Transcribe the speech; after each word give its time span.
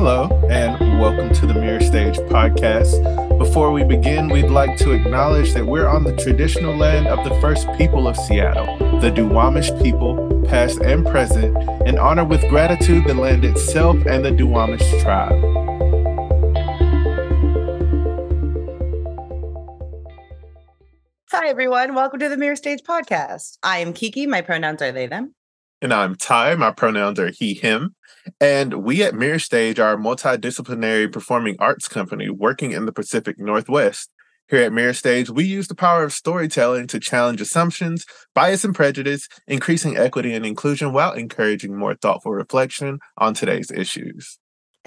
Hello, 0.00 0.28
and 0.48 1.00
welcome 1.00 1.34
to 1.34 1.44
the 1.44 1.54
Mirror 1.54 1.80
Stage 1.80 2.14
podcast. 2.30 3.36
Before 3.36 3.72
we 3.72 3.82
begin, 3.82 4.28
we'd 4.28 4.46
like 4.46 4.78
to 4.78 4.92
acknowledge 4.92 5.54
that 5.54 5.66
we're 5.66 5.88
on 5.88 6.04
the 6.04 6.14
traditional 6.14 6.76
land 6.76 7.08
of 7.08 7.28
the 7.28 7.34
first 7.40 7.66
people 7.72 8.06
of 8.06 8.16
Seattle, 8.16 8.78
the 9.00 9.10
Duwamish 9.10 9.82
people, 9.82 10.44
past 10.46 10.80
and 10.82 11.04
present, 11.04 11.56
and 11.84 11.98
honor 11.98 12.24
with 12.24 12.48
gratitude 12.48 13.08
the 13.08 13.14
land 13.14 13.44
itself 13.44 13.96
and 14.06 14.24
the 14.24 14.30
Duwamish 14.30 15.02
tribe. 15.02 15.32
Hi, 21.32 21.48
everyone. 21.48 21.96
Welcome 21.96 22.20
to 22.20 22.28
the 22.28 22.36
Mirror 22.36 22.54
Stage 22.54 22.84
podcast. 22.84 23.58
I 23.64 23.78
am 23.78 23.92
Kiki. 23.92 24.28
My 24.28 24.42
pronouns 24.42 24.80
are 24.80 24.92
they, 24.92 25.08
them. 25.08 25.34
And 25.80 25.94
I'm 25.94 26.16
Ty. 26.16 26.56
My 26.56 26.72
pronouns 26.72 27.20
are 27.20 27.30
he, 27.30 27.54
him. 27.54 27.94
And 28.40 28.82
we 28.82 29.04
at 29.04 29.14
Mirror 29.14 29.38
Stage 29.38 29.78
are 29.78 29.92
a 29.92 29.96
multidisciplinary 29.96 31.10
performing 31.10 31.54
arts 31.60 31.86
company 31.86 32.28
working 32.28 32.72
in 32.72 32.84
the 32.84 32.92
Pacific 32.92 33.38
Northwest. 33.38 34.10
Here 34.48 34.62
at 34.62 34.72
Mirror 34.72 34.94
Stage, 34.94 35.30
we 35.30 35.44
use 35.44 35.68
the 35.68 35.76
power 35.76 36.02
of 36.02 36.12
storytelling 36.12 36.88
to 36.88 36.98
challenge 36.98 37.40
assumptions, 37.40 38.06
bias, 38.34 38.64
and 38.64 38.74
prejudice, 38.74 39.28
increasing 39.46 39.96
equity 39.96 40.34
and 40.34 40.44
inclusion 40.44 40.92
while 40.92 41.12
encouraging 41.12 41.76
more 41.76 41.94
thoughtful 41.94 42.32
reflection 42.32 42.98
on 43.16 43.34
today's 43.34 43.70
issues. 43.70 44.38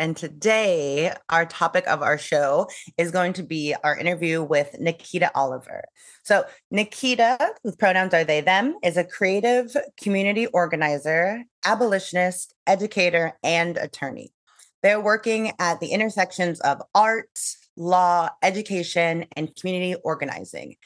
And 0.01 0.17
today, 0.17 1.13
our 1.29 1.45
topic 1.45 1.87
of 1.87 2.01
our 2.01 2.17
show 2.17 2.67
is 2.97 3.11
going 3.11 3.33
to 3.33 3.43
be 3.43 3.75
our 3.83 3.95
interview 3.95 4.41
with 4.41 4.75
Nikkita 4.81 5.29
Oliver. 5.35 5.83
So, 6.23 6.43
Nikkita, 6.73 7.37
whose 7.63 7.75
pronouns 7.75 8.11
are 8.15 8.23
they, 8.23 8.41
them, 8.41 8.77
is 8.81 8.97
a 8.97 9.03
creative 9.03 9.75
community 10.01 10.47
organizer, 10.47 11.43
abolitionist, 11.63 12.55
educator, 12.65 13.33
and 13.43 13.77
attorney. 13.77 14.33
They're 14.81 14.99
working 14.99 15.51
at 15.59 15.79
the 15.79 15.89
intersections 15.89 16.59
of 16.61 16.81
art, 16.95 17.39
law, 17.77 18.29
education, 18.41 19.27
and 19.35 19.55
community 19.55 20.01
organizing. 20.03 20.77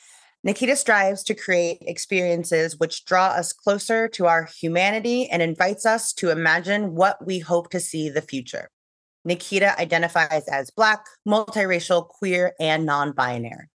Nikkita 0.45 0.75
strives 0.75 1.23
to 1.23 1.33
create 1.33 1.77
experiences 1.83 2.77
which 2.77 3.05
draw 3.05 3.27
us 3.27 3.53
closer 3.53 4.09
to 4.09 4.25
our 4.25 4.43
humanity 4.43 5.29
and 5.29 5.41
invites 5.41 5.85
us 5.85 6.11
to 6.15 6.31
imagine 6.31 6.95
what 6.95 7.25
we 7.25 7.39
hope 7.39 7.69
to 7.69 7.79
see 7.79 8.09
the 8.09 8.21
future. 8.21 8.69
Nikkita 9.27 9.77
identifies 9.77 10.47
as 10.47 10.69
Black, 10.71 11.05
multiracial, 11.27 12.07
queer, 12.07 12.53
and 12.59 12.85
non 12.85 13.11
binary. 13.11 13.69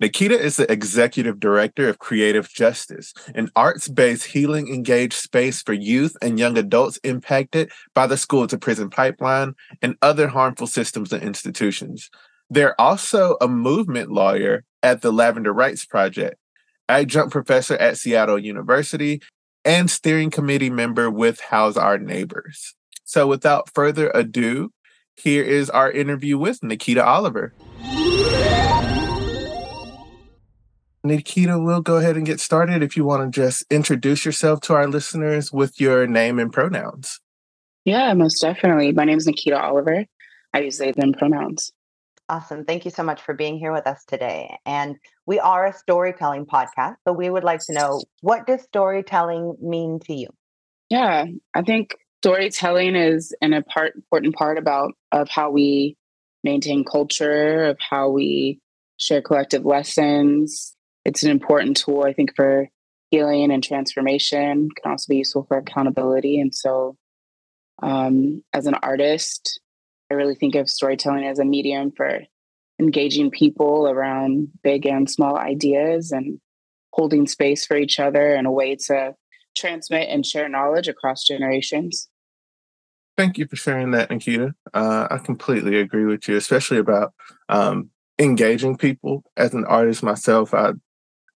Nikkita 0.00 0.38
is 0.38 0.56
the 0.56 0.70
executive 0.70 1.40
director 1.40 1.88
of 1.88 1.98
Creative 1.98 2.48
Justice, 2.48 3.12
an 3.34 3.50
arts 3.56 3.88
based 3.88 4.26
healing 4.26 4.72
engaged 4.72 5.14
space 5.14 5.60
for 5.60 5.72
youth 5.72 6.16
and 6.22 6.38
young 6.38 6.56
adults 6.56 6.98
impacted 7.02 7.72
by 7.94 8.06
the 8.06 8.16
school 8.16 8.46
to 8.46 8.58
prison 8.58 8.90
pipeline 8.90 9.54
and 9.82 9.96
other 10.00 10.28
harmful 10.28 10.68
systems 10.68 11.12
and 11.12 11.24
institutions. 11.24 12.10
They're 12.48 12.80
also 12.80 13.36
a 13.40 13.48
movement 13.48 14.12
lawyer 14.12 14.62
at 14.84 15.02
the 15.02 15.12
Lavender 15.12 15.52
Rights 15.52 15.84
Project, 15.84 16.36
adjunct 16.88 17.32
professor 17.32 17.74
at 17.76 17.98
Seattle 17.98 18.38
University, 18.38 19.20
and 19.64 19.90
steering 19.90 20.30
committee 20.30 20.70
member 20.70 21.10
with 21.10 21.40
House 21.40 21.76
Our 21.76 21.98
Neighbors. 21.98 22.76
So 23.08 23.26
without 23.26 23.70
further 23.72 24.10
ado, 24.14 24.70
here 25.16 25.42
is 25.42 25.70
our 25.70 25.90
interview 25.90 26.36
with 26.36 26.60
Nikkita 26.60 27.02
Oliver. 27.02 27.54
Nikkita, 31.06 31.64
we'll 31.64 31.80
go 31.80 31.96
ahead 31.96 32.18
and 32.18 32.26
get 32.26 32.38
started 32.38 32.82
if 32.82 32.98
you 32.98 33.06
want 33.06 33.32
to 33.32 33.40
just 33.40 33.64
introduce 33.70 34.26
yourself 34.26 34.60
to 34.60 34.74
our 34.74 34.86
listeners 34.86 35.50
with 35.50 35.80
your 35.80 36.06
name 36.06 36.38
and 36.38 36.52
pronouns. 36.52 37.18
Yeah, 37.86 38.12
most 38.12 38.42
definitely. 38.42 38.92
My 38.92 39.06
name 39.06 39.16
is 39.16 39.26
Nikkita 39.26 39.58
Oliver. 39.58 40.04
I 40.52 40.60
use 40.60 40.76
they, 40.76 40.92
them 40.92 41.14
pronouns. 41.14 41.72
Awesome. 42.28 42.66
Thank 42.66 42.84
you 42.84 42.90
so 42.90 43.02
much 43.02 43.22
for 43.22 43.32
being 43.32 43.58
here 43.58 43.72
with 43.72 43.86
us 43.86 44.04
today. 44.04 44.58
And 44.66 44.96
we 45.24 45.40
are 45.40 45.64
a 45.64 45.72
storytelling 45.72 46.44
podcast, 46.44 46.96
so 47.04 47.14
we 47.14 47.30
would 47.30 47.44
like 47.44 47.60
to 47.60 47.72
know 47.72 48.02
what 48.20 48.46
does 48.46 48.64
storytelling 48.64 49.56
mean 49.62 49.98
to 50.00 50.12
you? 50.12 50.28
Yeah, 50.90 51.24
I 51.54 51.62
think 51.62 51.96
storytelling 52.22 52.96
is 52.96 53.34
an 53.40 53.52
important 53.52 54.34
part 54.34 54.58
about 54.58 54.92
of 55.12 55.28
how 55.28 55.50
we 55.50 55.96
maintain 56.44 56.84
culture, 56.84 57.66
of 57.66 57.78
how 57.80 58.10
we 58.10 58.60
share 58.96 59.22
collective 59.22 59.64
lessons. 59.64 60.74
It's 61.04 61.22
an 61.22 61.30
important 61.30 61.76
tool, 61.76 62.04
I 62.04 62.12
think, 62.12 62.34
for 62.34 62.68
healing 63.10 63.50
and 63.52 63.62
transformation. 63.62 64.68
It 64.70 64.82
can 64.82 64.92
also 64.92 65.06
be 65.08 65.18
useful 65.18 65.44
for 65.48 65.58
accountability. 65.58 66.40
And 66.40 66.54
so, 66.54 66.96
um, 67.82 68.42
as 68.52 68.66
an 68.66 68.74
artist, 68.74 69.60
I 70.10 70.14
really 70.14 70.34
think 70.34 70.54
of 70.54 70.68
storytelling 70.68 71.24
as 71.24 71.38
a 71.38 71.44
medium 71.44 71.92
for 71.96 72.20
engaging 72.80 73.30
people 73.30 73.88
around 73.88 74.48
big 74.62 74.86
and 74.86 75.08
small 75.08 75.36
ideas 75.36 76.12
and 76.12 76.40
holding 76.92 77.26
space 77.26 77.66
for 77.66 77.76
each 77.76 78.00
other 78.00 78.34
and 78.34 78.46
a 78.46 78.50
way 78.50 78.76
to 78.86 79.14
transmit 79.56 80.08
and 80.08 80.24
share 80.24 80.48
knowledge 80.48 80.88
across 80.88 81.24
generations. 81.24 82.07
Thank 83.18 83.36
you 83.36 83.48
for 83.48 83.56
sharing 83.56 83.90
that, 83.90 84.10
Nikkita. 84.10 84.52
Uh, 84.72 85.08
I 85.10 85.18
completely 85.18 85.80
agree 85.80 86.04
with 86.04 86.28
you, 86.28 86.36
especially 86.36 86.78
about 86.78 87.12
um, 87.48 87.90
engaging 88.16 88.76
people. 88.76 89.24
As 89.36 89.54
an 89.54 89.64
artist 89.64 90.04
myself, 90.04 90.54
I 90.54 90.74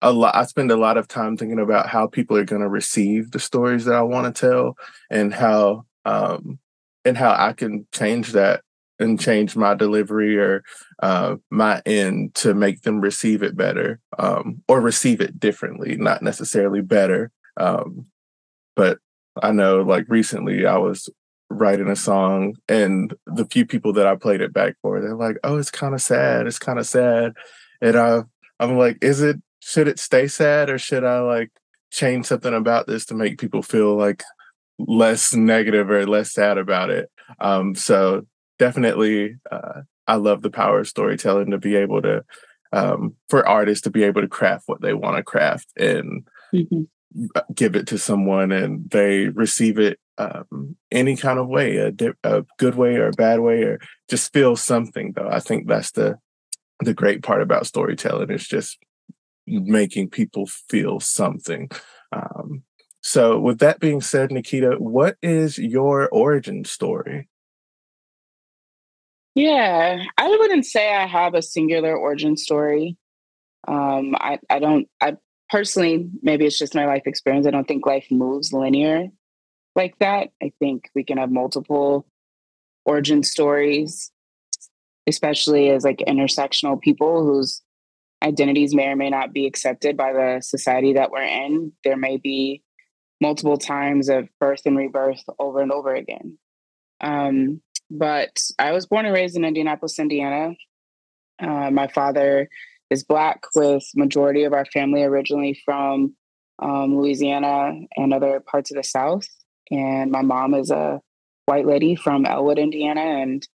a 0.00 0.12
lot. 0.12 0.36
I 0.36 0.44
spend 0.44 0.70
a 0.70 0.76
lot 0.76 0.96
of 0.96 1.08
time 1.08 1.36
thinking 1.36 1.58
about 1.58 1.88
how 1.88 2.06
people 2.06 2.36
are 2.36 2.44
going 2.44 2.62
to 2.62 2.68
receive 2.68 3.32
the 3.32 3.40
stories 3.40 3.84
that 3.86 3.96
I 3.96 4.02
want 4.02 4.32
to 4.32 4.48
tell, 4.48 4.76
and 5.10 5.34
how 5.34 5.84
um, 6.04 6.60
and 7.04 7.18
how 7.18 7.34
I 7.36 7.52
can 7.52 7.84
change 7.92 8.30
that 8.30 8.62
and 9.00 9.18
change 9.18 9.56
my 9.56 9.74
delivery 9.74 10.38
or 10.38 10.62
uh, 11.02 11.34
my 11.50 11.82
end 11.84 12.36
to 12.36 12.54
make 12.54 12.82
them 12.82 13.00
receive 13.00 13.42
it 13.42 13.56
better 13.56 13.98
um, 14.20 14.62
or 14.68 14.80
receive 14.80 15.20
it 15.20 15.40
differently, 15.40 15.96
not 15.96 16.22
necessarily 16.22 16.80
better. 16.80 17.32
Um, 17.56 18.06
but 18.76 18.98
I 19.42 19.50
know, 19.50 19.82
like 19.82 20.04
recently, 20.08 20.64
I 20.64 20.76
was 20.78 21.10
writing 21.52 21.88
a 21.88 21.96
song, 21.96 22.56
and 22.68 23.14
the 23.26 23.44
few 23.44 23.66
people 23.66 23.92
that 23.94 24.06
I 24.06 24.16
played 24.16 24.40
it 24.40 24.52
back 24.52 24.76
for, 24.82 25.00
they're 25.00 25.14
like, 25.14 25.36
"Oh, 25.44 25.58
it's 25.58 25.70
kind 25.70 25.94
of 25.94 26.02
sad. 26.02 26.46
It's 26.46 26.58
kind 26.58 26.78
of 26.78 26.86
sad," 26.86 27.34
and 27.80 27.96
I, 27.96 28.22
I'm 28.60 28.76
like, 28.78 28.98
"Is 29.02 29.22
it? 29.22 29.40
Should 29.60 29.88
it 29.88 29.98
stay 29.98 30.26
sad, 30.26 30.70
or 30.70 30.78
should 30.78 31.04
I 31.04 31.20
like 31.20 31.50
change 31.90 32.26
something 32.26 32.54
about 32.54 32.86
this 32.86 33.06
to 33.06 33.14
make 33.14 33.38
people 33.38 33.62
feel 33.62 33.96
like 33.96 34.22
less 34.78 35.34
negative 35.34 35.90
or 35.90 36.06
less 36.06 36.32
sad 36.32 36.58
about 36.58 36.90
it?" 36.90 37.10
Um, 37.40 37.74
so 37.74 38.26
definitely, 38.58 39.36
uh, 39.50 39.82
I 40.06 40.16
love 40.16 40.42
the 40.42 40.50
power 40.50 40.80
of 40.80 40.88
storytelling 40.88 41.50
to 41.50 41.58
be 41.58 41.76
able 41.76 42.02
to, 42.02 42.24
um, 42.72 43.14
for 43.28 43.46
artists 43.46 43.82
to 43.84 43.90
be 43.90 44.02
able 44.04 44.22
to 44.22 44.28
craft 44.28 44.64
what 44.66 44.80
they 44.82 44.94
want 44.94 45.16
to 45.16 45.22
craft 45.22 45.68
and. 45.76 46.26
Mm-hmm 46.54 46.82
give 47.54 47.76
it 47.76 47.86
to 47.88 47.98
someone 47.98 48.52
and 48.52 48.88
they 48.90 49.28
receive 49.28 49.78
it 49.78 49.98
um, 50.18 50.76
any 50.90 51.16
kind 51.16 51.38
of 51.38 51.48
way, 51.48 51.76
a, 51.76 51.90
di- 51.90 52.12
a 52.22 52.44
good 52.58 52.74
way 52.74 52.96
or 52.96 53.08
a 53.08 53.12
bad 53.12 53.40
way, 53.40 53.62
or 53.62 53.78
just 54.08 54.32
feel 54.32 54.56
something. 54.56 55.12
Though 55.12 55.28
I 55.28 55.40
think 55.40 55.66
that's 55.66 55.92
the 55.92 56.18
the 56.80 56.94
great 56.94 57.22
part 57.22 57.42
about 57.42 57.66
storytelling 57.66 58.30
is 58.30 58.46
just 58.46 58.78
making 59.46 60.10
people 60.10 60.46
feel 60.46 61.00
something. 61.00 61.70
Um, 62.12 62.62
so, 63.02 63.38
with 63.40 63.58
that 63.58 63.80
being 63.80 64.00
said, 64.00 64.30
Nikkita, 64.30 64.78
what 64.78 65.16
is 65.22 65.58
your 65.58 66.08
origin 66.10 66.64
story? 66.64 67.28
Yeah, 69.34 70.04
I 70.18 70.28
wouldn't 70.28 70.66
say 70.66 70.94
I 70.94 71.06
have 71.06 71.34
a 71.34 71.42
singular 71.42 71.96
origin 71.96 72.36
story. 72.36 72.96
Um, 73.66 74.14
I, 74.20 74.38
I 74.50 74.58
don't, 74.58 74.88
I 75.00 75.16
personally, 75.48 76.10
maybe 76.22 76.44
it's 76.44 76.58
just 76.58 76.74
my 76.74 76.86
life 76.86 77.02
experience. 77.06 77.46
I 77.46 77.50
don't 77.50 77.66
think 77.66 77.86
life 77.86 78.06
moves 78.10 78.52
linear 78.52 79.08
like 79.74 79.98
that. 79.98 80.30
I 80.42 80.52
think 80.58 80.90
we 80.94 81.04
can 81.04 81.18
have 81.18 81.30
multiple 81.30 82.06
origin 82.84 83.22
stories, 83.22 84.10
especially 85.06 85.70
as 85.70 85.84
like 85.84 86.02
intersectional 86.06 86.80
people 86.80 87.24
whose 87.24 87.62
identities 88.22 88.74
may 88.74 88.88
or 88.88 88.96
may 88.96 89.10
not 89.10 89.32
be 89.32 89.46
accepted 89.46 89.96
by 89.96 90.12
the 90.12 90.40
society 90.40 90.92
that 90.94 91.10
we're 91.10 91.22
in. 91.22 91.72
There 91.84 91.96
may 91.96 92.16
be 92.16 92.62
multiple 93.20 93.56
times 93.56 94.08
of 94.08 94.28
birth 94.40 94.62
and 94.66 94.76
rebirth 94.76 95.22
over 95.38 95.60
and 95.60 95.72
over 95.72 95.94
again. 95.94 96.38
Um, 97.00 97.60
but 97.90 98.40
I 98.58 98.72
was 98.72 98.86
born 98.86 99.06
and 99.06 99.14
raised 99.14 99.36
in 99.36 99.44
Indianapolis, 99.44 99.98
Indiana. 99.98 100.54
Uh, 101.40 101.70
my 101.70 101.88
father 101.88 102.48
is 102.90 103.04
black 103.04 103.42
with 103.54 103.84
majority 103.94 104.44
of 104.44 104.52
our 104.52 104.64
family 104.66 105.02
originally 105.02 105.60
from 105.64 106.14
um, 106.60 106.96
louisiana 106.96 107.72
and 107.96 108.12
other 108.12 108.40
parts 108.40 108.70
of 108.70 108.76
the 108.76 108.84
south 108.84 109.26
and 109.72 110.12
my 110.12 110.22
mom 110.22 110.54
is 110.54 110.70
a 110.70 111.00
white 111.46 111.66
lady 111.66 111.96
from 111.96 112.26
elwood 112.26 112.58
indiana 112.60 113.02
and 113.02 113.48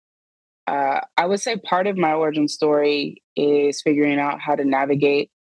uh, 0.67 1.00
i 1.17 1.25
would 1.25 1.41
say 1.41 1.57
part 1.57 1.88
of 1.88 1.97
my 1.97 2.13
origin 2.13 2.47
story 2.47 3.21
is 3.35 3.81
figuring 3.81 4.19
out 4.19 4.41
how 4.41 4.56
to 4.56 4.65
navigate 4.65 5.31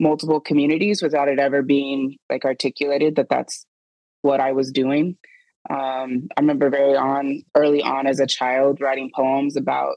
multiple 0.00 0.40
communities 0.40 1.02
without 1.02 1.28
it 1.28 1.38
ever 1.38 1.62
being 1.62 2.16
like 2.30 2.44
articulated 2.44 3.16
that 3.16 3.28
that's 3.30 3.66
what 4.22 4.40
i 4.40 4.52
was 4.52 4.72
doing 4.72 5.16
Um, 5.70 6.28
I 6.36 6.42
remember 6.42 6.70
very 6.70 6.96
on 6.96 7.42
early 7.56 7.82
on 7.82 8.06
as 8.06 8.20
a 8.20 8.26
child 8.26 8.80
writing 8.80 9.10
poems 9.14 9.56
about 9.56 9.96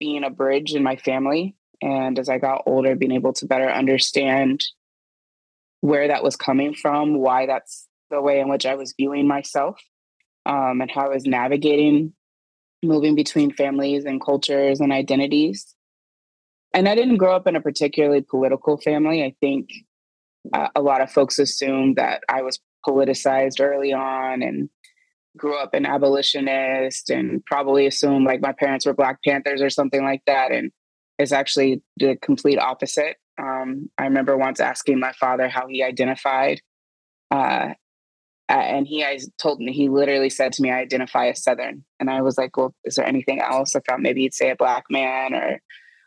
being 0.00 0.24
a 0.24 0.30
bridge 0.30 0.74
in 0.74 0.84
my 0.84 0.96
family. 0.96 1.56
And 1.82 2.18
as 2.18 2.28
I 2.28 2.38
got 2.38 2.64
older, 2.66 2.96
being 2.96 3.12
able 3.12 3.34
to 3.34 3.46
better 3.46 3.70
understand 3.70 4.62
where 5.80 6.08
that 6.08 6.22
was 6.22 6.36
coming 6.36 6.74
from, 6.74 7.14
why 7.18 7.46
that's 7.46 7.87
the 8.10 8.20
way 8.20 8.40
in 8.40 8.48
which 8.48 8.66
I 8.66 8.74
was 8.74 8.94
viewing 8.96 9.26
myself, 9.26 9.78
um, 10.46 10.80
and 10.80 10.90
how 10.90 11.06
I 11.06 11.08
was 11.08 11.24
navigating 11.24 12.14
moving 12.82 13.14
between 13.14 13.52
families 13.52 14.04
and 14.04 14.24
cultures 14.24 14.80
and 14.80 14.92
identities. 14.92 15.74
And 16.74 16.88
I 16.88 16.94
didn't 16.94 17.16
grow 17.16 17.34
up 17.34 17.46
in 17.46 17.56
a 17.56 17.60
particularly 17.60 18.20
political 18.20 18.76
family. 18.76 19.24
I 19.24 19.34
think 19.40 19.70
uh, 20.52 20.68
a 20.76 20.82
lot 20.82 21.00
of 21.00 21.10
folks 21.10 21.38
assumed 21.38 21.96
that 21.96 22.22
I 22.28 22.42
was 22.42 22.60
politicized 22.86 23.60
early 23.60 23.92
on 23.92 24.42
and 24.42 24.68
grew 25.36 25.58
up 25.58 25.74
an 25.74 25.86
abolitionist 25.86 27.10
and 27.10 27.44
probably 27.46 27.86
assumed 27.86 28.26
like 28.26 28.40
my 28.40 28.52
parents 28.52 28.86
were 28.86 28.94
Black 28.94 29.18
Panthers 29.26 29.62
or 29.62 29.70
something 29.70 30.04
like 30.04 30.22
that. 30.26 30.52
And 30.52 30.70
it's 31.18 31.32
actually 31.32 31.82
the 31.96 32.16
complete 32.20 32.58
opposite. 32.58 33.16
Um, 33.40 33.90
I 33.98 34.04
remember 34.04 34.36
once 34.36 34.60
asking 34.60 35.00
my 35.00 35.12
father 35.12 35.48
how 35.48 35.66
he 35.68 35.82
identified. 35.82 36.60
Uh, 37.30 37.74
and 38.48 38.86
he 38.86 39.04
I 39.04 39.18
told 39.40 39.60
me, 39.60 39.72
he 39.72 39.88
literally 39.88 40.30
said 40.30 40.52
to 40.54 40.62
me, 40.62 40.70
I 40.70 40.78
identify 40.78 41.28
as 41.28 41.42
Southern. 41.42 41.84
And 42.00 42.10
I 42.10 42.22
was 42.22 42.38
like, 42.38 42.56
well, 42.56 42.74
is 42.84 42.94
there 42.94 43.06
anything 43.06 43.40
else? 43.40 43.76
I 43.76 43.80
thought 43.80 44.00
maybe 44.00 44.22
he'd 44.22 44.34
say 44.34 44.50
a 44.50 44.56
Black 44.56 44.84
man 44.90 45.34
or 45.34 45.60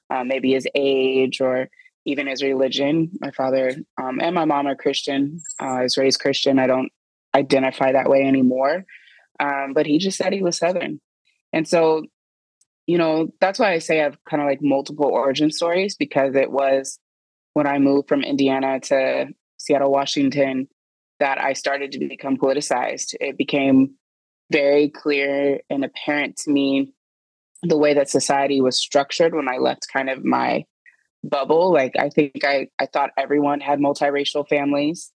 uh, 0.10 0.24
maybe 0.24 0.54
his 0.54 0.68
age 0.76 1.40
or 1.40 1.70
even 2.06 2.28
his 2.28 2.42
religion. 2.42 3.12
My 3.20 3.32
father 3.32 3.76
um, 4.02 4.20
and 4.20 4.34
my 4.34 4.46
mom 4.46 4.68
are 4.68 4.76
Christian. 4.76 5.40
Uh, 5.62 5.66
I 5.66 5.84
was 5.84 5.98
raised 5.98 6.20
Christian. 6.20 6.58
I 6.58 6.68
don't 6.68 6.92
identify 7.36 7.92
that 7.92 8.10
way 8.10 8.24
anymore. 8.24 8.86
Um, 9.40 9.74
but 9.74 9.86
he 9.86 9.98
just 9.98 10.18
said 10.18 10.34
he 10.34 10.44
was 10.44 10.58
Southern. 10.58 11.00
And 11.54 11.68
so, 11.68 12.06
you 12.88 12.98
know, 12.98 13.30
that's 13.40 13.60
why 13.60 13.74
I 13.74 13.80
say 13.80 14.00
I 14.00 14.04
have 14.04 14.18
kind 14.30 14.42
of 14.42 14.48
like 14.48 14.60
multiple 14.62 15.06
origin 15.06 15.52
stories 15.52 15.96
because 15.96 16.36
it 16.36 16.52
was 16.52 17.00
when 17.54 17.68
I 17.68 17.80
moved 17.80 18.08
from 18.08 18.24
Indiana 18.24 18.80
to 18.82 19.28
Seattle, 19.58 19.92
Washington, 19.92 20.68
that 21.22 21.40
I 21.40 21.54
started 21.54 21.92
to 21.92 22.00
become 22.00 22.36
politicized. 22.36 23.14
It 23.22 23.38
became 23.38 23.92
very 24.52 24.90
clear 24.90 25.60
and 25.70 25.86
apparent 25.86 26.36
to 26.38 26.52
me 26.52 26.94
the 27.62 27.78
way 27.78 27.94
that 27.94 28.10
society 28.10 28.60
was 28.60 28.80
structured 28.80 29.36
when 29.36 29.48
I 29.48 29.58
left 29.58 29.88
kind 29.94 30.10
of 30.10 30.26
my 30.26 30.66
bubble. 31.24 31.72
Like 31.72 31.94
I 31.98 32.10
think 32.10 32.44
I, 32.44 32.70
I 32.80 32.88
thought 32.88 33.12
everyone 33.18 33.60
had 33.62 33.80
multiracial 33.80 34.48
families. 34.50 35.12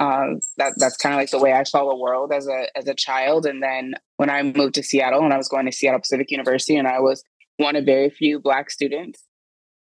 Um, 0.00 0.38
that 0.58 0.74
that's 0.76 0.96
kind 0.96 1.12
of 1.12 1.18
like 1.18 1.32
the 1.32 1.40
way 1.40 1.52
I 1.52 1.64
saw 1.64 1.88
the 1.88 1.96
world 1.96 2.32
as 2.32 2.46
a 2.46 2.66
as 2.78 2.86
a 2.86 2.94
child. 2.94 3.44
And 3.44 3.60
then 3.60 3.94
when 4.16 4.30
I 4.30 4.40
moved 4.44 4.76
to 4.76 4.82
Seattle 4.84 5.24
and 5.24 5.34
I 5.34 5.36
was 5.36 5.48
going 5.48 5.66
to 5.66 5.72
Seattle 5.72 5.98
Pacific 5.98 6.30
University 6.30 6.76
and 6.76 6.86
I 6.86 7.00
was 7.00 7.24
one 7.56 7.74
of 7.74 7.84
very 7.84 8.10
few 8.10 8.38
black 8.38 8.70
students 8.70 9.24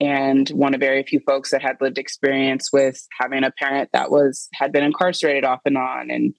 and 0.01 0.49
one 0.51 0.75
of 0.75 0.81
very 0.81 1.03
few 1.03 1.21
folks 1.21 1.51
that 1.51 1.63
had 1.63 1.77
lived 1.81 1.99
experience 1.99 2.73
with 2.73 3.07
having 3.21 3.45
a 3.45 3.51
parent 3.51 3.91
that 3.93 4.11
was 4.11 4.49
had 4.55 4.73
been 4.73 4.85
incarcerated 4.85 5.45
off 5.45 5.61
and 5.65 5.77
on 5.77 6.11
and 6.11 6.35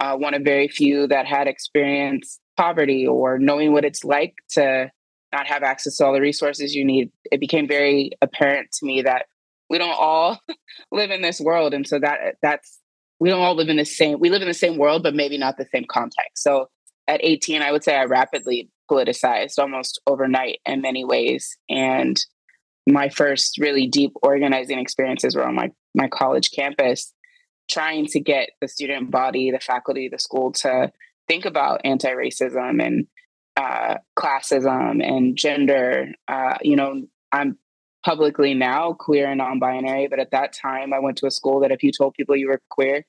uh, 0.00 0.16
one 0.16 0.34
of 0.34 0.42
very 0.42 0.68
few 0.68 1.06
that 1.06 1.26
had 1.26 1.46
experienced 1.46 2.40
poverty 2.56 3.06
or 3.06 3.38
knowing 3.38 3.72
what 3.72 3.84
it's 3.84 4.04
like 4.04 4.34
to 4.50 4.90
not 5.32 5.46
have 5.46 5.62
access 5.62 5.96
to 5.96 6.04
all 6.04 6.12
the 6.12 6.20
resources 6.20 6.74
you 6.74 6.84
need. 6.84 7.10
It 7.30 7.40
became 7.40 7.68
very 7.68 8.12
apparent 8.20 8.72
to 8.72 8.86
me 8.86 9.02
that 9.02 9.26
we 9.68 9.78
don't 9.78 9.96
all 9.98 10.40
live 10.92 11.10
in 11.10 11.22
this 11.22 11.40
world 11.40 11.74
and 11.74 11.86
so 11.86 11.98
that 11.98 12.36
that's 12.42 12.80
we 13.18 13.28
don't 13.28 13.42
all 13.42 13.54
live 13.54 13.68
in 13.68 13.76
the 13.76 13.84
same 13.84 14.18
we 14.18 14.30
live 14.30 14.42
in 14.42 14.48
the 14.48 14.54
same 14.54 14.78
world 14.78 15.02
but 15.02 15.14
maybe 15.14 15.38
not 15.38 15.56
the 15.56 15.66
same 15.72 15.84
context. 15.88 16.42
So 16.42 16.68
at 17.08 17.20
18 17.22 17.62
i 17.62 17.72
would 17.72 17.82
say 17.82 17.96
i 17.96 18.04
rapidly 18.04 18.70
politicized 18.90 19.58
almost 19.58 20.00
overnight 20.06 20.60
in 20.66 20.80
many 20.80 21.04
ways 21.04 21.56
and 21.68 22.20
my 22.92 23.08
first 23.08 23.58
really 23.58 23.86
deep 23.86 24.12
organizing 24.22 24.78
experiences 24.78 25.34
were 25.34 25.46
on 25.46 25.54
my, 25.54 25.70
my 25.94 26.08
college 26.08 26.50
campus, 26.50 27.12
trying 27.70 28.06
to 28.06 28.20
get 28.20 28.50
the 28.60 28.68
student 28.68 29.10
body, 29.10 29.50
the 29.50 29.60
faculty, 29.60 30.08
the 30.08 30.18
school 30.18 30.52
to 30.52 30.90
think 31.28 31.44
about 31.44 31.80
anti 31.84 32.10
racism 32.10 32.84
and 32.84 33.06
uh, 33.56 33.96
classism 34.18 35.04
and 35.04 35.36
gender. 35.36 36.08
Uh, 36.28 36.56
you 36.62 36.76
know, 36.76 37.02
I'm 37.32 37.58
publicly 38.04 38.54
now 38.54 38.92
queer 38.92 39.28
and 39.28 39.38
non 39.38 39.58
binary, 39.58 40.08
but 40.08 40.18
at 40.18 40.30
that 40.32 40.52
time, 40.52 40.92
I 40.92 40.98
went 40.98 41.18
to 41.18 41.26
a 41.26 41.30
school 41.30 41.60
that 41.60 41.70
if 41.70 41.82
you 41.82 41.92
told 41.92 42.14
people 42.14 42.36
you 42.36 42.48
were 42.48 42.60
queer, 42.70 43.04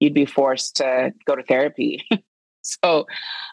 you'd 0.00 0.14
be 0.14 0.26
forced 0.26 0.76
to 0.76 1.12
go 1.26 1.36
to 1.36 1.42
therapy. 1.42 2.04
so, 2.62 3.06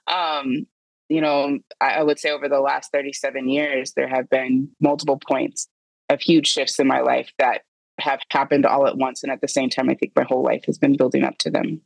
um, 0.07 0.65
you 1.09 1.21
know, 1.21 1.59
I, 1.79 2.03
would 2.03 2.19
say 2.19 2.29
over 2.29 2.49
the 2.49 2.59
last 2.59 2.91
37 2.91 3.47
years, 3.49 3.93
there 3.93 4.07
have 4.07 4.29
been 4.29 4.69
multiple 4.81 5.19
points 5.25 5.67
of 6.09 6.21
huge 6.21 6.47
shifts 6.47 6.79
in 6.79 6.87
my 6.87 6.99
life 6.99 7.31
that 7.39 7.61
have 7.99 8.19
happened 8.29 8.65
all 8.65 8.87
at 8.87 8.97
once. 8.97 9.23
And 9.23 9.31
at 9.31 9.41
the 9.41 9.47
same 9.47 9.69
time, 9.69 9.89
I 9.89 9.95
think 9.95 10.13
my 10.15 10.23
whole 10.23 10.43
life 10.43 10.63
has 10.65 10.77
been 10.77 10.97
building 10.97 11.23
up 11.23 11.37
to 11.39 11.49
them. 11.49 11.81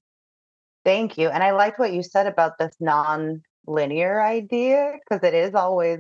Thank 0.84 1.18
you. 1.18 1.30
And 1.30 1.44
I 1.44 1.52
liked 1.52 1.80
what 1.80 1.94
you 1.94 2.02
said 2.04 2.28
about 2.28 2.58
this 2.58 2.76
non 2.80 3.44
linear 3.68 4.22
idea 4.22 4.94
because 5.08 5.24
it 5.24 5.36
is 5.36 5.54
always 5.54 6.00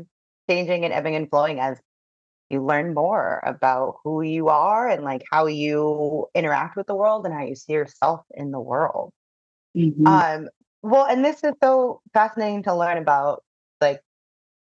changing 0.49 0.83
and 0.83 0.93
ebbing 0.93 1.15
and 1.15 1.29
flowing 1.29 1.59
as 1.59 1.79
you 2.49 2.65
learn 2.65 2.93
more 2.93 3.41
about 3.45 3.97
who 4.03 4.21
you 4.21 4.49
are 4.49 4.89
and 4.89 5.03
like 5.03 5.23
how 5.31 5.45
you 5.45 6.27
interact 6.35 6.75
with 6.75 6.87
the 6.87 6.95
world 6.95 7.25
and 7.25 7.33
how 7.33 7.45
you 7.45 7.55
see 7.55 7.73
yourself 7.73 8.25
in 8.31 8.51
the 8.51 8.59
world. 8.59 9.13
Mm-hmm. 9.77 10.05
Um, 10.05 10.49
well, 10.83 11.05
and 11.05 11.23
this 11.23 11.43
is 11.43 11.53
so 11.63 12.01
fascinating 12.13 12.63
to 12.63 12.75
learn 12.75 12.97
about, 12.97 13.43
like, 13.79 14.01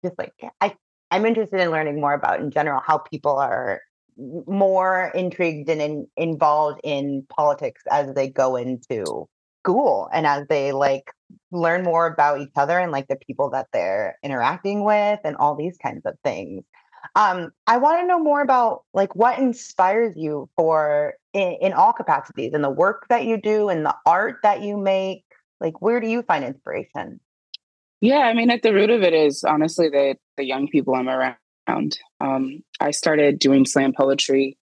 just 0.05 0.19
like 0.19 0.33
I, 0.61 0.75
I'm 1.11 1.27
interested 1.27 1.61
in 1.61 1.71
learning 1.71 2.01
more 2.01 2.15
about 2.15 2.41
in 2.41 2.51
general 2.51 2.81
how 2.85 2.99
people 2.99 3.37
are 3.39 3.81
more 4.17 5.13
intrigued 5.15 5.69
and 5.69 5.81
in, 5.81 6.07
involved 6.17 6.81
in 6.85 7.25
politics 7.29 7.83
as 7.91 8.15
they 8.15 8.29
go 8.29 8.57
into 8.57 9.29
school 9.63 10.09
and 10.13 10.27
as 10.27 10.47
they 10.49 10.73
like 10.73 11.13
learn 11.51 11.83
more 11.83 12.07
about 12.07 12.41
each 12.41 12.53
other 12.57 12.79
and 12.79 12.93
like 12.93 13.09
the 13.09 13.17
people 13.17 13.51
that 13.51 13.69
they're 13.73 14.19
interacting 14.23 14.85
with 14.85 15.21
and 15.25 15.37
all 15.37 15.55
these 15.55 15.79
kinds 15.79 16.03
of 16.05 16.15
things. 16.25 16.65
Um, 17.15 17.53
I 17.67 17.79
want 17.79 18.01
to 18.01 18.07
know 18.07 18.19
more 18.19 18.43
about 18.43 18.85
like 18.95 19.15
what 19.15 19.39
inspires 19.39 20.17
you 20.17 20.49
for 20.57 21.15
in, 21.33 21.57
in 21.61 21.73
all 21.73 21.93
capacities 21.93 22.53
in 22.55 22.63
the 22.63 22.71
work 22.71 23.07
that 23.09 23.25
you 23.25 23.41
do 23.41 23.69
and 23.69 23.85
the 23.85 23.95
art 24.07 24.37
that 24.43 24.63
you 24.63 24.77
make 24.77 25.25
like, 25.63 25.81
where 25.81 26.01
do 26.01 26.09
you 26.09 26.23
find 26.23 26.45
inspiration? 26.45 27.21
Yeah, 28.01 28.19
I 28.19 28.35
mean, 28.35 28.51
at 28.51 28.63
the 28.63 28.75
root 28.75 28.91
of 28.91 29.03
it 29.03 29.15
is 29.15 29.45
honestly 29.45 29.89
the 29.89 30.17
the 30.37 30.45
young 30.45 30.69
people 30.69 30.95
I'm 30.95 31.09
around. 31.09 31.99
Um, 32.21 32.63
I 32.81 32.91
started 32.91 33.39
doing 33.39 33.65
slam 33.65 33.93
poetry 33.97 34.59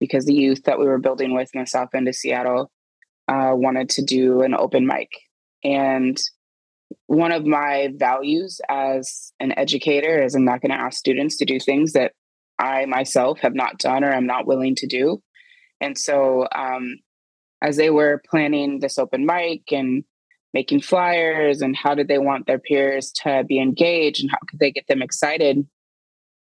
because 0.00 0.24
the 0.24 0.34
youth 0.34 0.64
that 0.64 0.78
we 0.78 0.86
were 0.86 0.98
building 0.98 1.32
with 1.32 1.50
in 1.54 1.60
the 1.60 1.66
South 1.66 1.94
End 1.94 2.08
of 2.08 2.16
Seattle 2.16 2.70
uh, 3.28 3.52
wanted 3.54 3.90
to 3.90 4.02
do 4.02 4.42
an 4.42 4.54
open 4.54 4.86
mic, 4.86 5.08
and 5.62 6.20
one 7.06 7.32
of 7.32 7.46
my 7.46 7.90
values 7.96 8.60
as 8.68 9.32
an 9.38 9.56
educator 9.56 10.22
is 10.22 10.34
I'm 10.34 10.44
not 10.44 10.60
going 10.60 10.70
to 10.70 10.80
ask 10.80 10.98
students 10.98 11.36
to 11.38 11.44
do 11.44 11.60
things 11.60 11.92
that 11.92 12.12
I 12.58 12.86
myself 12.86 13.38
have 13.40 13.54
not 13.54 13.78
done 13.78 14.04
or 14.04 14.12
I'm 14.12 14.26
not 14.26 14.46
willing 14.46 14.74
to 14.76 14.86
do. 14.86 15.22
And 15.80 15.96
so, 15.96 16.46
um, 16.54 16.96
as 17.62 17.76
they 17.76 17.90
were 17.90 18.22
planning 18.28 18.80
this 18.80 18.98
open 18.98 19.26
mic 19.26 19.72
and 19.72 20.04
making 20.52 20.80
flyers 20.80 21.62
and 21.62 21.76
how 21.76 21.94
did 21.94 22.08
they 22.08 22.18
want 22.18 22.46
their 22.46 22.58
peers 22.58 23.12
to 23.12 23.44
be 23.44 23.60
engaged 23.60 24.22
and 24.22 24.30
how 24.30 24.38
could 24.48 24.58
they 24.58 24.70
get 24.70 24.86
them 24.88 25.02
excited? 25.02 25.66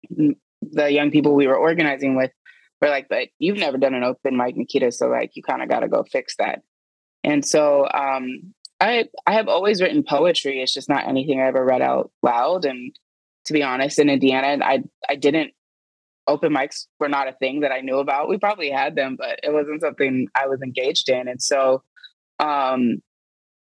The 0.10 0.92
young 0.92 1.12
people 1.12 1.36
we 1.36 1.48
were 1.48 1.58
organizing 1.58 2.16
with 2.16 2.32
were 2.82 2.90
like 2.90 3.08
but 3.10 3.30
you've 3.40 3.58
never 3.58 3.78
done 3.78 3.94
an 3.94 4.04
open 4.04 4.36
mic 4.36 4.56
nikkita 4.56 4.94
so 4.94 5.08
like 5.08 5.32
you 5.36 5.44
kind 5.44 5.64
of 5.64 5.70
got 5.70 5.82
to 5.82 5.88
go 5.88 6.04
fix 6.04 6.36
that. 6.38 6.62
And 7.24 7.46
so 7.46 7.88
um, 7.94 8.54
i 8.84 9.06
i 9.26 9.34
have 9.34 9.48
always 9.48 9.82
written 9.82 10.04
poetry 10.04 10.62
it's 10.62 10.74
just 10.74 10.90
not 10.90 11.08
anything 11.08 11.40
i 11.40 11.46
ever 11.46 11.64
read 11.64 11.82
out 11.82 12.12
loud 12.22 12.66
and 12.66 12.96
to 13.46 13.54
be 13.54 13.64
honest 13.64 14.00
in 14.00 14.10
indiana 14.10 14.64
i 14.64 14.84
i 15.08 15.16
didn't 15.16 15.52
open 16.28 16.54
mics 16.54 16.86
were 17.00 17.10
not 17.10 17.28
a 17.28 17.34
thing 17.34 17.62
that 17.62 17.72
i 17.72 17.82
knew 17.82 17.98
about. 17.98 18.30
We 18.30 18.38
probably 18.38 18.70
had 18.70 18.96
them 18.96 19.16
but 19.18 19.40
it 19.44 19.54
wasn't 19.54 19.82
something 19.82 20.28
i 20.36 20.48
was 20.48 20.62
engaged 20.62 21.10
in 21.10 21.28
and 21.28 21.42
so 21.42 21.84
um, 22.40 23.02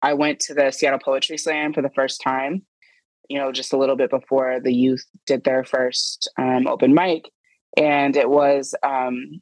I 0.01 0.13
went 0.13 0.39
to 0.41 0.53
the 0.53 0.71
Seattle 0.71 0.99
Poetry 0.99 1.37
Slam 1.37 1.73
for 1.73 1.81
the 1.81 1.89
first 1.89 2.21
time, 2.21 2.63
you 3.29 3.37
know, 3.37 3.51
just 3.51 3.73
a 3.73 3.77
little 3.77 3.95
bit 3.95 4.09
before 4.09 4.59
the 4.59 4.73
youth 4.73 5.05
did 5.25 5.43
their 5.43 5.63
first 5.63 6.29
um, 6.37 6.67
open 6.67 6.93
mic, 6.93 7.29
and 7.77 8.15
it 8.15 8.29
was 8.29 8.73
um, 8.83 9.41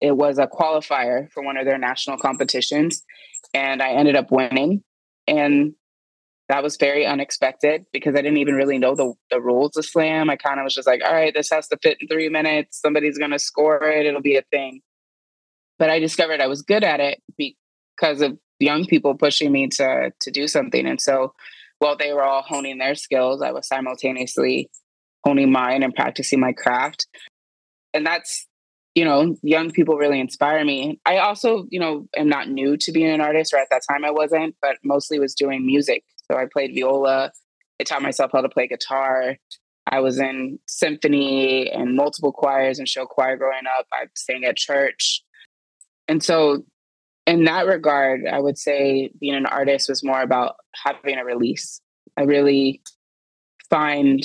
it 0.00 0.16
was 0.16 0.38
a 0.38 0.46
qualifier 0.46 1.30
for 1.32 1.42
one 1.42 1.56
of 1.56 1.64
their 1.64 1.78
national 1.78 2.18
competitions, 2.18 3.02
and 3.54 3.82
I 3.82 3.90
ended 3.90 4.16
up 4.16 4.30
winning, 4.30 4.82
and 5.26 5.74
that 6.48 6.62
was 6.62 6.76
very 6.76 7.04
unexpected 7.04 7.86
because 7.92 8.14
I 8.14 8.22
didn't 8.22 8.36
even 8.36 8.54
really 8.54 8.78
know 8.78 8.94
the, 8.94 9.14
the 9.30 9.40
rules 9.40 9.76
of 9.76 9.84
slam. 9.84 10.30
I 10.30 10.36
kind 10.36 10.60
of 10.60 10.64
was 10.64 10.74
just 10.74 10.86
like, 10.86 11.02
all 11.04 11.12
right, 11.12 11.34
this 11.34 11.50
has 11.50 11.66
to 11.68 11.78
fit 11.82 11.98
in 12.00 12.06
three 12.06 12.28
minutes. 12.28 12.80
Somebody's 12.80 13.18
going 13.18 13.32
to 13.32 13.38
score 13.38 13.82
it. 13.82 14.06
It'll 14.06 14.22
be 14.22 14.36
a 14.36 14.44
thing. 14.52 14.80
But 15.78 15.90
I 15.90 15.98
discovered 15.98 16.40
I 16.40 16.46
was 16.46 16.62
good 16.62 16.84
at 16.84 17.00
it 17.00 17.20
because 17.36 18.20
of 18.20 18.38
young 18.58 18.86
people 18.86 19.14
pushing 19.14 19.52
me 19.52 19.68
to 19.68 20.12
to 20.20 20.30
do 20.30 20.48
something. 20.48 20.86
And 20.86 21.00
so 21.00 21.34
while 21.78 21.96
they 21.96 22.12
were 22.12 22.22
all 22.22 22.42
honing 22.42 22.78
their 22.78 22.94
skills, 22.94 23.42
I 23.42 23.52
was 23.52 23.68
simultaneously 23.68 24.70
honing 25.24 25.50
mine 25.50 25.82
and 25.82 25.94
practicing 25.94 26.40
my 26.40 26.52
craft. 26.52 27.06
And 27.92 28.06
that's, 28.06 28.46
you 28.94 29.04
know, 29.04 29.36
young 29.42 29.70
people 29.72 29.96
really 29.96 30.20
inspire 30.20 30.64
me. 30.64 31.00
I 31.04 31.18
also, 31.18 31.66
you 31.70 31.80
know, 31.80 32.06
am 32.16 32.28
not 32.28 32.48
new 32.48 32.76
to 32.78 32.92
being 32.92 33.10
an 33.10 33.20
artist, 33.20 33.52
or 33.52 33.58
at 33.58 33.68
that 33.70 33.82
time 33.90 34.04
I 34.04 34.10
wasn't, 34.10 34.54
but 34.62 34.76
mostly 34.84 35.18
was 35.18 35.34
doing 35.34 35.66
music. 35.66 36.04
So 36.30 36.38
I 36.38 36.46
played 36.50 36.74
viola. 36.74 37.32
I 37.80 37.84
taught 37.84 38.02
myself 38.02 38.30
how 38.32 38.40
to 38.40 38.48
play 38.48 38.68
guitar. 38.68 39.36
I 39.86 40.00
was 40.00 40.18
in 40.18 40.58
symphony 40.66 41.70
and 41.70 41.94
multiple 41.94 42.32
choirs 42.32 42.78
and 42.78 42.88
show 42.88 43.06
choir 43.06 43.36
growing 43.36 43.66
up. 43.78 43.86
I 43.92 44.06
sang 44.16 44.44
at 44.44 44.56
church. 44.56 45.22
And 46.08 46.22
so, 46.22 46.64
in 47.26 47.44
that 47.44 47.66
regard, 47.66 48.26
I 48.26 48.38
would 48.38 48.56
say 48.56 49.10
being 49.20 49.34
an 49.34 49.46
artist 49.46 49.88
was 49.88 50.04
more 50.04 50.20
about 50.20 50.56
having 50.84 51.18
a 51.18 51.24
release. 51.24 51.80
I 52.16 52.22
really 52.22 52.80
find 53.68 54.24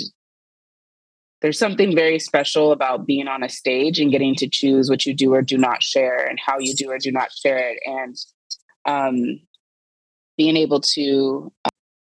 there's 1.41 1.57
something 1.57 1.95
very 1.95 2.19
special 2.19 2.71
about 2.71 3.07
being 3.07 3.27
on 3.27 3.43
a 3.43 3.49
stage 3.49 3.99
and 3.99 4.11
getting 4.11 4.35
to 4.35 4.47
choose 4.47 4.89
what 4.89 5.05
you 5.07 5.13
do 5.15 5.33
or 5.33 5.41
do 5.41 5.57
not 5.57 5.81
share 5.81 6.23
and 6.23 6.39
how 6.39 6.59
you 6.59 6.75
do 6.75 6.91
or 6.91 6.99
do 6.99 7.11
not 7.11 7.31
share 7.31 7.71
it. 7.71 7.79
And 7.85 8.15
um, 8.85 9.39
being 10.37 10.55
able 10.55 10.81
to 10.81 11.51
uh, 11.65 11.69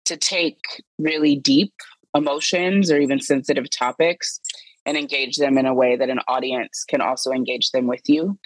to 0.07 0.17
take 0.17 0.59
really 0.99 1.37
deep 1.37 1.75
emotions 2.15 2.91
or 2.91 2.99
even 2.99 3.21
sensitive 3.21 3.69
topics 3.69 4.41
and 4.87 4.97
engage 4.97 5.37
them 5.37 5.59
in 5.59 5.67
a 5.67 5.75
way 5.75 5.97
that 5.97 6.09
an 6.09 6.21
audience 6.27 6.85
can 6.89 7.03
also 7.03 7.31
engage 7.31 7.71
them 7.73 7.87
with 7.87 8.01
you. 8.07 8.39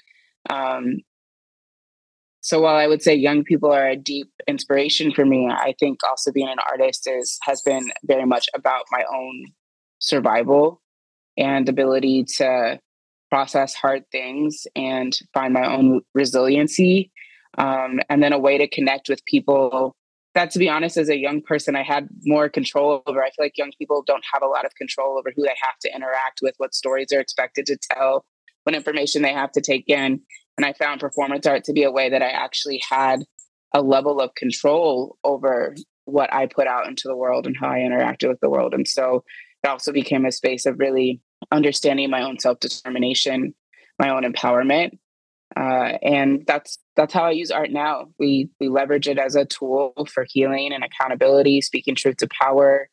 Um, 0.51 1.03
so 2.43 2.61
while 2.61 2.75
I 2.75 2.89
would 2.89 3.03
say 3.03 3.15
young 3.15 3.45
people 3.45 3.71
are 3.71 3.89
a 3.89 3.97
deep 3.97 4.29
inspiration 4.49 5.13
for 5.13 5.25
me, 5.25 5.49
I 5.49 5.75
think 5.79 6.01
also 6.03 6.33
being 6.33 6.49
an 6.49 6.59
artist 6.69 7.09
is 7.09 7.39
has 7.43 7.63
been 7.63 7.93
very 8.05 8.27
much 8.27 8.49
about 8.53 8.85
my 8.91 9.05
own 9.15 9.45
survival 10.01 10.83
and 11.39 11.69
ability 11.69 12.25
to 12.39 12.81
process 13.31 13.75
hard 13.75 14.03
things 14.11 14.67
and 14.75 15.17
find 15.33 15.55
my 15.55 15.73
own 15.73 16.03
resiliency. 16.15 17.13
Um, 17.59 18.01
and 18.11 18.23
then 18.23 18.33
a 18.33 18.39
way 18.39 18.59
to 18.59 18.67
connect 18.67 19.09
with 19.09 19.25
people 19.25 19.95
that 20.35 20.51
to 20.51 20.59
be 20.59 20.69
honest 20.69 20.97
as 20.97 21.11
a 21.11 21.19
young 21.19 21.43
person 21.43 21.77
i 21.77 21.83
had 21.83 22.09
more 22.25 22.49
control 22.49 23.03
over. 23.07 23.23
I 23.23 23.27
feel 23.27 23.45
like 23.45 23.59
young 23.59 23.73
people 23.79 24.03
don't 24.07 24.25
have 24.33 24.43
a 24.43 24.47
lot 24.47 24.65
of 24.65 24.75
control 24.75 25.19
over 25.19 25.31
who 25.37 25.43
they 25.43 25.55
have 25.61 25.79
to 25.83 25.95
interact 25.95 26.41
with 26.43 26.55
what 26.57 26.75
stories 26.75 27.09
they're 27.11 27.21
expected 27.21 27.67
to 27.67 27.77
tell 27.93 28.25
what 28.65 28.75
information 28.75 29.23
they 29.23 29.33
have 29.33 29.53
to 29.53 29.61
take 29.61 29.89
in 29.89 30.21
and 30.63 30.69
i 30.69 30.73
found 30.85 31.01
performance 31.01 31.47
art 31.47 31.65
to 31.65 31.73
be 31.73 31.83
a 31.83 31.91
way 31.91 32.09
that 32.09 32.23
i 32.23 32.29
actually 32.29 32.81
had 32.89 33.25
a 33.75 33.83
level 33.83 34.21
of 34.21 34.35
control 34.35 35.17
over 35.25 35.75
what 36.05 36.33
i 36.33 36.47
put 36.47 36.67
out 36.67 36.87
into 36.87 37.09
the 37.09 37.17
world 37.17 37.47
and 37.47 37.57
how 37.59 37.69
i 37.69 37.79
interacted 37.79 38.29
with 38.29 38.41
the 38.41 38.51
world 38.51 38.75
and 38.75 38.87
so 38.87 39.25
it 39.63 39.69
also 39.69 39.93
became 39.93 40.25
a 40.25 40.33
space 40.33 40.67
of 40.67 40.79
really 40.79 41.21
understanding 41.51 42.11
my 42.11 42.23
own 42.23 42.39
self-determination 42.39 43.55
my 43.99 44.09
own 44.09 44.23
empowerment 44.23 44.93
uh, 45.55 45.99
and 46.03 46.45
that's 46.47 46.79
that's 46.97 47.13
how 47.13 47.25
I 47.25 47.33
use 47.33 47.51
art 47.51 47.71
now. 47.71 48.07
We 48.19 48.49
we 48.59 48.69
leverage 48.69 49.07
it 49.07 49.19
as 49.19 49.35
a 49.35 49.45
tool 49.45 49.93
for 50.11 50.25
healing 50.27 50.73
and 50.73 50.83
accountability, 50.83 51.61
speaking 51.61 51.95
truth 51.95 52.17
to 52.19 52.29
power, 52.41 52.89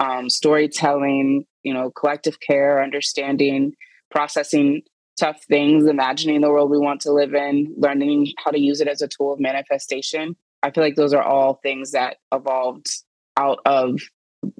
um, 0.00 0.28
storytelling, 0.28 1.44
you 1.62 1.72
know, 1.72 1.92
collective 1.92 2.40
care, 2.40 2.82
understanding, 2.82 3.74
processing 4.10 4.82
tough 5.20 5.44
things, 5.44 5.86
imagining 5.86 6.40
the 6.40 6.48
world 6.48 6.70
we 6.70 6.78
want 6.78 7.02
to 7.02 7.12
live 7.12 7.34
in, 7.34 7.74
learning 7.76 8.32
how 8.42 8.50
to 8.50 8.58
use 8.58 8.80
it 8.80 8.88
as 8.88 9.02
a 9.02 9.08
tool 9.08 9.34
of 9.34 9.40
manifestation. 9.40 10.34
I 10.62 10.70
feel 10.70 10.82
like 10.82 10.96
those 10.96 11.12
are 11.12 11.22
all 11.22 11.60
things 11.62 11.92
that 11.92 12.16
evolved 12.32 12.88
out 13.36 13.60
of 13.66 14.00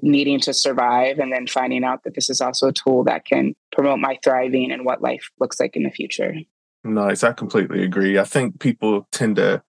needing 0.01 0.39
to 0.41 0.53
survive 0.53 1.17
and 1.17 1.33
then 1.33 1.47
finding 1.47 1.83
out 1.83 2.03
that 2.03 2.13
this 2.13 2.29
is 2.29 2.41
also 2.41 2.67
a 2.67 2.73
tool 2.73 3.03
that 3.05 3.25
can 3.25 3.55
promote 3.71 3.99
my 3.99 4.19
thriving 4.23 4.71
and 4.71 4.85
what 4.85 5.01
life 5.01 5.29
looks 5.39 5.59
like 5.59 5.75
in 5.75 5.83
the 5.83 5.89
future. 5.89 6.35
Nice. 6.83 7.23
I 7.23 7.33
completely 7.33 7.83
agree. 7.83 8.19
I 8.19 8.23
think 8.23 8.59
people 8.59 9.07
tend 9.11 9.37
to 9.37 9.63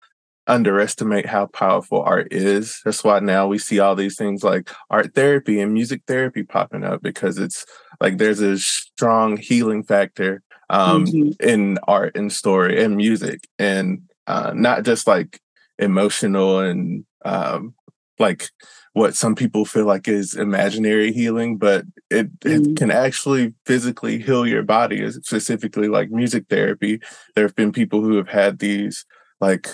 underestimate 0.47 1.27
how 1.27 1.47
powerful 1.47 2.03
art 2.03 2.29
is. 2.31 2.81
That's 2.85 3.05
why 3.05 3.21
now 3.21 3.47
we 3.47 3.59
see 3.59 3.79
all 3.79 3.95
these 3.95 4.17
things 4.17 4.43
like 4.43 4.71
art 4.91 5.15
therapy 5.15 5.61
and 5.61 5.73
music 5.73 6.03
therapy 6.07 6.43
popping 6.43 6.85
up 6.85 7.01
because 7.01 7.39
it's 7.39 7.65
like 8.01 8.19
there's 8.19 8.41
a 8.41 8.59
strong 8.59 9.37
healing 9.37 9.85
factor 9.85 10.43
um, 10.73 11.05
mm-hmm. 11.05 11.49
in 11.49 11.79
art 11.87 12.17
and 12.17 12.33
story 12.33 12.83
and 12.83 12.97
music 12.97 13.47
and 13.59 14.03
uh, 14.27 14.53
not 14.55 14.85
just 14.85 15.07
like 15.07 15.41
emotional 15.79 16.61
and 16.61 17.05
um, 17.25 17.75
like 18.19 18.49
what 18.95 19.15
some 19.15 19.35
people 19.35 19.65
feel 19.65 19.87
like 19.87 20.09
is 20.09 20.35
imaginary 20.35 21.13
healing, 21.13 21.57
but 21.57 21.85
it, 22.11 22.41
mm. 22.41 22.73
it, 22.73 22.77
can 22.77 22.91
actually 22.91 23.55
physically 23.65 24.19
heal 24.19 24.47
your 24.47 24.63
body, 24.63 25.11
specifically 25.11 25.89
like 25.89 26.11
music 26.11 26.47
therapy. 26.49 27.01
There 27.35 27.45
have 27.47 27.55
been 27.55 27.73
people 27.73 28.03
who 28.03 28.17
have 28.17 28.29
had 28.29 28.59
these 28.59 29.05
like 29.41 29.69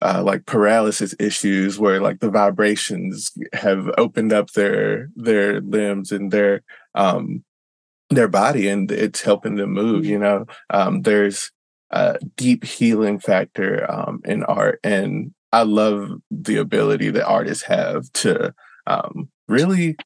uh, 0.00 0.22
like 0.24 0.46
paralysis 0.46 1.14
issues 1.20 1.78
where 1.78 2.00
like 2.00 2.18
the 2.18 2.30
vibrations 2.30 3.30
have 3.52 3.88
opened 3.98 4.32
up 4.32 4.50
their 4.52 5.08
their 5.14 5.60
limbs 5.60 6.10
and 6.10 6.32
their 6.32 6.62
um 6.94 7.44
their 8.14 8.28
body 8.28 8.68
and 8.68 8.90
it's 8.90 9.22
helping 9.22 9.56
them 9.56 9.70
move 9.72 10.04
you 10.04 10.18
know 10.18 10.44
um 10.70 11.02
there's 11.02 11.50
a 11.90 12.18
deep 12.36 12.64
healing 12.64 13.18
factor 13.18 13.90
um 13.90 14.20
in 14.24 14.42
art 14.44 14.80
and 14.82 15.32
I 15.52 15.62
love 15.64 16.10
the 16.30 16.56
ability 16.56 17.10
that 17.10 17.26
artists 17.26 17.64
have 17.64 18.10
to 18.14 18.54
um, 18.86 19.28
really 19.48 19.96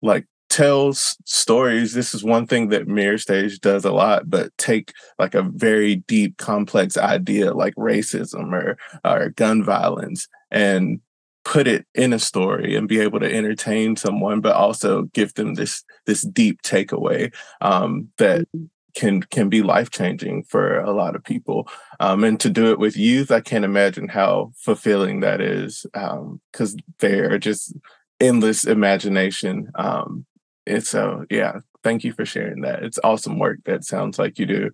like 0.00 0.26
tells 0.48 1.16
stories. 1.26 1.92
This 1.92 2.14
is 2.14 2.24
one 2.24 2.46
thing 2.46 2.70
that 2.70 2.88
Mirror 2.88 3.18
Stage 3.18 3.60
does 3.60 3.84
a 3.84 3.92
lot, 3.92 4.30
but 4.30 4.56
take 4.56 4.92
like 5.18 5.34
a 5.34 5.42
very 5.42 5.96
deep, 5.96 6.38
complex 6.38 6.96
idea 6.96 7.52
like 7.52 7.74
racism 7.74 8.52
or 8.52 8.78
or 9.04 9.28
gun 9.30 9.62
violence 9.62 10.26
and 10.50 11.00
put 11.44 11.66
it 11.66 11.86
in 11.94 12.12
a 12.12 12.18
story 12.18 12.76
and 12.76 12.88
be 12.88 13.00
able 13.00 13.20
to 13.20 13.32
entertain 13.32 13.96
someone, 13.96 14.40
but 14.40 14.56
also 14.56 15.02
give 15.14 15.34
them 15.34 15.54
this 15.54 15.84
this 16.06 16.22
deep 16.22 16.62
takeaway 16.62 17.32
um, 17.60 18.08
that 18.18 18.40
mm-hmm 18.54 18.66
can 18.94 19.22
can 19.22 19.48
be 19.48 19.62
life 19.62 19.90
changing 19.90 20.44
for 20.44 20.80
a 20.80 20.92
lot 20.92 21.16
of 21.16 21.24
people. 21.24 21.68
Um, 22.00 22.24
and 22.24 22.38
to 22.40 22.50
do 22.50 22.70
it 22.70 22.78
with 22.78 22.96
youth, 22.96 23.30
I 23.30 23.40
can't 23.40 23.64
imagine 23.64 24.08
how 24.08 24.52
fulfilling 24.56 25.20
that 25.20 25.40
is 25.40 25.86
because 25.92 26.74
um, 26.74 26.80
they're 26.98 27.38
just 27.38 27.74
endless 28.20 28.64
imagination. 28.64 29.70
Um, 29.74 30.26
and 30.66 30.84
so, 30.84 31.24
yeah, 31.30 31.60
thank 31.82 32.04
you 32.04 32.12
for 32.12 32.24
sharing 32.24 32.62
that. 32.62 32.82
It's 32.82 32.98
awesome 33.02 33.38
work. 33.38 33.58
That 33.64 33.84
sounds 33.84 34.18
like 34.18 34.38
you 34.38 34.46
do. 34.46 34.70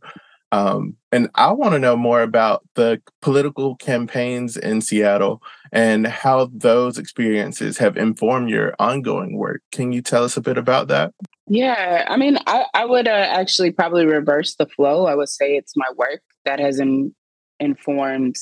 Um, 0.50 0.96
and 1.12 1.28
I 1.34 1.52
want 1.52 1.72
to 1.72 1.78
know 1.78 1.96
more 1.96 2.22
about 2.22 2.64
the 2.74 3.02
political 3.20 3.76
campaigns 3.76 4.56
in 4.56 4.80
Seattle 4.80 5.42
and 5.72 6.06
how 6.06 6.50
those 6.52 6.96
experiences 6.96 7.78
have 7.78 7.96
informed 7.96 8.48
your 8.48 8.74
ongoing 8.78 9.36
work. 9.36 9.62
Can 9.72 9.92
you 9.92 10.00
tell 10.00 10.24
us 10.24 10.36
a 10.36 10.40
bit 10.40 10.56
about 10.56 10.88
that? 10.88 11.12
Yeah, 11.46 12.04
I 12.08 12.16
mean, 12.16 12.38
I, 12.46 12.64
I 12.74 12.84
would 12.84 13.08
uh, 13.08 13.10
actually 13.10 13.72
probably 13.72 14.06
reverse 14.06 14.56
the 14.56 14.66
flow. 14.66 15.06
I 15.06 15.14
would 15.14 15.28
say 15.28 15.56
it's 15.56 15.76
my 15.76 15.88
work 15.96 16.22
that 16.44 16.60
has 16.60 16.78
in, 16.78 17.14
informed 17.60 18.36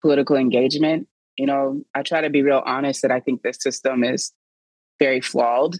political 0.00 0.36
engagement. 0.36 1.08
You 1.36 1.46
know, 1.46 1.82
I 1.94 2.02
try 2.02 2.20
to 2.20 2.30
be 2.30 2.42
real 2.42 2.62
honest 2.66 3.02
that 3.02 3.10
I 3.10 3.20
think 3.20 3.42
this 3.42 3.58
system 3.60 4.04
is 4.04 4.32
very 4.98 5.20
flawed. 5.20 5.76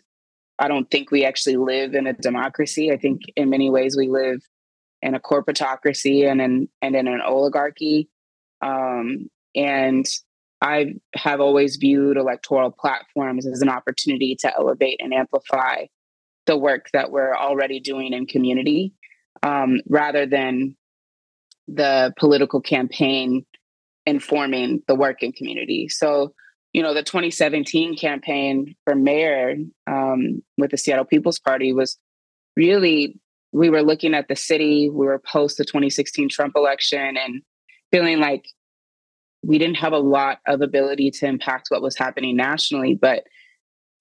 I 0.58 0.68
don't 0.68 0.90
think 0.90 1.10
we 1.10 1.24
actually 1.24 1.56
live 1.56 1.94
in 1.94 2.06
a 2.06 2.12
democracy. 2.12 2.92
I 2.92 2.96
think 2.96 3.22
in 3.36 3.50
many 3.50 3.70
ways 3.70 3.96
we 3.96 4.08
live 4.08 4.42
in 5.02 5.14
a 5.14 5.21
corporatocracy 5.21 6.30
and 6.30 6.40
in 6.40 6.68
and 6.80 6.94
in 6.94 7.09
an 7.09 7.21
oligarchy. 7.21 8.09
Um, 8.61 9.28
and 9.54 10.06
I 10.61 10.94
have 11.14 11.40
always 11.40 11.76
viewed 11.76 12.16
electoral 12.16 12.71
platforms 12.71 13.47
as 13.47 13.62
an 13.62 13.68
opportunity 13.68 14.37
to 14.40 14.54
elevate 14.54 15.00
and 15.00 15.12
amplify 15.12 15.87
the 16.47 16.56
work 16.56 16.87
that 16.92 17.11
we're 17.11 17.37
already 17.37 17.80
doing 17.80 18.12
in 18.12 18.26
community 18.26 18.94
um, 19.42 19.80
rather 19.88 20.26
than 20.26 20.76
the 21.68 22.12
political 22.18 22.61
campaign 22.61 23.44
informing 24.06 24.82
the 24.88 24.94
work 24.94 25.23
in 25.23 25.32
community. 25.32 25.88
So, 25.88 26.35
you 26.73 26.82
know, 26.82 26.94
the 26.94 27.02
2017 27.02 27.97
campaign 27.97 28.75
for 28.85 28.94
mayor 28.94 29.54
um, 29.87 30.42
with 30.59 30.71
the 30.71 30.78
Seattle 30.78 31.04
People's 31.04 31.38
Party 31.38 31.73
was 31.73 31.99
really, 32.56 33.21
we 33.52 33.71
were 33.71 33.82
looking 33.82 34.14
at 34.14 34.28
the 34.28 34.37
city, 34.37 34.88
we 34.88 35.06
were 35.06 35.21
post 35.30 35.59
the 35.59 35.64
2016 35.64 36.28
Trump 36.30 36.54
election 36.56 37.16
and 37.16 37.42
feeling 37.90 38.18
like 38.18 38.47
we 39.42 39.59
didn't 39.59 39.76
have 39.76 39.92
a 39.92 39.99
lot 39.99 40.38
of 40.47 40.62
ability 40.62 41.11
to 41.11 41.26
impact 41.26 41.66
what 41.68 41.82
was 41.82 41.97
happening 41.97 42.37
nationally, 42.37 42.94
but 42.94 43.25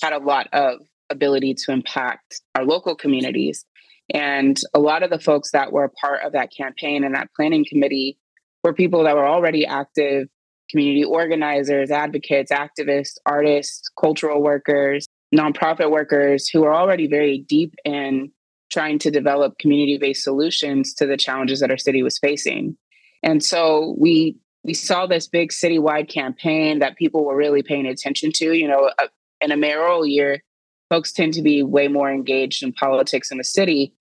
had 0.01 0.13
a 0.13 0.19
lot 0.19 0.47
of 0.53 0.79
ability 1.09 1.53
to 1.53 1.71
impact 1.71 2.41
our 2.55 2.63
local 2.63 2.95
communities. 2.95 3.65
And 4.13 4.57
a 4.73 4.79
lot 4.79 5.03
of 5.03 5.09
the 5.09 5.19
folks 5.19 5.51
that 5.51 5.71
were 5.71 5.83
a 5.83 5.89
part 5.89 6.23
of 6.23 6.33
that 6.33 6.51
campaign 6.55 7.03
and 7.03 7.15
that 7.15 7.29
planning 7.35 7.65
committee 7.67 8.17
were 8.63 8.73
people 8.73 9.03
that 9.03 9.15
were 9.15 9.27
already 9.27 9.65
active 9.65 10.27
community 10.69 11.03
organizers, 11.03 11.91
advocates, 11.91 12.51
activists, 12.51 13.15
artists, 13.25 13.89
cultural 13.99 14.41
workers, 14.41 15.05
nonprofit 15.35 15.91
workers 15.91 16.47
who 16.47 16.63
are 16.63 16.73
already 16.73 17.07
very 17.07 17.39
deep 17.47 17.73
in 17.83 18.31
trying 18.71 18.99
to 18.99 19.11
develop 19.11 19.57
community 19.59 19.97
based 19.97 20.23
solutions 20.23 20.93
to 20.95 21.05
the 21.05 21.17
challenges 21.17 21.59
that 21.59 21.71
our 21.71 21.77
city 21.77 22.03
was 22.03 22.17
facing. 22.17 22.77
And 23.23 23.43
so 23.43 23.95
we 23.99 24.37
we 24.63 24.73
saw 24.73 25.07
this 25.07 25.27
big 25.27 25.49
citywide 25.49 26.07
campaign 26.07 26.79
that 26.79 26.95
people 26.95 27.25
were 27.25 27.35
really 27.35 27.63
paying 27.63 27.87
attention 27.87 28.31
to. 28.35 28.53
You 28.53 28.67
know, 28.67 28.91
uh, 28.99 29.07
in 29.41 29.51
a 29.51 29.57
mayoral 29.57 30.05
year, 30.05 30.43
folks 30.89 31.11
tend 31.11 31.33
to 31.33 31.41
be 31.41 31.63
way 31.63 31.87
more 31.87 32.11
engaged 32.11 32.63
in 32.63 32.73
politics 32.73 33.31
in 33.31 33.37
the 33.37 33.43
city, 33.43 33.93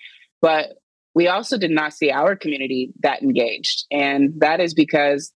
but 0.43 0.77
we 1.15 1.29
also 1.29 1.59
did 1.59 1.71
not 1.71 1.93
see 1.93 2.11
our 2.11 2.37
community 2.37 2.93
that 3.03 3.23
engaged. 3.23 3.85
And 3.91 4.33
that 4.39 4.61
is 4.61 4.75
because 4.75 5.33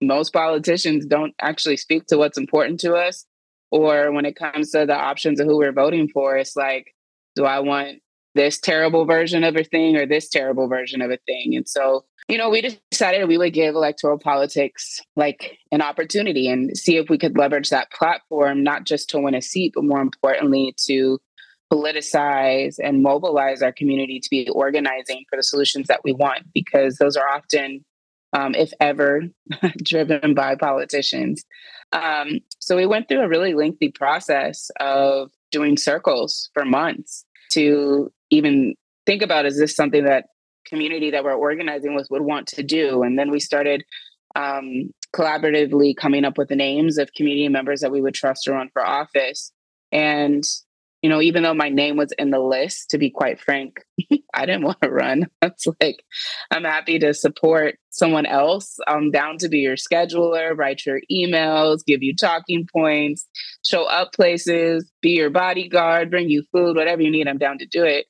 most 0.00 0.32
politicians 0.32 1.06
don't 1.06 1.34
actually 1.40 1.76
speak 1.76 2.06
to 2.06 2.16
what's 2.16 2.38
important 2.38 2.80
to 2.80 2.94
us. 2.94 3.24
Or 3.70 4.12
when 4.12 4.24
it 4.24 4.36
comes 4.36 4.70
to 4.70 4.86
the 4.86 4.94
options 4.94 5.40
of 5.40 5.46
who 5.46 5.56
we're 5.56 5.72
voting 5.72 6.08
for, 6.08 6.36
it's 6.36 6.54
like, 6.54 6.94
do 7.34 7.44
I 7.44 7.58
want 7.58 7.98
this 8.34 8.58
terrible 8.58 9.04
version 9.04 9.44
of 9.44 9.56
a 9.56 9.64
thing 9.64 9.96
or 9.96 10.06
this 10.06 10.28
terrible 10.28 10.68
version 10.68 11.02
of 11.02 11.10
a 11.10 11.18
thing? 11.26 11.54
And 11.54 11.68
so 11.68 12.04
you 12.28 12.38
know, 12.38 12.48
we 12.48 12.76
decided 12.90 13.28
we 13.28 13.38
would 13.38 13.52
give 13.52 13.74
electoral 13.74 14.18
politics 14.18 15.00
like 15.14 15.58
an 15.70 15.82
opportunity 15.82 16.48
and 16.48 16.76
see 16.76 16.96
if 16.96 17.10
we 17.10 17.18
could 17.18 17.36
leverage 17.36 17.68
that 17.68 17.90
platform, 17.90 18.62
not 18.62 18.84
just 18.84 19.10
to 19.10 19.20
win 19.20 19.34
a 19.34 19.42
seat, 19.42 19.72
but 19.74 19.84
more 19.84 20.00
importantly, 20.00 20.74
to 20.86 21.20
politicize 21.72 22.76
and 22.82 23.02
mobilize 23.02 23.60
our 23.62 23.72
community 23.72 24.20
to 24.20 24.30
be 24.30 24.48
organizing 24.48 25.24
for 25.28 25.36
the 25.36 25.42
solutions 25.42 25.86
that 25.88 26.00
we 26.02 26.12
want, 26.12 26.44
because 26.54 26.96
those 26.96 27.16
are 27.16 27.28
often, 27.28 27.84
um, 28.32 28.54
if 28.54 28.72
ever, 28.80 29.22
driven 29.82 30.32
by 30.32 30.54
politicians. 30.54 31.44
Um, 31.92 32.40
so 32.58 32.76
we 32.76 32.86
went 32.86 33.08
through 33.08 33.20
a 33.20 33.28
really 33.28 33.54
lengthy 33.54 33.90
process 33.90 34.70
of 34.80 35.30
doing 35.50 35.76
circles 35.76 36.48
for 36.54 36.64
months 36.64 37.26
to 37.52 38.10
even 38.30 38.74
think 39.06 39.22
about 39.22 39.46
is 39.46 39.58
this 39.58 39.76
something 39.76 40.04
that 40.04 40.26
community 40.66 41.10
that 41.10 41.24
we're 41.24 41.34
organizing 41.34 41.94
with 41.94 42.08
would 42.10 42.22
want 42.22 42.46
to 42.48 42.62
do. 42.62 43.02
And 43.02 43.18
then 43.18 43.30
we 43.30 43.40
started 43.40 43.84
um, 44.34 44.90
collaboratively 45.14 45.96
coming 45.96 46.24
up 46.24 46.38
with 46.38 46.48
the 46.48 46.56
names 46.56 46.98
of 46.98 47.12
community 47.12 47.48
members 47.48 47.80
that 47.80 47.92
we 47.92 48.00
would 48.00 48.14
trust 48.14 48.44
to 48.44 48.52
run 48.52 48.70
for 48.72 48.84
office. 48.84 49.52
And, 49.92 50.42
you 51.02 51.10
know, 51.10 51.20
even 51.20 51.42
though 51.42 51.54
my 51.54 51.68
name 51.68 51.96
was 51.96 52.12
in 52.18 52.30
the 52.30 52.40
list, 52.40 52.90
to 52.90 52.98
be 52.98 53.10
quite 53.10 53.40
frank, 53.40 53.80
I 54.34 54.46
didn't 54.46 54.64
want 54.64 54.80
to 54.82 54.90
run. 54.90 55.26
It's 55.42 55.66
like, 55.80 56.02
I'm 56.50 56.64
happy 56.64 56.98
to 56.98 57.14
support 57.14 57.76
someone 57.90 58.26
else. 58.26 58.76
I'm 58.88 59.10
down 59.12 59.38
to 59.38 59.48
be 59.48 59.58
your 59.58 59.76
scheduler, 59.76 60.56
write 60.56 60.84
your 60.84 61.00
emails, 61.12 61.84
give 61.86 62.02
you 62.02 62.16
talking 62.16 62.66
points, 62.72 63.26
show 63.62 63.84
up 63.84 64.12
places, 64.14 64.90
be 65.00 65.10
your 65.10 65.30
bodyguard, 65.30 66.10
bring 66.10 66.28
you 66.28 66.42
food, 66.50 66.76
whatever 66.76 67.02
you 67.02 67.10
need. 67.10 67.28
I'm 67.28 67.38
down 67.38 67.58
to 67.58 67.66
do 67.66 67.84
it. 67.84 68.06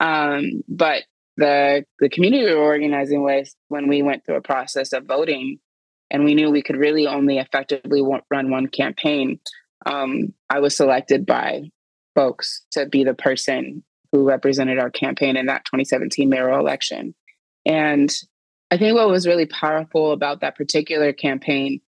Um, 0.00 0.62
but 0.68 1.04
the 1.38 1.84
the 2.00 2.08
community 2.08 2.44
we 2.44 2.52
were 2.52 2.60
organizing 2.60 3.22
with 3.22 3.54
when 3.68 3.88
we 3.88 4.02
went 4.02 4.26
through 4.26 4.36
a 4.36 4.42
process 4.42 4.92
of 4.92 5.06
voting 5.06 5.58
and 6.10 6.24
we 6.24 6.34
knew 6.34 6.50
we 6.50 6.62
could 6.62 6.76
really 6.76 7.06
only 7.06 7.38
effectively 7.38 8.02
run 8.30 8.50
one 8.50 8.66
campaign 8.66 9.38
um, 9.86 10.34
i 10.50 10.58
was 10.58 10.76
selected 10.76 11.24
by 11.24 11.62
folks 12.14 12.64
to 12.72 12.86
be 12.86 13.04
the 13.04 13.14
person 13.14 13.84
who 14.10 14.26
represented 14.26 14.78
our 14.78 14.90
campaign 14.90 15.36
in 15.36 15.46
that 15.46 15.64
2017 15.66 16.28
mayoral 16.28 16.58
election. 16.58 17.14
And 17.64 18.12
i 18.70 18.76
think 18.76 18.94
what 18.94 19.08
was 19.08 19.26
really 19.26 19.46
powerful 19.46 20.12
about 20.12 20.40
that 20.40 20.56
particular 20.56 21.12
campaign 21.12 21.80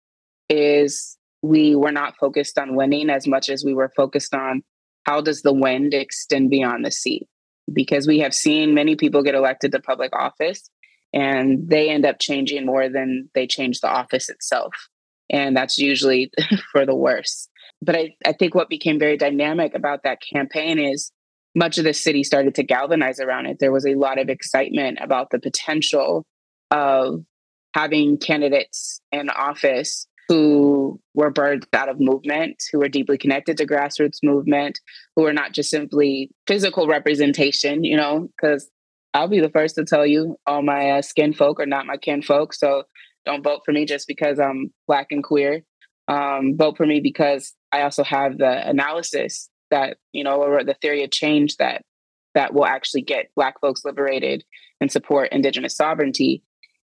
is 0.48 1.18
we 1.42 1.74
were 1.74 1.92
not 1.92 2.16
focused 2.18 2.58
on 2.58 2.76
winning 2.76 3.10
as 3.10 3.26
much 3.26 3.48
as 3.48 3.64
we 3.64 3.74
were 3.74 3.90
focused 3.96 4.34
on 4.34 4.62
how 5.04 5.20
does 5.20 5.42
the 5.42 5.52
wind 5.52 5.92
extend 5.92 6.50
beyond 6.50 6.84
the 6.84 6.90
seat 6.90 7.26
because 7.72 8.06
we 8.06 8.20
have 8.20 8.34
seen 8.34 8.74
many 8.74 8.96
people 8.96 9.22
get 9.22 9.34
elected 9.34 9.72
to 9.72 9.80
public 9.80 10.14
office 10.14 10.70
and 11.12 11.68
they 11.68 11.90
end 11.90 12.06
up 12.06 12.18
changing 12.20 12.66
more 12.66 12.88
than 12.88 13.28
they 13.34 13.46
change 13.46 13.80
the 13.80 13.88
office 13.88 14.28
itself. 14.28 14.72
And 15.28 15.56
that's 15.56 15.78
usually 15.78 16.30
for 16.72 16.86
the 16.86 16.94
worse. 16.94 17.48
But 17.82 17.96
I, 17.96 18.14
I 18.26 18.32
think 18.32 18.54
what 18.54 18.68
became 18.68 18.98
very 18.98 19.16
dynamic 19.16 19.74
about 19.74 20.02
that 20.02 20.18
campaign 20.20 20.78
is 20.78 21.12
much 21.54 21.78
of 21.78 21.84
the 21.84 21.94
city 21.94 22.22
started 22.22 22.54
to 22.56 22.62
galvanize 22.62 23.20
around 23.20 23.46
it. 23.46 23.58
There 23.58 23.72
was 23.72 23.86
a 23.86 23.94
lot 23.94 24.18
of 24.18 24.28
excitement 24.28 24.98
about 25.00 25.30
the 25.30 25.40
potential 25.40 26.24
of 26.70 27.24
having 27.74 28.18
candidates 28.18 29.00
in 29.12 29.30
office 29.30 30.06
who 30.30 31.00
were 31.12 31.32
birthed 31.32 31.66
out 31.72 31.88
of 31.88 31.98
movement, 31.98 32.62
who 32.70 32.78
were 32.78 32.88
deeply 32.88 33.18
connected 33.18 33.56
to 33.56 33.66
grassroots 33.66 34.22
movement, 34.22 34.78
who 35.16 35.26
are 35.26 35.32
not 35.32 35.50
just 35.50 35.70
simply 35.70 36.30
physical 36.46 36.86
representation, 36.86 37.82
you 37.82 37.96
know, 37.96 38.28
because 38.36 38.70
I'll 39.12 39.26
be 39.26 39.40
the 39.40 39.50
first 39.50 39.74
to 39.74 39.84
tell 39.84 40.06
you 40.06 40.36
all 40.46 40.62
my 40.62 40.92
uh, 40.92 41.02
skin 41.02 41.32
folk 41.32 41.58
are 41.58 41.66
not 41.66 41.84
my 41.84 41.96
kin 41.96 42.22
folk. 42.22 42.54
So 42.54 42.84
don't 43.26 43.42
vote 43.42 43.62
for 43.64 43.72
me 43.72 43.84
just 43.86 44.06
because 44.06 44.38
I'm 44.38 44.72
black 44.86 45.08
and 45.10 45.24
queer. 45.24 45.64
Um, 46.06 46.56
vote 46.56 46.76
for 46.76 46.86
me 46.86 47.00
because 47.00 47.52
I 47.72 47.82
also 47.82 48.04
have 48.04 48.38
the 48.38 48.68
analysis 48.68 49.50
that, 49.72 49.96
you 50.12 50.22
know, 50.22 50.40
or 50.44 50.62
the 50.62 50.76
theory 50.80 51.02
of 51.02 51.10
change 51.10 51.56
that 51.56 51.82
that 52.36 52.54
will 52.54 52.66
actually 52.66 53.02
get 53.02 53.34
black 53.34 53.60
folks 53.60 53.84
liberated 53.84 54.44
and 54.80 54.92
support 54.92 55.32
indigenous 55.32 55.74
sovereignty. 55.74 56.44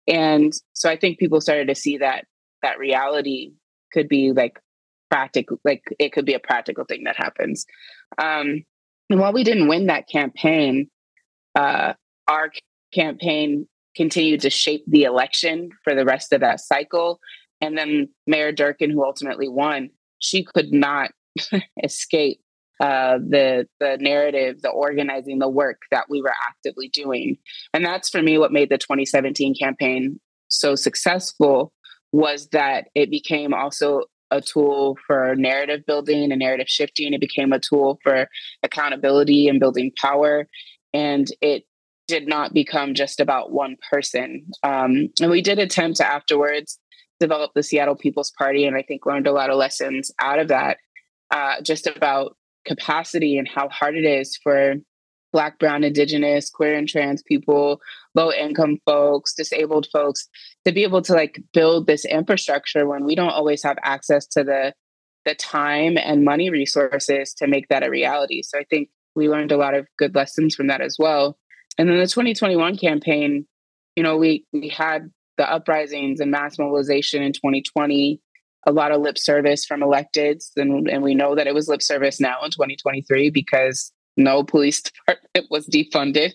And 0.07 0.53
so 0.73 0.91
I 0.91 0.95
think 0.95 1.17
people 1.17 1.41
started 1.41 1.67
to 1.69 1.75
see 1.75 1.97
that 1.97 2.25
that 2.63 2.79
reality 2.79 3.53
could 3.93 4.07
be 4.07 4.31
like 4.31 4.59
practical 5.09 5.57
like 5.65 5.83
it 5.99 6.13
could 6.13 6.25
be 6.25 6.33
a 6.33 6.39
practical 6.39 6.85
thing 6.85 7.03
that 7.03 7.15
happens. 7.15 7.65
Um 8.17 8.63
and 9.09 9.19
while 9.19 9.33
we 9.33 9.43
didn't 9.43 9.67
win 9.67 9.87
that 9.87 10.07
campaign 10.07 10.89
uh 11.55 11.93
our 12.27 12.51
campaign 12.93 13.67
continued 13.95 14.41
to 14.41 14.49
shape 14.49 14.83
the 14.87 15.03
election 15.03 15.69
for 15.83 15.93
the 15.93 16.05
rest 16.05 16.31
of 16.31 16.41
that 16.41 16.61
cycle. 16.61 17.19
And 17.59 17.77
then 17.77 18.09
mayor 18.25 18.53
durkan 18.53 18.91
who 18.91 19.03
ultimately 19.03 19.49
won 19.49 19.89
she 20.19 20.43
could 20.43 20.71
not 20.71 21.11
escape 21.83 22.39
uh, 22.79 23.19
the 23.19 23.67
the 23.79 23.97
narrative, 23.99 24.61
the 24.61 24.69
organizing, 24.69 25.37
the 25.37 25.49
work 25.49 25.81
that 25.91 26.05
we 26.09 26.19
were 26.19 26.33
actively 26.49 26.89
doing, 26.89 27.37
and 27.75 27.85
that's 27.85 28.09
for 28.09 28.23
me 28.23 28.39
what 28.39 28.51
made 28.51 28.69
the 28.69 28.77
2017 28.79 29.53
campaign 29.53 30.19
so 30.47 30.73
successful 30.75 31.71
was 32.11 32.47
that 32.49 32.87
it 32.95 33.09
became 33.09 33.53
also 33.53 34.03
a 34.31 34.41
tool 34.41 34.97
for 35.05 35.35
narrative 35.35 35.81
building 35.85 36.31
and 36.31 36.39
narrative 36.39 36.67
shifting. 36.69 37.13
It 37.13 37.19
became 37.21 37.51
a 37.51 37.59
tool 37.59 37.99
for 38.01 38.27
accountability 38.63 39.47
and 39.47 39.59
building 39.59 39.91
power. 40.01 40.47
And 40.93 41.27
it 41.41 41.65
did 42.07 42.27
not 42.27 42.53
become 42.53 42.93
just 42.93 43.19
about 43.19 43.51
one 43.51 43.77
person. 43.89 44.45
Um, 44.63 45.09
and 45.21 45.29
we 45.29 45.41
did 45.41 45.59
attempt 45.59 45.97
to 45.97 46.07
afterwards 46.07 46.79
develop 47.19 47.51
the 47.53 47.63
Seattle 47.63 47.95
People's 47.95 48.31
Party, 48.31 48.65
and 48.65 48.75
I 48.75 48.81
think 48.81 49.05
learned 49.05 49.27
a 49.27 49.31
lot 49.31 49.49
of 49.49 49.55
lessons 49.55 50.11
out 50.19 50.39
of 50.39 50.47
that, 50.47 50.77
uh, 51.29 51.61
just 51.61 51.87
about 51.87 52.35
capacity 52.65 53.37
and 53.37 53.47
how 53.47 53.69
hard 53.69 53.95
it 53.95 54.03
is 54.03 54.37
for 54.43 54.75
Black, 55.31 55.59
Brown, 55.59 55.83
Indigenous, 55.83 56.49
queer, 56.49 56.75
and 56.75 56.89
trans 56.89 57.23
people, 57.23 57.79
low 58.15 58.31
income 58.33 58.79
folks, 58.85 59.33
disabled 59.33 59.87
folks 59.93 60.27
to 60.65 60.71
be 60.71 60.83
able 60.83 61.01
to 61.03 61.13
like 61.13 61.41
build 61.53 61.87
this 61.87 62.05
infrastructure 62.05 62.87
when 62.87 63.05
we 63.05 63.15
don't 63.15 63.31
always 63.31 63.63
have 63.63 63.77
access 63.83 64.27
to 64.27 64.43
the 64.43 64.73
the 65.25 65.35
time 65.35 65.97
and 65.97 66.25
money 66.25 66.49
resources 66.49 67.33
to 67.35 67.47
make 67.47 67.67
that 67.67 67.85
a 67.85 67.89
reality. 67.89 68.41
So 68.41 68.57
I 68.57 68.63
think 68.63 68.89
we 69.15 69.29
learned 69.29 69.51
a 69.51 69.57
lot 69.57 69.75
of 69.75 69.87
good 69.97 70.15
lessons 70.15 70.55
from 70.55 70.67
that 70.67 70.81
as 70.81 70.97
well. 70.97 71.37
And 71.77 71.87
then 71.87 71.97
the 71.97 72.07
2021 72.07 72.77
campaign, 72.77 73.45
you 73.95 74.03
know, 74.03 74.17
we 74.17 74.45
we 74.51 74.69
had 74.69 75.11
the 75.37 75.51
uprisings 75.51 76.19
and 76.19 76.31
mass 76.31 76.57
mobilization 76.57 77.21
in 77.23 77.33
2020, 77.33 78.19
a 78.67 78.71
lot 78.71 78.91
of 78.91 79.01
lip 79.01 79.17
service 79.17 79.65
from 79.65 79.81
electeds, 79.81 80.51
and, 80.55 80.89
and 80.89 81.01
we 81.01 81.15
know 81.15 81.35
that 81.35 81.47
it 81.47 81.53
was 81.53 81.67
lip 81.67 81.81
service 81.81 82.19
now 82.19 82.43
in 82.43 82.51
2023 82.51 83.29
because 83.29 83.91
no 84.23 84.43
police 84.43 84.81
department 85.07 85.47
was 85.49 85.67
defunded, 85.67 86.33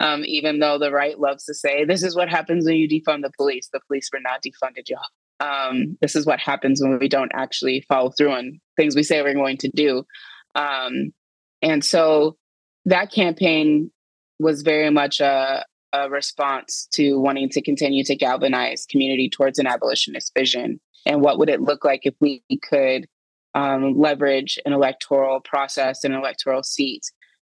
um, 0.00 0.24
even 0.24 0.58
though 0.58 0.78
the 0.78 0.90
right 0.90 1.18
loves 1.18 1.44
to 1.44 1.54
say, 1.54 1.84
this 1.84 2.02
is 2.02 2.16
what 2.16 2.28
happens 2.28 2.64
when 2.64 2.76
you 2.76 2.88
defund 2.88 3.22
the 3.22 3.32
police. 3.36 3.68
The 3.72 3.80
police 3.86 4.10
were 4.12 4.20
not 4.20 4.42
defunded, 4.42 4.88
y'all. 4.88 5.00
Um, 5.40 5.98
this 6.00 6.14
is 6.14 6.26
what 6.26 6.40
happens 6.40 6.80
when 6.80 6.98
we 6.98 7.08
don't 7.08 7.32
actually 7.34 7.84
follow 7.88 8.10
through 8.10 8.32
on 8.32 8.60
things 8.76 8.94
we 8.94 9.02
say 9.02 9.20
we're 9.22 9.34
going 9.34 9.58
to 9.58 9.68
do. 9.68 10.04
Um, 10.54 11.12
and 11.60 11.84
so 11.84 12.36
that 12.84 13.10
campaign 13.10 13.90
was 14.38 14.62
very 14.62 14.90
much 14.90 15.20
a, 15.20 15.64
a 15.92 16.08
response 16.08 16.88
to 16.92 17.18
wanting 17.18 17.48
to 17.50 17.62
continue 17.62 18.04
to 18.04 18.16
galvanize 18.16 18.86
community 18.86 19.28
towards 19.28 19.58
an 19.58 19.66
abolitionist 19.66 20.32
vision. 20.36 20.80
And 21.06 21.20
what 21.20 21.38
would 21.38 21.48
it 21.48 21.60
look 21.60 21.84
like 21.84 22.00
if 22.04 22.14
we 22.20 22.42
could 22.62 23.06
um, 23.54 23.98
leverage 23.98 24.58
an 24.64 24.72
electoral 24.72 25.40
process 25.40 26.04
and 26.04 26.14
electoral 26.14 26.62
seat 26.62 27.02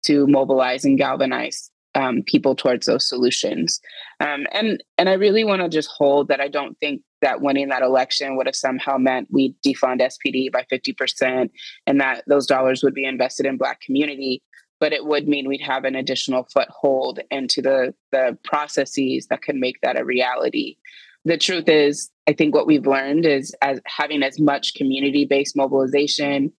to 0.03 0.27
mobilize 0.27 0.85
and 0.85 0.97
galvanize 0.97 1.69
um, 1.95 2.23
people 2.23 2.55
towards 2.55 2.85
those 2.85 3.07
solutions. 3.07 3.79
Um, 4.19 4.45
and 4.51 4.83
and 4.97 5.09
I 5.09 5.13
really 5.13 5.43
want 5.43 5.61
to 5.61 5.69
just 5.69 5.89
hold 5.89 6.27
that 6.27 6.41
I 6.41 6.47
don't 6.47 6.77
think 6.79 7.01
that 7.21 7.41
winning 7.41 7.69
that 7.69 7.81
election 7.81 8.35
would 8.35 8.47
have 8.47 8.55
somehow 8.55 8.97
meant 8.97 9.29
we 9.31 9.55
defund 9.65 10.01
SPD 10.01 10.51
by 10.51 10.65
50% 10.71 11.49
and 11.87 12.01
that 12.01 12.23
those 12.27 12.45
dollars 12.45 12.83
would 12.83 12.93
be 12.93 13.05
invested 13.05 13.45
in 13.45 13.57
Black 13.57 13.79
community. 13.81 14.43
But 14.79 14.91
it 14.91 15.05
would 15.05 15.27
mean 15.27 15.47
we'd 15.47 15.61
have 15.61 15.85
an 15.85 15.95
additional 15.95 16.45
foothold 16.53 17.21
into 17.31 17.61
the, 17.61 17.93
the 18.11 18.37
processes 18.43 19.27
that 19.27 19.41
can 19.41 19.59
make 19.59 19.79
that 19.81 19.97
a 19.97 20.03
reality. 20.03 20.75
The 21.23 21.37
truth 21.37 21.69
is, 21.69 22.09
I 22.27 22.33
think 22.33 22.53
what 22.53 22.67
we've 22.67 22.85
learned 22.85 23.25
is 23.25 23.55
as 23.61 23.79
having 23.85 24.23
as 24.23 24.39
much 24.39 24.73
community-based 24.73 25.55
mobilization, 25.55 26.51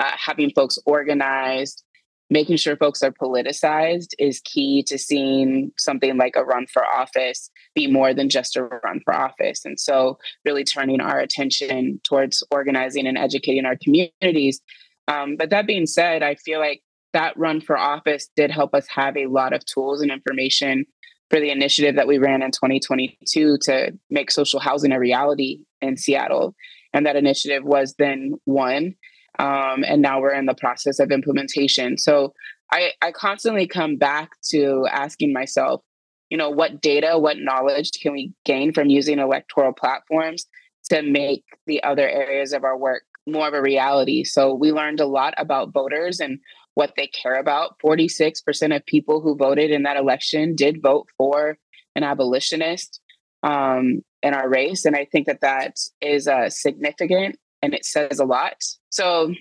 uh, 0.00 0.10
having 0.16 0.50
folks 0.50 0.78
organized, 0.86 1.84
making 2.30 2.56
sure 2.56 2.76
folks 2.76 3.02
are 3.02 3.10
politicized 3.10 4.14
is 4.18 4.40
key 4.40 4.82
to 4.84 4.98
seeing 4.98 5.72
something 5.76 6.16
like 6.16 6.36
a 6.36 6.44
run 6.44 6.66
for 6.66 6.84
office 6.84 7.50
be 7.74 7.86
more 7.86 8.12
than 8.12 8.28
just 8.28 8.56
a 8.56 8.64
run 8.64 9.00
for 9.04 9.14
office. 9.14 9.64
And 9.64 9.78
so, 9.78 10.18
really 10.44 10.64
turning 10.64 11.00
our 11.00 11.18
attention 11.18 12.00
towards 12.04 12.42
organizing 12.50 13.06
and 13.06 13.18
educating 13.18 13.64
our 13.64 13.76
communities. 13.76 14.60
Um, 15.06 15.36
but 15.36 15.50
that 15.50 15.66
being 15.66 15.86
said, 15.86 16.22
I 16.22 16.34
feel 16.34 16.60
like 16.60 16.82
that 17.14 17.36
run 17.38 17.60
for 17.60 17.78
office 17.78 18.28
did 18.36 18.50
help 18.50 18.74
us 18.74 18.86
have 18.88 19.16
a 19.16 19.26
lot 19.26 19.54
of 19.54 19.64
tools 19.64 20.02
and 20.02 20.10
information 20.10 20.84
for 21.30 21.40
the 21.40 21.50
initiative 21.50 21.96
that 21.96 22.06
we 22.06 22.18
ran 22.18 22.42
in 22.42 22.50
2022 22.50 23.58
to 23.62 23.92
make 24.10 24.30
social 24.30 24.60
housing 24.60 24.92
a 24.92 24.98
reality 24.98 25.60
in 25.80 25.96
Seattle. 25.96 26.54
And 26.92 27.06
that 27.06 27.16
initiative 27.16 27.64
was 27.64 27.94
then 27.98 28.34
won 28.46 28.94
um, 29.38 29.84
and 29.84 30.02
now 30.02 30.20
we're 30.20 30.34
in 30.34 30.46
the 30.46 30.54
process 30.54 30.98
of 30.98 31.10
implementation. 31.10 31.96
So 31.96 32.34
I, 32.72 32.92
I 33.00 33.12
constantly 33.12 33.66
come 33.66 33.96
back 33.96 34.30
to 34.50 34.86
asking 34.90 35.32
myself, 35.32 35.82
you 36.28 36.36
know, 36.36 36.50
what 36.50 36.80
data, 36.80 37.18
what 37.18 37.38
knowledge 37.38 37.92
can 38.02 38.12
we 38.12 38.32
gain 38.44 38.72
from 38.72 38.88
using 38.88 39.18
electoral 39.18 39.72
platforms 39.72 40.46
to 40.90 41.02
make 41.02 41.44
the 41.66 41.82
other 41.82 42.08
areas 42.08 42.52
of 42.52 42.64
our 42.64 42.76
work 42.76 43.04
more 43.26 43.48
of 43.48 43.54
a 43.54 43.62
reality? 43.62 44.24
So 44.24 44.54
we 44.54 44.72
learned 44.72 45.00
a 45.00 45.06
lot 45.06 45.34
about 45.38 45.72
voters 45.72 46.20
and 46.20 46.38
what 46.74 46.92
they 46.96 47.06
care 47.06 47.38
about. 47.38 47.78
46% 47.84 48.76
of 48.76 48.84
people 48.86 49.20
who 49.20 49.36
voted 49.36 49.70
in 49.70 49.84
that 49.84 49.96
election 49.96 50.54
did 50.54 50.82
vote 50.82 51.08
for 51.16 51.56
an 51.96 52.02
abolitionist 52.02 53.00
um, 53.42 54.02
in 54.22 54.34
our 54.34 54.48
race. 54.48 54.84
And 54.84 54.94
I 54.94 55.06
think 55.10 55.26
that 55.26 55.40
that 55.40 55.76
is 56.02 56.28
uh, 56.28 56.50
significant 56.50 57.36
and 57.62 57.74
it 57.74 57.84
says 57.84 58.18
a 58.18 58.24
lot. 58.24 58.56
So, 58.90 59.34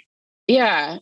yeah, 0.48 1.00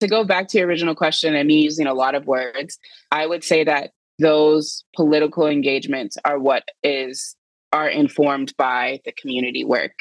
to 0.00 0.08
go 0.08 0.24
back 0.24 0.48
to 0.48 0.58
your 0.58 0.66
original 0.66 0.94
question 0.94 1.34
and 1.34 1.46
me 1.46 1.60
using 1.60 1.86
a 1.86 1.94
lot 1.94 2.14
of 2.14 2.26
words, 2.26 2.78
I 3.10 3.26
would 3.26 3.44
say 3.44 3.64
that 3.64 3.92
those 4.18 4.84
political 4.96 5.46
engagements 5.46 6.16
are 6.24 6.38
what 6.38 6.64
is 6.82 7.36
are 7.72 7.88
informed 7.88 8.52
by 8.58 9.00
the 9.04 9.12
community 9.12 9.64
work. 9.64 9.92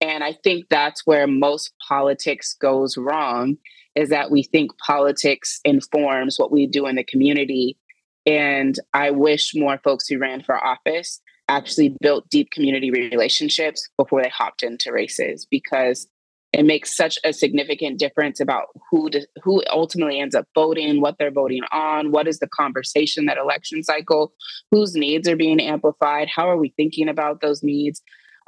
And 0.00 0.22
I 0.22 0.34
think 0.44 0.66
that's 0.68 1.06
where 1.06 1.26
most 1.26 1.72
politics 1.88 2.54
goes 2.60 2.98
wrong 2.98 3.56
is 3.94 4.10
that 4.10 4.30
we 4.30 4.42
think 4.42 4.72
politics 4.78 5.60
informs 5.64 6.38
what 6.38 6.52
we 6.52 6.66
do 6.66 6.86
in 6.86 6.96
the 6.96 7.04
community. 7.04 7.78
And 8.26 8.78
I 8.92 9.10
wish 9.12 9.52
more 9.54 9.80
folks 9.82 10.06
who 10.06 10.18
ran 10.18 10.42
for 10.42 10.62
office 10.62 11.22
actually 11.48 11.96
built 12.00 12.28
deep 12.28 12.50
community 12.50 12.90
relationships 12.90 13.88
before 13.96 14.22
they 14.22 14.28
hopped 14.28 14.62
into 14.62 14.92
races 14.92 15.46
because 15.50 16.08
it 16.52 16.64
makes 16.64 16.96
such 16.96 17.18
a 17.24 17.32
significant 17.32 17.98
difference 17.98 18.40
about 18.40 18.68
who 18.90 19.10
to, 19.10 19.26
who 19.42 19.62
ultimately 19.70 20.18
ends 20.18 20.34
up 20.34 20.46
voting, 20.54 21.00
what 21.00 21.16
they're 21.18 21.30
voting 21.30 21.62
on, 21.70 22.12
what 22.12 22.26
is 22.26 22.38
the 22.38 22.48
conversation 22.48 23.26
that 23.26 23.36
election 23.36 23.82
cycle, 23.82 24.32
whose 24.70 24.94
needs 24.94 25.28
are 25.28 25.36
being 25.36 25.60
amplified, 25.60 26.28
how 26.34 26.48
are 26.48 26.56
we 26.56 26.72
thinking 26.76 27.08
about 27.08 27.40
those 27.40 27.62
needs, 27.62 28.00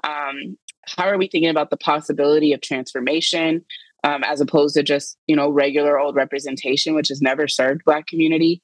um, 0.04 0.56
how 0.86 1.06
are 1.06 1.18
we 1.18 1.28
thinking 1.28 1.50
about 1.50 1.70
the 1.70 1.76
possibility 1.76 2.52
of 2.52 2.60
transformation 2.60 3.64
um, 4.04 4.22
as 4.24 4.40
opposed 4.40 4.74
to 4.74 4.82
just 4.82 5.18
you 5.26 5.36
know 5.36 5.50
regular 5.50 5.98
old 5.98 6.16
representation, 6.16 6.94
which 6.94 7.08
has 7.08 7.20
never 7.20 7.48
served 7.48 7.82
Black 7.84 8.06
community. 8.06 8.62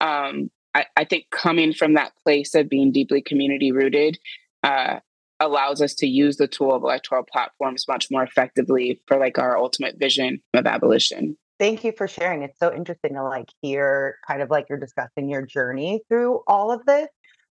Um, 0.00 0.50
I, 0.76 0.84
I 0.94 1.04
think 1.04 1.30
coming 1.30 1.72
from 1.72 1.94
that 1.94 2.12
place 2.22 2.54
of 2.54 2.68
being 2.68 2.92
deeply 2.92 3.22
community 3.22 3.72
rooted 3.72 4.18
uh, 4.62 5.00
allows 5.40 5.80
us 5.80 5.94
to 5.94 6.06
use 6.06 6.36
the 6.36 6.46
tool 6.46 6.74
of 6.74 6.82
electoral 6.82 7.24
platforms 7.24 7.86
much 7.88 8.08
more 8.10 8.22
effectively 8.22 9.00
for 9.06 9.16
like 9.16 9.38
our 9.38 9.56
ultimate 9.56 9.98
vision 9.98 10.42
of 10.52 10.66
abolition. 10.66 11.38
Thank 11.58 11.82
you 11.82 11.92
for 11.96 12.06
sharing. 12.06 12.42
It's 12.42 12.58
so 12.58 12.74
interesting 12.74 13.14
to 13.14 13.22
like 13.22 13.48
hear 13.62 14.18
kind 14.28 14.42
of 14.42 14.50
like 14.50 14.66
you're 14.68 14.78
discussing 14.78 15.30
your 15.30 15.46
journey 15.46 16.02
through 16.10 16.42
all 16.46 16.70
of 16.70 16.84
this. 16.84 17.08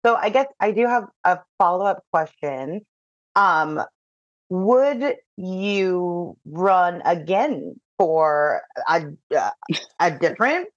So 0.05 0.15
I 0.15 0.29
guess 0.29 0.47
I 0.59 0.71
do 0.71 0.85
have 0.85 1.05
a 1.23 1.39
follow-up 1.57 2.03
question. 2.11 2.81
Um, 3.37 3.81
would 4.49 5.15
you 5.37 6.35
run 6.45 7.01
again 7.05 7.79
for 7.97 8.63
a, 8.89 9.05
a 10.01 10.11
different 10.11 10.67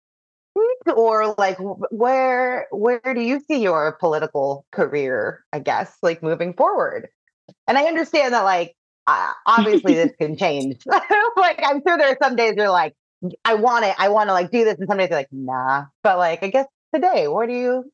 or 0.95 1.35
like 1.39 1.59
where 1.91 2.67
where 2.71 3.01
do 3.15 3.21
you 3.21 3.41
see 3.41 3.61
your 3.61 3.97
political 4.01 4.65
career 4.73 5.45
i 5.53 5.59
guess 5.59 5.97
like 6.03 6.23
moving 6.23 6.55
forward? 6.55 7.09
And 7.69 7.79
i 7.79 7.85
understand 7.85 8.35
that 8.35 8.43
like 8.43 8.75
uh, 9.09 9.33
obviously 9.47 9.95
this 9.95 10.11
can 10.21 10.37
change. 10.37 10.79
Like 11.37 11.61
i'm 11.63 11.81
sure 11.87 11.99
there 11.99 12.09
are 12.09 12.19
some 12.21 12.35
days 12.35 12.55
you're 12.57 12.71
like 12.71 12.95
i 13.45 13.55
want 13.55 13.85
it 13.85 13.95
i 13.99 14.09
want 14.09 14.29
to 14.29 14.33
like 14.33 14.51
do 14.51 14.65
this 14.65 14.79
and 14.79 14.89
some 14.89 14.99
days 14.99 15.11
you're 15.11 15.19
like 15.19 15.29
nah. 15.31 15.85
But 16.03 16.19
like 16.19 16.43
i 16.43 16.49
guess 16.49 16.67
today 16.95 17.29
what 17.29 17.49
are 17.49 17.53
you 17.53 17.85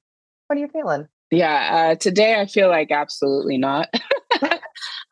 what 0.47 0.57
are 0.57 0.61
you 0.61 0.69
feeling? 0.69 1.09
Yeah 1.31 1.91
uh, 1.93 1.95
today 1.97 2.41
i 2.41 2.47
feel 2.47 2.69
like 2.69 2.91
absolutely 2.91 3.59
not. 3.59 3.89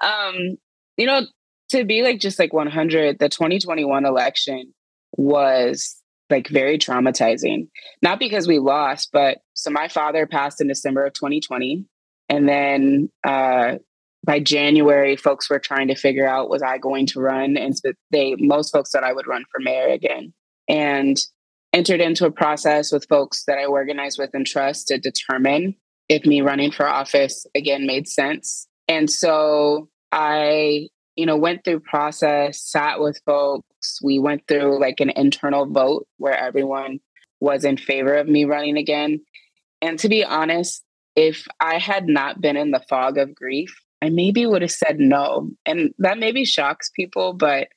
Um 0.03 0.57
you 0.97 1.07
know 1.07 1.27
to 1.71 1.85
be 1.85 2.03
like 2.03 2.21
just 2.21 2.39
like 2.39 2.53
100 2.53 3.19
the 3.19 3.29
2021 3.29 4.05
election 4.07 4.73
was 5.17 6.00
like 6.31 6.49
very 6.49 6.79
traumatizing. 6.79 7.69
Not 8.03 8.19
because 8.19 8.47
we 8.47 8.59
lost, 8.59 9.11
but 9.13 9.39
so 9.55 9.71
my 9.71 9.89
father 9.89 10.27
passed 10.27 10.61
in 10.61 10.69
December 10.69 11.05
of 11.05 11.13
2020. 11.15 11.85
And 12.29 12.49
then 12.49 13.11
uh, 13.25 13.77
by 14.25 14.41
January, 14.41 15.17
folks 15.17 15.51
were 15.51 15.59
trying 15.59 15.89
to 15.89 15.95
figure 15.95 16.29
out 16.29 16.51
was 16.51 16.63
I 16.63 16.79
going 16.79 17.07
to 17.07 17.21
run? 17.21 17.57
And 17.57 17.75
they 18.11 18.37
most 18.39 18.73
folks 18.73 18.91
thought 18.91 19.05
I 19.05 19.13
would 19.13 19.27
run 19.27 19.45
for 19.51 19.61
mayor 19.61 19.89
again. 19.89 20.33
And 20.69 21.19
entered 21.73 22.01
into 22.01 22.27
a 22.27 22.33
process 22.33 22.93
with 22.93 23.07
folks 23.09 23.45
that 23.47 23.59
I 23.59 23.65
organized 23.65 24.19
with 24.19 24.31
and 24.35 24.47
trust 24.47 24.89
to 24.89 24.99
determine 24.99 25.77
if 26.09 26.27
me 26.27 26.41
running 26.41 26.73
for 26.73 26.87
office 26.87 27.47
again 27.55 27.87
made 27.87 28.09
sense. 28.09 28.67
And 28.89 29.09
so 29.09 29.89
I 30.11 30.89
you 31.21 31.27
know, 31.27 31.37
went 31.37 31.65
through 31.65 31.81
process, 31.81 32.63
sat 32.63 32.99
with 32.99 33.21
folks. 33.27 33.67
We 34.03 34.19
went 34.19 34.47
through 34.47 34.81
like 34.81 35.01
an 35.01 35.11
internal 35.11 35.67
vote 35.67 36.07
where 36.19 36.37
everyone 36.37 37.01
was 37.41 37.65
in 37.65 37.77
favor 37.77 38.15
of 38.15 38.29
me 38.29 38.45
running 38.45 38.77
again. 38.77 39.21
And 39.81 39.99
to 40.01 40.09
be 40.09 40.25
honest, 40.25 40.85
if 41.17 41.47
I 41.61 41.79
had 41.79 42.07
not 42.07 42.41
been 42.41 42.57
in 42.57 42.71
the 42.71 42.85
fog 42.89 43.19
of 43.19 43.35
grief, 43.35 43.75
I 44.03 44.11
maybe 44.11 44.47
would 44.47 44.63
have 44.63 44.71
said 44.71 44.99
no. 44.99 45.51
And 45.67 45.93
that 45.99 46.19
maybe 46.19 46.45
shocks 46.45 46.91
people, 46.95 47.33
but 47.33 47.69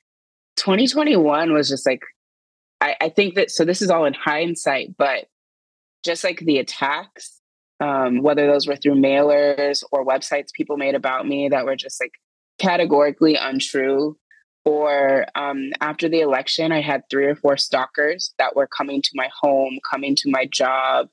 2021 0.56 1.52
was 1.52 1.68
just 1.68 1.86
like, 1.86 2.02
I, 2.80 2.96
I 3.00 3.08
think 3.08 3.34
that, 3.34 3.50
so 3.50 3.64
this 3.64 3.82
is 3.82 3.90
all 3.90 4.04
in 4.04 4.14
hindsight, 4.14 4.96
but 4.96 5.26
just 6.04 6.24
like 6.24 6.40
the 6.40 6.58
attacks, 6.58 7.40
um, 7.80 8.22
whether 8.22 8.46
those 8.46 8.66
were 8.66 8.76
through 8.76 8.94
mailers 8.94 9.82
or 9.90 10.06
websites 10.06 10.52
people 10.52 10.76
made 10.76 10.94
about 10.94 11.26
me 11.26 11.48
that 11.48 11.64
were 11.64 11.76
just 11.76 12.00
like 12.00 12.12
categorically 12.58 13.36
untrue. 13.36 14.16
Or 14.64 15.26
um, 15.34 15.72
after 15.80 16.08
the 16.08 16.20
election, 16.20 16.72
I 16.72 16.80
had 16.80 17.02
three 17.10 17.26
or 17.26 17.34
four 17.34 17.56
stalkers 17.56 18.32
that 18.38 18.56
were 18.56 18.66
coming 18.66 19.02
to 19.02 19.10
my 19.14 19.28
home, 19.40 19.78
coming 19.88 20.16
to 20.16 20.30
my 20.30 20.46
job. 20.46 21.08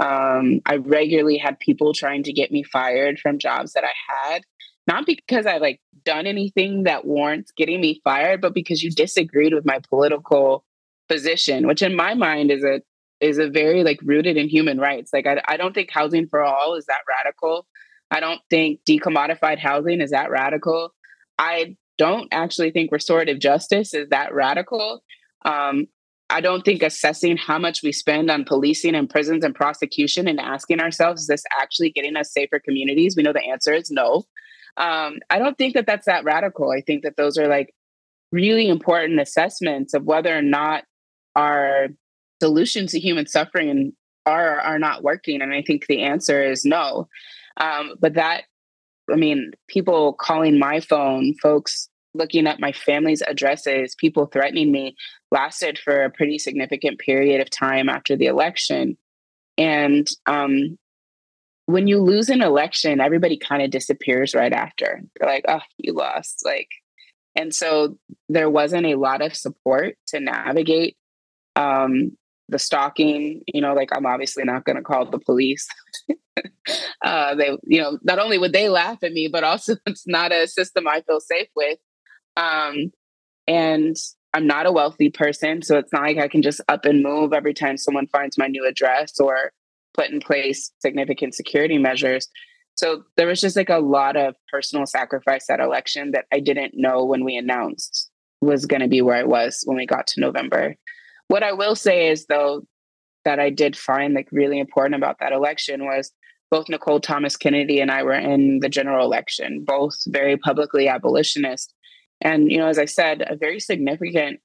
Um, 0.00 0.60
I 0.66 0.76
regularly 0.76 1.38
had 1.38 1.60
people 1.60 1.92
trying 1.92 2.24
to 2.24 2.32
get 2.32 2.50
me 2.50 2.62
fired 2.64 3.18
from 3.18 3.38
jobs 3.38 3.72
that 3.72 3.84
I 3.84 3.92
had, 4.12 4.42
not 4.86 5.06
because 5.06 5.46
I 5.46 5.58
like 5.58 5.80
done 6.04 6.26
anything 6.26 6.84
that 6.84 7.04
warrants 7.04 7.52
getting 7.56 7.80
me 7.80 8.00
fired, 8.04 8.40
but 8.40 8.54
because 8.54 8.82
you 8.82 8.90
disagreed 8.90 9.54
with 9.54 9.66
my 9.66 9.80
political 9.88 10.64
position, 11.08 11.66
which 11.66 11.82
in 11.82 11.96
my 11.96 12.14
mind 12.14 12.50
is 12.50 12.64
a 12.64 12.80
is 13.20 13.38
a 13.38 13.48
very 13.48 13.82
like 13.82 13.98
rooted 14.02 14.36
in 14.36 14.48
human 14.48 14.78
rights. 14.78 15.10
Like 15.12 15.26
I, 15.26 15.42
I 15.46 15.56
don't 15.56 15.74
think 15.74 15.90
housing 15.90 16.28
for 16.28 16.42
all 16.42 16.74
is 16.74 16.86
that 16.86 17.02
radical. 17.08 17.66
I 18.10 18.20
don't 18.20 18.40
think 18.48 18.80
decommodified 18.88 19.58
housing 19.58 20.00
is 20.00 20.10
that 20.10 20.30
radical. 20.30 20.94
I 21.38 21.76
don't 21.98 22.28
actually 22.32 22.70
think 22.70 22.92
restorative 22.92 23.38
justice 23.38 23.92
is 23.92 24.08
that 24.08 24.32
radical. 24.32 25.02
Um, 25.44 25.86
I 26.30 26.40
don't 26.40 26.64
think 26.64 26.82
assessing 26.82 27.36
how 27.36 27.58
much 27.58 27.82
we 27.82 27.92
spend 27.92 28.30
on 28.30 28.44
policing 28.44 28.94
and 28.94 29.08
prisons 29.08 29.44
and 29.44 29.54
prosecution 29.54 30.28
and 30.28 30.40
asking 30.40 30.80
ourselves, 30.80 31.22
is 31.22 31.26
this 31.26 31.44
actually 31.58 31.90
getting 31.90 32.16
us 32.16 32.32
safer 32.32 32.58
communities? 32.58 33.16
We 33.16 33.22
know 33.22 33.32
the 33.32 33.44
answer 33.44 33.72
is 33.72 33.90
no. 33.90 34.24
Um, 34.76 35.18
I 35.30 35.38
don't 35.38 35.58
think 35.58 35.74
that 35.74 35.86
that's 35.86 36.06
that 36.06 36.24
radical. 36.24 36.70
I 36.70 36.82
think 36.82 37.02
that 37.02 37.16
those 37.16 37.38
are 37.38 37.48
like 37.48 37.74
really 38.30 38.68
important 38.68 39.20
assessments 39.20 39.94
of 39.94 40.04
whether 40.04 40.36
or 40.36 40.42
not 40.42 40.84
our 41.34 41.88
solutions 42.40 42.92
to 42.92 43.00
human 43.00 43.26
suffering 43.26 43.92
are 44.28 44.60
are 44.60 44.78
not 44.78 45.02
working? 45.02 45.42
And 45.42 45.52
I 45.52 45.62
think 45.62 45.86
the 45.86 46.02
answer 46.02 46.42
is 46.42 46.64
no. 46.64 47.08
Um, 47.56 47.94
but 47.98 48.14
that, 48.14 48.44
I 49.12 49.16
mean, 49.16 49.52
people 49.68 50.12
calling 50.14 50.58
my 50.58 50.80
phone, 50.80 51.34
folks 51.34 51.88
looking 52.14 52.46
up 52.46 52.58
my 52.58 52.72
family's 52.72 53.22
addresses, 53.22 53.94
people 53.94 54.26
threatening 54.26 54.72
me 54.72 54.96
lasted 55.30 55.78
for 55.78 56.02
a 56.02 56.10
pretty 56.10 56.38
significant 56.38 56.98
period 56.98 57.40
of 57.40 57.50
time 57.50 57.88
after 57.88 58.16
the 58.16 58.26
election. 58.26 58.96
And 59.56 60.08
um, 60.26 60.78
when 61.66 61.86
you 61.86 62.00
lose 62.00 62.28
an 62.28 62.42
election, 62.42 63.00
everybody 63.00 63.36
kind 63.36 63.62
of 63.62 63.70
disappears 63.70 64.34
right 64.34 64.52
after. 64.52 65.02
They're 65.16 65.28
like, 65.28 65.44
oh, 65.48 65.60
you 65.76 65.92
lost. 65.92 66.42
Like, 66.44 66.68
and 67.36 67.54
so 67.54 67.98
there 68.28 68.50
wasn't 68.50 68.86
a 68.86 68.96
lot 68.96 69.22
of 69.22 69.36
support 69.36 69.96
to 70.08 70.20
navigate 70.20 70.96
um, 71.56 72.16
the 72.48 72.58
stalking. 72.58 73.42
You 73.46 73.60
know, 73.60 73.74
like 73.74 73.90
I'm 73.92 74.06
obviously 74.06 74.44
not 74.44 74.64
going 74.64 74.76
to 74.76 74.82
call 74.82 75.10
the 75.10 75.18
police. 75.18 75.66
uh, 77.04 77.34
they, 77.34 77.56
you 77.64 77.80
know, 77.80 77.98
not 78.02 78.18
only 78.18 78.38
would 78.38 78.52
they 78.52 78.68
laugh 78.68 79.02
at 79.02 79.12
me, 79.12 79.28
but 79.28 79.44
also 79.44 79.76
it's 79.86 80.06
not 80.06 80.32
a 80.32 80.46
system 80.46 80.86
I 80.86 81.02
feel 81.02 81.20
safe 81.20 81.48
with. 81.54 81.78
Um, 82.36 82.92
and 83.46 83.96
I'm 84.34 84.46
not 84.46 84.66
a 84.66 84.72
wealthy 84.72 85.10
person, 85.10 85.62
so 85.62 85.78
it's 85.78 85.92
not 85.92 86.02
like 86.02 86.18
I 86.18 86.28
can 86.28 86.42
just 86.42 86.60
up 86.68 86.84
and 86.84 87.02
move 87.02 87.32
every 87.32 87.54
time 87.54 87.76
someone 87.76 88.06
finds 88.08 88.36
my 88.36 88.46
new 88.46 88.66
address 88.66 89.18
or 89.18 89.52
put 89.94 90.10
in 90.10 90.20
place 90.20 90.70
significant 90.80 91.34
security 91.34 91.78
measures. 91.78 92.28
So 92.76 93.02
there 93.16 93.26
was 93.26 93.40
just 93.40 93.56
like 93.56 93.70
a 93.70 93.78
lot 93.78 94.16
of 94.16 94.36
personal 94.52 94.86
sacrifice 94.86 95.46
that 95.48 95.58
election 95.58 96.12
that 96.12 96.26
I 96.32 96.38
didn't 96.38 96.74
know 96.76 97.04
when 97.04 97.24
we 97.24 97.36
announced 97.36 98.08
was 98.40 98.66
going 98.66 98.82
to 98.82 98.88
be 98.88 99.02
where 99.02 99.16
I 99.16 99.24
was 99.24 99.62
when 99.64 99.76
we 99.76 99.86
got 99.86 100.06
to 100.08 100.20
November. 100.20 100.76
What 101.28 101.42
I 101.42 101.52
will 101.52 101.76
say 101.76 102.08
is 102.08 102.26
though 102.26 102.62
that 103.24 103.38
I 103.38 103.50
did 103.50 103.76
find 103.76 104.14
like 104.14 104.28
really 104.32 104.58
important 104.58 104.94
about 104.94 105.18
that 105.20 105.32
election 105.32 105.84
was 105.84 106.10
both 106.50 106.68
Nicole 106.68 107.00
Thomas 107.00 107.36
Kennedy 107.36 107.80
and 107.80 107.90
I 107.90 108.02
were 108.02 108.14
in 108.14 108.60
the 108.60 108.70
general 108.70 109.04
election, 109.04 109.64
both 109.66 109.96
very 110.06 110.38
publicly 110.38 110.88
abolitionist. 110.88 111.74
And 112.22 112.50
you 112.50 112.58
know, 112.58 112.66
as 112.66 112.78
I 112.78 112.86
said, 112.86 113.22
a 113.26 113.36
very 113.36 113.60
significant 113.60 114.40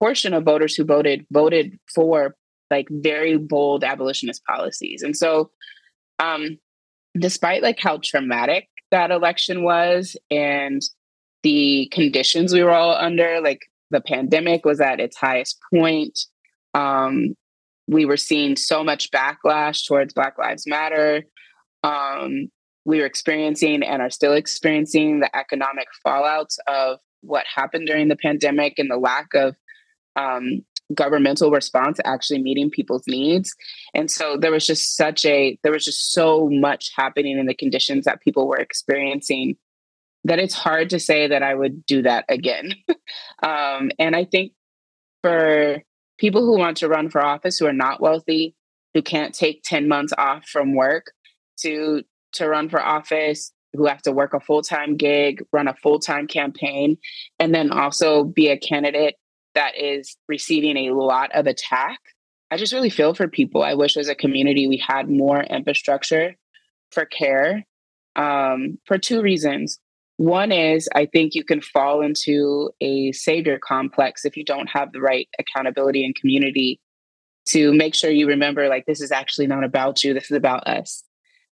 portion 0.00 0.32
of 0.34 0.44
voters 0.44 0.74
who 0.74 0.84
voted 0.84 1.26
voted 1.30 1.78
for 1.94 2.34
like 2.70 2.88
very 2.90 3.36
bold 3.36 3.84
abolitionist 3.84 4.42
policies. 4.44 5.02
And 5.02 5.16
so 5.16 5.50
um 6.18 6.58
despite 7.18 7.62
like 7.62 7.78
how 7.78 8.00
traumatic 8.02 8.68
that 8.90 9.10
election 9.10 9.62
was 9.62 10.16
and 10.30 10.82
the 11.42 11.88
conditions 11.92 12.52
we 12.52 12.62
were 12.62 12.72
all 12.72 12.96
under, 12.96 13.40
like 13.40 13.60
the 13.90 14.00
pandemic 14.00 14.64
was 14.64 14.80
at 14.80 15.00
its 15.00 15.16
highest 15.16 15.58
point. 15.72 16.18
Um, 16.74 17.34
we 17.86 18.04
were 18.04 18.16
seeing 18.16 18.56
so 18.56 18.82
much 18.82 19.10
backlash 19.10 19.86
towards 19.86 20.14
Black 20.14 20.38
Lives 20.38 20.66
Matter. 20.66 21.24
Um, 21.82 22.48
we 22.84 23.00
were 23.00 23.06
experiencing 23.06 23.82
and 23.82 24.02
are 24.02 24.10
still 24.10 24.32
experiencing 24.32 25.20
the 25.20 25.36
economic 25.36 25.88
fallouts 26.04 26.56
of 26.66 26.98
what 27.20 27.44
happened 27.52 27.86
during 27.86 28.08
the 28.08 28.16
pandemic 28.16 28.78
and 28.78 28.90
the 28.90 28.96
lack 28.96 29.28
of 29.34 29.56
um, 30.16 30.60
governmental 30.94 31.50
response 31.50 31.98
actually 32.04 32.42
meeting 32.42 32.70
people's 32.70 33.04
needs 33.06 33.54
and 33.94 34.10
so 34.10 34.36
there 34.38 34.50
was 34.52 34.66
just 34.66 34.96
such 34.96 35.24
a 35.24 35.58
there 35.62 35.72
was 35.72 35.84
just 35.84 36.12
so 36.12 36.48
much 36.52 36.90
happening 36.94 37.38
in 37.38 37.46
the 37.46 37.54
conditions 37.54 38.04
that 38.04 38.20
people 38.20 38.46
were 38.46 38.58
experiencing 38.58 39.56
that 40.24 40.38
it's 40.38 40.54
hard 40.54 40.90
to 40.90 40.98
say 40.98 41.26
that 41.28 41.42
i 41.42 41.54
would 41.54 41.84
do 41.86 42.02
that 42.02 42.24
again 42.28 42.74
um, 43.42 43.90
and 43.98 44.14
i 44.16 44.24
think 44.24 44.52
for 45.22 45.82
people 46.18 46.42
who 46.42 46.58
want 46.58 46.76
to 46.78 46.88
run 46.88 47.10
for 47.10 47.24
office 47.24 47.58
who 47.58 47.66
are 47.66 47.72
not 47.72 48.00
wealthy 48.00 48.54
who 48.94 49.02
can't 49.02 49.34
take 49.34 49.62
10 49.64 49.88
months 49.88 50.12
off 50.16 50.46
from 50.48 50.74
work 50.74 51.12
to 51.58 52.02
to 52.32 52.48
run 52.48 52.68
for 52.68 52.80
office 52.80 53.52
who 53.72 53.86
have 53.86 54.02
to 54.02 54.12
work 54.12 54.34
a 54.34 54.40
full-time 54.40 54.96
gig 54.96 55.42
run 55.52 55.68
a 55.68 55.74
full-time 55.74 56.26
campaign 56.26 56.96
and 57.38 57.54
then 57.54 57.70
also 57.70 58.24
be 58.24 58.48
a 58.48 58.58
candidate 58.58 59.16
that 59.54 59.76
is 59.76 60.16
receiving 60.28 60.76
a 60.76 60.94
lot 60.94 61.30
of 61.32 61.46
attack. 61.46 61.98
I 62.50 62.56
just 62.56 62.72
really 62.72 62.90
feel 62.90 63.14
for 63.14 63.28
people. 63.28 63.62
I 63.62 63.74
wish 63.74 63.96
as 63.96 64.08
a 64.08 64.14
community 64.14 64.68
we 64.68 64.76
had 64.76 65.08
more 65.08 65.42
infrastructure 65.42 66.36
for 66.92 67.04
care 67.04 67.64
um, 68.16 68.78
for 68.86 68.98
two 68.98 69.22
reasons. 69.22 69.78
One 70.16 70.52
is 70.52 70.88
I 70.94 71.06
think 71.06 71.34
you 71.34 71.44
can 71.44 71.60
fall 71.60 72.00
into 72.00 72.70
a 72.80 73.12
savior 73.12 73.58
complex 73.58 74.24
if 74.24 74.36
you 74.36 74.44
don't 74.44 74.68
have 74.68 74.92
the 74.92 75.00
right 75.00 75.28
accountability 75.38 76.04
and 76.04 76.14
community 76.14 76.80
to 77.46 77.74
make 77.74 77.94
sure 77.94 78.10
you 78.10 78.28
remember 78.28 78.68
like 78.68 78.86
this 78.86 79.00
is 79.00 79.12
actually 79.12 79.46
not 79.46 79.64
about 79.64 80.04
you, 80.04 80.14
this 80.14 80.30
is 80.30 80.36
about 80.36 80.66
us. 80.66 81.02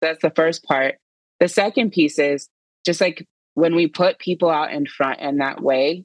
That's 0.00 0.22
the 0.22 0.32
first 0.34 0.64
part. 0.64 0.96
The 1.38 1.48
second 1.48 1.92
piece 1.92 2.18
is 2.18 2.48
just 2.84 3.00
like 3.00 3.26
when 3.54 3.74
we 3.74 3.86
put 3.86 4.18
people 4.18 4.50
out 4.50 4.72
in 4.72 4.86
front 4.86 5.20
in 5.20 5.38
that 5.38 5.62
way, 5.62 6.04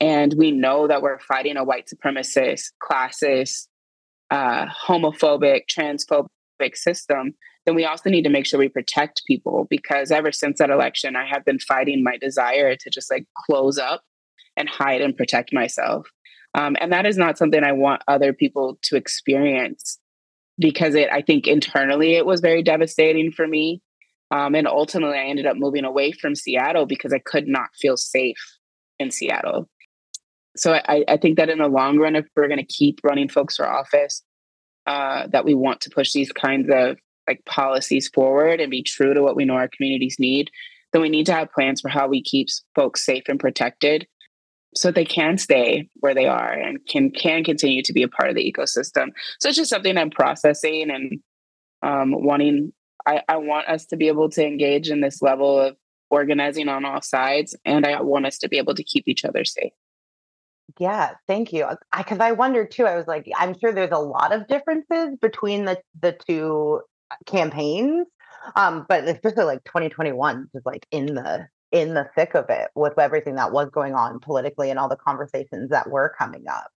and 0.00 0.32
we 0.34 0.50
know 0.50 0.88
that 0.88 1.02
we're 1.02 1.18
fighting 1.18 1.56
a 1.56 1.64
white 1.64 1.88
supremacist, 1.88 2.72
classist, 2.82 3.68
uh, 4.30 4.66
homophobic, 4.66 5.62
transphobic 5.66 6.74
system, 6.74 7.34
then 7.70 7.76
we 7.76 7.84
also 7.84 8.10
need 8.10 8.24
to 8.24 8.30
make 8.30 8.46
sure 8.46 8.58
we 8.58 8.68
protect 8.68 9.24
people 9.26 9.66
because 9.70 10.10
ever 10.10 10.32
since 10.32 10.58
that 10.58 10.70
election, 10.70 11.16
I 11.16 11.26
have 11.26 11.44
been 11.44 11.58
fighting 11.58 12.02
my 12.02 12.16
desire 12.16 12.76
to 12.76 12.90
just 12.90 13.10
like 13.10 13.26
close 13.36 13.78
up 13.78 14.02
and 14.56 14.68
hide 14.68 15.00
and 15.00 15.16
protect 15.16 15.52
myself. 15.52 16.06
Um, 16.54 16.76
and 16.80 16.92
that 16.92 17.06
is 17.06 17.16
not 17.16 17.38
something 17.38 17.62
I 17.62 17.72
want 17.72 18.02
other 18.08 18.32
people 18.32 18.78
to 18.82 18.96
experience 18.96 19.98
because 20.58 20.94
it, 20.94 21.08
I 21.12 21.22
think 21.22 21.46
internally 21.46 22.14
it 22.14 22.26
was 22.26 22.40
very 22.40 22.62
devastating 22.62 23.30
for 23.32 23.46
me. 23.46 23.80
Um, 24.32 24.54
and 24.54 24.66
ultimately, 24.66 25.18
I 25.18 25.24
ended 25.24 25.46
up 25.46 25.56
moving 25.56 25.84
away 25.84 26.12
from 26.12 26.34
Seattle 26.34 26.86
because 26.86 27.12
I 27.12 27.18
could 27.18 27.48
not 27.48 27.70
feel 27.80 27.96
safe 27.96 28.58
in 28.98 29.10
Seattle 29.10 29.68
so 30.56 30.74
I, 30.74 31.04
I 31.08 31.16
think 31.16 31.36
that 31.36 31.48
in 31.48 31.58
the 31.58 31.68
long 31.68 31.98
run, 31.98 32.16
if 32.16 32.26
we're 32.34 32.48
going 32.48 32.58
to 32.58 32.64
keep 32.64 33.00
running 33.02 33.28
folks 33.28 33.56
for 33.56 33.68
office, 33.68 34.22
uh, 34.86 35.26
that 35.28 35.44
we 35.44 35.54
want 35.54 35.80
to 35.82 35.90
push 35.90 36.12
these 36.12 36.32
kinds 36.32 36.68
of 36.72 36.98
like 37.30 37.44
policies 37.44 38.08
forward 38.08 38.60
and 38.60 38.70
be 38.70 38.82
true 38.82 39.14
to 39.14 39.22
what 39.22 39.36
we 39.36 39.44
know 39.44 39.54
our 39.54 39.68
communities 39.68 40.16
need, 40.18 40.50
then 40.92 41.00
we 41.00 41.08
need 41.08 41.26
to 41.26 41.32
have 41.32 41.52
plans 41.52 41.80
for 41.80 41.88
how 41.88 42.08
we 42.08 42.22
keep 42.22 42.48
folks 42.74 43.04
safe 43.04 43.24
and 43.28 43.38
protected 43.38 44.06
so 44.74 44.90
they 44.90 45.04
can 45.04 45.38
stay 45.38 45.88
where 46.00 46.14
they 46.14 46.26
are 46.26 46.52
and 46.52 46.78
can 46.86 47.10
can 47.10 47.42
continue 47.44 47.82
to 47.82 47.92
be 47.92 48.02
a 48.02 48.08
part 48.08 48.30
of 48.30 48.36
the 48.36 48.52
ecosystem. 48.52 49.08
So 49.40 49.48
it's 49.48 49.56
just 49.56 49.70
something 49.70 49.96
I'm 49.96 50.10
processing 50.10 50.90
and 50.90 51.20
um, 51.82 52.12
wanting. 52.24 52.72
I, 53.06 53.22
I 53.28 53.36
want 53.36 53.68
us 53.68 53.86
to 53.86 53.96
be 53.96 54.08
able 54.08 54.28
to 54.30 54.46
engage 54.46 54.90
in 54.90 55.00
this 55.00 55.22
level 55.22 55.58
of 55.58 55.76
organizing 56.10 56.68
on 56.68 56.84
all 56.84 57.00
sides, 57.00 57.56
and 57.64 57.86
I 57.86 58.00
want 58.02 58.26
us 58.26 58.38
to 58.38 58.48
be 58.48 58.58
able 58.58 58.74
to 58.74 58.84
keep 58.84 59.08
each 59.08 59.24
other 59.24 59.44
safe. 59.44 59.72
Yeah, 60.78 61.12
thank 61.26 61.52
you. 61.52 61.66
Because 61.96 62.20
I, 62.20 62.28
I 62.28 62.32
wondered 62.32 62.70
too. 62.70 62.86
I 62.86 62.96
was 62.96 63.06
like, 63.06 63.28
I'm 63.36 63.58
sure 63.58 63.72
there's 63.72 63.90
a 63.90 63.98
lot 63.98 64.32
of 64.32 64.46
differences 64.46 65.16
between 65.20 65.64
the 65.64 65.80
the 66.00 66.16
two 66.28 66.82
campaigns, 67.26 68.06
um, 68.56 68.86
but 68.88 69.04
especially 69.04 69.44
like 69.44 69.64
2021 69.64 70.48
is 70.54 70.62
like 70.64 70.86
in 70.90 71.06
the 71.06 71.48
in 71.72 71.94
the 71.94 72.08
thick 72.16 72.34
of 72.34 72.46
it 72.48 72.68
with 72.74 72.98
everything 72.98 73.36
that 73.36 73.52
was 73.52 73.70
going 73.70 73.94
on 73.94 74.18
politically 74.18 74.70
and 74.70 74.78
all 74.78 74.88
the 74.88 74.96
conversations 74.96 75.70
that 75.70 75.88
were 75.88 76.12
coming 76.18 76.44
up. 76.48 76.68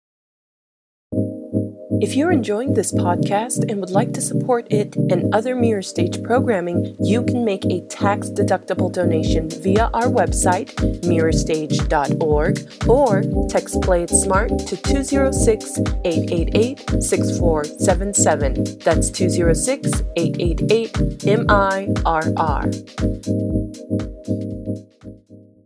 If 2.03 2.17
you're 2.17 2.33
enjoying 2.33 2.73
this 2.73 2.91
podcast 2.91 3.71
and 3.71 3.79
would 3.79 3.91
like 3.91 4.11
to 4.11 4.19
support 4.19 4.67
it 4.69 4.93
and 4.97 5.33
other 5.33 5.55
Mirror 5.55 5.83
Stage 5.83 6.21
programming, 6.21 6.97
you 6.99 7.23
can 7.23 7.45
make 7.45 7.63
a 7.63 7.79
tax 7.87 8.27
deductible 8.27 8.91
donation 8.91 9.49
via 9.49 9.89
our 9.93 10.07
website, 10.07 10.75
mirrorstage.org, 11.03 12.89
or 12.89 13.23
text 13.47 13.81
Play 13.81 14.03
It 14.03 14.09
Smart 14.09 14.49
to 14.67 14.75
206 14.75 15.79
888 16.03 17.01
6477. 17.01 18.79
That's 18.79 19.09
206 19.09 20.03
888 20.17 20.93
MIRR. 21.23 22.65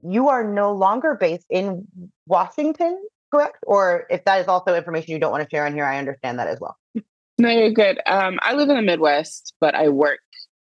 You 0.04 0.30
are 0.30 0.43
no 0.43 0.71
longer 0.71 1.17
based 1.19 1.47
in 1.50 1.88
Washington, 2.28 3.02
correct? 3.34 3.58
Or 3.66 4.06
if 4.10 4.26
that 4.26 4.42
is 4.42 4.48
also 4.48 4.76
information 4.76 5.13
you 5.13 5.20
don't 5.20 5.32
want 5.32 5.44
to 5.44 5.50
share 5.50 5.66
on 5.66 5.74
here, 5.74 5.86
I 5.86 5.98
understand 5.98 6.40
that 6.40 6.48
as 6.48 6.60
well. 6.60 6.78
No, 7.38 7.50
you're 7.50 7.72
good. 7.72 8.00
Um, 8.06 8.40
I 8.42 8.54
live 8.54 8.70
in 8.70 8.76
the 8.76 8.82
Midwest, 8.82 9.54
but 9.60 9.76
I 9.76 9.90
work 9.90 10.20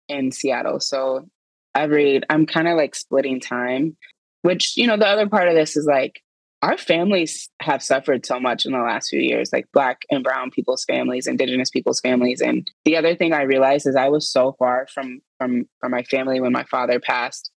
in 0.07 0.31
Seattle. 0.31 0.79
So 0.79 1.27
every, 1.73 2.21
I'm 2.29 2.45
kind 2.45 2.67
of 2.67 2.77
like 2.77 2.95
splitting 2.95 3.39
time, 3.39 3.97
which, 4.43 4.77
you 4.77 4.85
know, 4.85 4.97
the 4.97 5.07
other 5.07 5.27
part 5.27 5.47
of 5.47 5.55
this 5.55 5.75
is 5.75 5.85
like 5.85 6.21
our 6.61 6.77
families 6.77 7.49
have 7.61 7.81
suffered 7.81 8.25
so 8.25 8.39
much 8.39 8.65
in 8.65 8.73
the 8.73 8.79
last 8.79 9.09
few 9.09 9.19
years, 9.19 9.51
like 9.53 9.65
Black 9.73 10.01
and 10.11 10.23
Brown 10.23 10.51
people's 10.51 10.83
families, 10.83 11.25
Indigenous 11.25 11.69
people's 11.69 12.01
families. 12.01 12.41
And 12.41 12.69
the 12.85 12.97
other 12.97 13.15
thing 13.15 13.33
I 13.33 13.43
realized 13.43 13.87
is 13.87 13.95
I 13.95 14.09
was 14.09 14.29
so 14.29 14.55
far 14.59 14.87
from, 14.93 15.21
from, 15.39 15.67
from 15.79 15.91
my 15.91 16.03
family 16.03 16.41
when 16.41 16.51
my 16.51 16.65
father 16.65 16.99
passed 16.99 17.49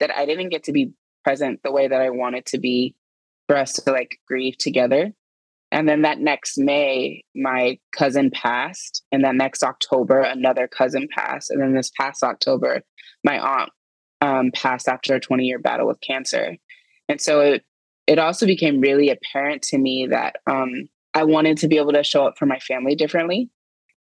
that 0.00 0.14
I 0.16 0.24
didn't 0.24 0.50
get 0.50 0.64
to 0.64 0.72
be 0.72 0.92
present 1.24 1.60
the 1.64 1.72
way 1.72 1.88
that 1.88 2.00
I 2.00 2.10
wanted 2.10 2.46
to 2.46 2.58
be 2.58 2.94
for 3.46 3.56
us 3.56 3.74
to 3.74 3.90
like 3.90 4.18
grieve 4.26 4.56
together. 4.58 5.12
And 5.70 5.88
then 5.88 6.02
that 6.02 6.20
next 6.20 6.56
May, 6.56 7.24
my 7.34 7.78
cousin 7.96 8.30
passed. 8.30 9.02
And 9.10 9.24
that 9.24 9.34
next 9.34 9.62
October, 9.62 10.20
another 10.20 10.68
cousin 10.68 11.08
passed. 11.10 11.50
And 11.50 11.60
then 11.60 11.74
this 11.74 11.90
past 11.98 12.22
October, 12.22 12.82
my 13.24 13.38
aunt 13.38 13.70
um, 14.20 14.50
passed 14.52 14.88
after 14.88 15.14
a 15.14 15.20
20 15.20 15.44
year 15.44 15.58
battle 15.58 15.86
with 15.86 16.00
cancer. 16.00 16.56
And 17.08 17.20
so 17.20 17.40
it, 17.40 17.64
it 18.06 18.18
also 18.18 18.46
became 18.46 18.80
really 18.80 19.10
apparent 19.10 19.62
to 19.62 19.78
me 19.78 20.06
that 20.10 20.36
um, 20.46 20.88
I 21.12 21.24
wanted 21.24 21.58
to 21.58 21.68
be 21.68 21.78
able 21.78 21.92
to 21.92 22.04
show 22.04 22.26
up 22.26 22.38
for 22.38 22.46
my 22.46 22.58
family 22.58 22.94
differently. 22.94 23.50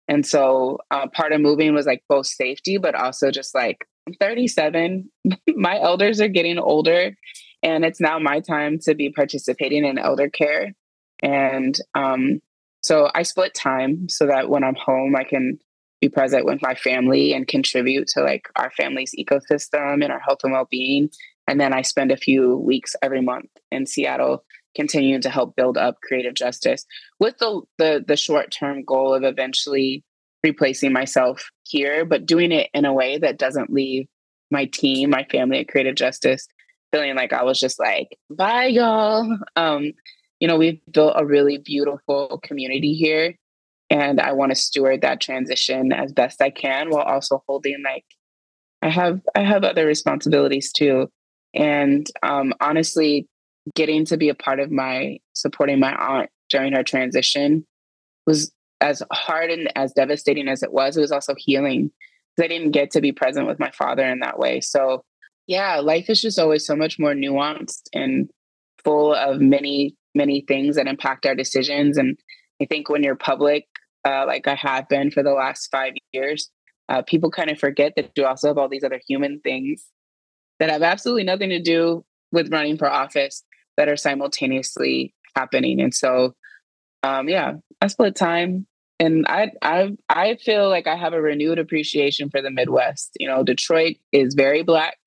And 0.07 0.25
so 0.25 0.79
uh, 0.89 1.07
part 1.07 1.33
of 1.33 1.41
moving 1.41 1.73
was 1.73 1.85
like 1.85 2.03
both 2.09 2.25
safety, 2.25 2.77
but 2.77 2.95
also 2.95 3.29
just 3.29 3.53
like 3.53 3.85
I'm 4.07 4.13
37. 4.15 5.09
my 5.55 5.79
elders 5.79 6.19
are 6.19 6.27
getting 6.27 6.57
older, 6.57 7.15
and 7.63 7.83
it's 7.83 7.99
now 7.99 8.19
my 8.19 8.39
time 8.39 8.79
to 8.79 8.95
be 8.95 9.11
participating 9.11 9.85
in 9.85 9.97
elder 9.97 10.29
care. 10.29 10.73
And 11.21 11.77
um, 11.95 12.41
so 12.81 13.09
I 13.13 13.23
split 13.23 13.53
time 13.53 14.07
so 14.09 14.27
that 14.27 14.49
when 14.49 14.63
I'm 14.63 14.75
home, 14.75 15.15
I 15.15 15.23
can 15.23 15.59
be 16.01 16.09
present 16.09 16.45
with 16.45 16.61
my 16.61 16.75
family 16.75 17.33
and 17.33 17.47
contribute 17.47 18.07
to 18.07 18.21
like 18.21 18.47
our 18.55 18.71
family's 18.71 19.13
ecosystem 19.19 20.03
and 20.03 20.11
our 20.11 20.19
health 20.19 20.39
and 20.43 20.53
well-being. 20.53 21.09
And 21.47 21.59
then 21.59 21.73
I 21.73 21.81
spend 21.81 22.11
a 22.11 22.17
few 22.17 22.55
weeks 22.55 22.95
every 23.01 23.21
month 23.21 23.49
in 23.71 23.85
Seattle 23.85 24.45
continuing 24.75 25.21
to 25.21 25.29
help 25.29 25.55
build 25.55 25.77
up 25.77 25.97
creative 26.01 26.35
justice 26.35 26.85
with 27.19 27.37
the 27.39 27.61
the, 27.79 28.03
the 28.07 28.15
short-term 28.15 28.85
goal 28.85 29.13
of 29.13 29.23
eventually 29.23 30.03
replacing 30.43 30.93
myself 30.93 31.49
here, 31.63 32.05
but 32.05 32.25
doing 32.25 32.51
it 32.51 32.69
in 32.73 32.85
a 32.85 32.93
way 32.93 33.17
that 33.17 33.37
doesn't 33.37 33.73
leave 33.73 34.07
my 34.51 34.65
team, 34.65 35.09
my 35.09 35.25
family 35.25 35.59
at 35.59 35.67
Creative 35.67 35.95
Justice 35.95 36.47
feeling 36.91 37.15
like 37.15 37.33
I 37.33 37.43
was 37.43 37.59
just 37.59 37.79
like, 37.79 38.17
bye 38.29 38.65
y'all. 38.65 39.37
Um, 39.55 39.93
you 40.39 40.47
know, 40.47 40.57
we've 40.57 40.79
built 40.91 41.13
a 41.15 41.25
really 41.25 41.57
beautiful 41.57 42.39
community 42.43 42.93
here. 42.93 43.35
And 43.89 44.19
I 44.19 44.33
want 44.33 44.51
to 44.51 44.55
steward 44.55 45.01
that 45.01 45.19
transition 45.19 45.91
as 45.91 46.13
best 46.13 46.41
I 46.41 46.51
can 46.51 46.89
while 46.89 47.03
also 47.03 47.43
holding 47.47 47.81
like 47.83 48.05
I 48.81 48.89
have 48.89 49.21
I 49.35 49.41
have 49.41 49.63
other 49.63 49.85
responsibilities 49.85 50.71
too. 50.71 51.09
And 51.53 52.07
um, 52.23 52.53
honestly, 52.61 53.27
getting 53.75 54.05
to 54.05 54.17
be 54.17 54.29
a 54.29 54.35
part 54.35 54.59
of 54.59 54.71
my 54.71 55.19
supporting 55.33 55.79
my 55.79 55.93
aunt 55.93 56.29
during 56.49 56.73
her 56.73 56.83
transition 56.83 57.65
was 58.25 58.51
as 58.81 59.03
hard 59.11 59.49
and 59.49 59.71
as 59.75 59.91
devastating 59.93 60.47
as 60.47 60.63
it 60.63 60.71
was, 60.71 60.95
it 60.95 61.01
was 61.01 61.11
also 61.11 61.35
healing 61.37 61.91
because 62.35 62.45
I 62.45 62.47
didn't 62.47 62.71
get 62.71 62.91
to 62.91 63.01
be 63.01 63.11
present 63.11 63.47
with 63.47 63.59
my 63.59 63.71
father 63.71 64.05
in 64.05 64.19
that 64.19 64.39
way. 64.39 64.61
So, 64.61 65.03
yeah, 65.49 65.79
life 65.79 66.11
is 66.11 66.21
just 66.21 66.37
always 66.37 66.63
so 66.63 66.75
much 66.75 66.99
more 66.99 67.15
nuanced 67.15 67.89
and 67.91 68.29
full 68.83 69.15
of 69.15 69.41
many, 69.41 69.95
many 70.13 70.41
things 70.47 70.75
that 70.75 70.85
impact 70.85 71.25
our 71.25 71.33
decisions. 71.33 71.97
And 71.97 72.19
I 72.61 72.65
think 72.65 72.87
when 72.87 73.01
you're 73.01 73.15
public, 73.15 73.65
uh, 74.07 74.27
like 74.27 74.47
I 74.47 74.53
have 74.53 74.87
been 74.87 75.09
for 75.09 75.23
the 75.23 75.31
last 75.31 75.69
five 75.71 75.93
years, 76.13 76.51
uh, 76.87 77.01
people 77.01 77.31
kind 77.31 77.49
of 77.49 77.57
forget 77.57 77.93
that 77.95 78.11
you 78.15 78.27
also 78.27 78.49
have 78.49 78.59
all 78.59 78.69
these 78.69 78.83
other 78.83 79.01
human 79.07 79.39
things 79.39 79.87
that 80.59 80.69
have 80.69 80.83
absolutely 80.83 81.23
nothing 81.23 81.49
to 81.49 81.59
do 81.59 82.05
with 82.31 82.53
running 82.53 82.77
for 82.77 82.87
office 82.87 83.43
that 83.75 83.89
are 83.89 83.97
simultaneously 83.97 85.15
happening. 85.35 85.81
And 85.81 85.95
so, 85.95 86.35
um, 87.01 87.27
yeah, 87.27 87.53
I 87.81 87.87
split 87.87 88.15
time 88.15 88.67
and 88.99 89.25
I 89.27 89.51
I 89.61 89.97
I 90.09 90.35
feel 90.35 90.69
like 90.69 90.85
I 90.85 90.95
have 90.95 91.13
a 91.13 91.21
renewed 91.21 91.57
appreciation 91.57 92.29
for 92.29 92.41
the 92.41 92.51
Midwest. 92.51 93.11
You 93.19 93.27
know, 93.27 93.43
Detroit 93.43 93.95
is 94.11 94.35
very 94.35 94.61
black, 94.61 94.98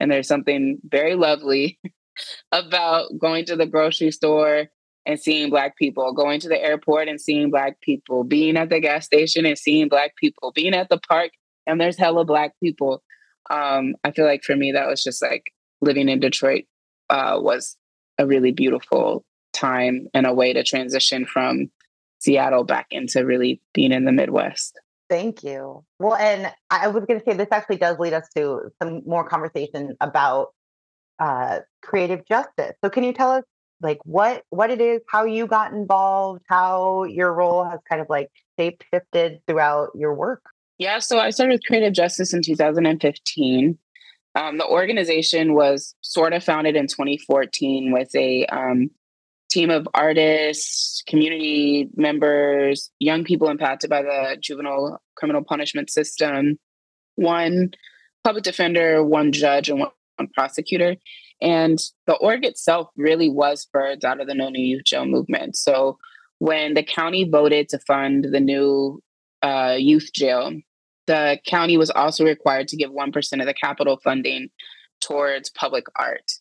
and 0.00 0.10
there's 0.10 0.28
something 0.28 0.78
very 0.84 1.14
lovely 1.14 1.78
about 2.52 3.06
going 3.18 3.44
to 3.44 3.56
the 3.56 3.66
grocery 3.66 4.10
store 4.10 4.66
and 5.06 5.20
seeing 5.20 5.50
black 5.50 5.76
people, 5.76 6.12
going 6.12 6.40
to 6.40 6.48
the 6.48 6.60
airport 6.60 7.08
and 7.08 7.20
seeing 7.20 7.50
black 7.50 7.80
people, 7.80 8.24
being 8.24 8.56
at 8.56 8.70
the 8.70 8.80
gas 8.80 9.06
station 9.06 9.46
and 9.46 9.58
seeing 9.58 9.88
black 9.88 10.16
people, 10.16 10.52
being 10.54 10.74
at 10.74 10.88
the 10.88 10.98
park 10.98 11.30
and 11.66 11.80
there's 11.80 11.98
hella 11.98 12.24
black 12.24 12.52
people. 12.62 13.02
Um, 13.48 13.94
I 14.04 14.10
feel 14.10 14.24
like 14.24 14.42
for 14.42 14.56
me 14.56 14.72
that 14.72 14.88
was 14.88 15.02
just 15.02 15.22
like 15.22 15.52
living 15.80 16.08
in 16.08 16.20
Detroit 16.20 16.64
uh, 17.08 17.38
was 17.40 17.76
a 18.18 18.26
really 18.26 18.52
beautiful 18.52 19.24
time 19.52 20.06
and 20.14 20.26
a 20.26 20.34
way 20.34 20.52
to 20.52 20.62
transition 20.62 21.24
from 21.26 21.70
Seattle 22.20 22.64
back 22.64 22.86
into 22.90 23.24
really 23.24 23.60
being 23.72 23.92
in 23.92 24.04
the 24.04 24.12
Midwest. 24.12 24.78
Thank 25.10 25.42
you. 25.42 25.84
Well, 25.98 26.14
and 26.14 26.52
I 26.70 26.86
was 26.86 27.04
going 27.04 27.18
to 27.18 27.24
say 27.26 27.36
this 27.36 27.48
actually 27.50 27.78
does 27.78 27.98
lead 27.98 28.12
us 28.12 28.28
to 28.36 28.70
some 28.80 29.02
more 29.04 29.28
conversation 29.28 29.96
about 30.00 30.54
uh, 31.18 31.58
creative 31.82 32.24
justice. 32.26 32.74
So, 32.82 32.88
can 32.90 33.02
you 33.02 33.12
tell 33.12 33.32
us 33.32 33.44
like 33.82 33.98
what 34.04 34.44
what 34.50 34.70
it 34.70 34.80
is, 34.80 35.00
how 35.08 35.24
you 35.24 35.48
got 35.48 35.72
involved, 35.72 36.42
how 36.48 37.04
your 37.04 37.34
role 37.34 37.64
has 37.64 37.80
kind 37.88 38.00
of 38.00 38.06
like 38.08 38.28
shaped 38.56 38.84
shifted 38.94 39.40
throughout 39.48 39.88
your 39.96 40.14
work? 40.14 40.44
Yeah, 40.78 41.00
so 41.00 41.18
I 41.18 41.30
started 41.30 41.54
with 41.54 41.66
Creative 41.66 41.92
Justice 41.92 42.32
in 42.32 42.40
2015. 42.40 43.78
Um, 44.36 44.58
the 44.58 44.66
organization 44.66 45.54
was 45.54 45.94
sort 46.02 46.32
of 46.32 46.44
founded 46.44 46.76
in 46.76 46.86
2014 46.86 47.92
with 47.92 48.14
a 48.14 48.46
um, 48.46 48.90
team 49.50 49.70
of 49.70 49.88
artists, 49.94 51.02
community 51.06 51.88
members, 51.96 52.90
young 52.98 53.24
people 53.24 53.48
impacted 53.48 53.90
by 53.90 54.02
the 54.02 54.36
juvenile 54.40 55.00
criminal 55.16 55.42
punishment 55.42 55.90
system, 55.90 56.58
one 57.16 57.72
public 58.24 58.44
defender, 58.44 59.04
one 59.04 59.32
judge, 59.32 59.68
and 59.68 59.80
one, 59.80 59.90
one 60.16 60.28
prosecutor. 60.34 60.96
And 61.42 61.78
the 62.06 62.14
org 62.14 62.44
itself 62.44 62.88
really 62.96 63.30
was 63.30 63.66
birthed 63.74 64.04
out 64.04 64.20
of 64.20 64.26
the 64.26 64.34
No 64.34 64.50
New 64.50 64.62
Youth 64.62 64.84
Jail 64.84 65.06
movement. 65.06 65.56
So 65.56 65.98
when 66.38 66.74
the 66.74 66.82
county 66.82 67.28
voted 67.28 67.68
to 67.70 67.78
fund 67.80 68.26
the 68.30 68.40
new 68.40 69.02
uh, 69.42 69.76
youth 69.78 70.10
jail, 70.12 70.52
the 71.06 71.38
county 71.46 71.76
was 71.76 71.90
also 71.90 72.24
required 72.24 72.68
to 72.68 72.76
give 72.76 72.90
1% 72.90 73.40
of 73.40 73.46
the 73.46 73.54
capital 73.54 73.98
funding 74.02 74.48
towards 75.00 75.50
public 75.50 75.86
art. 75.96 76.32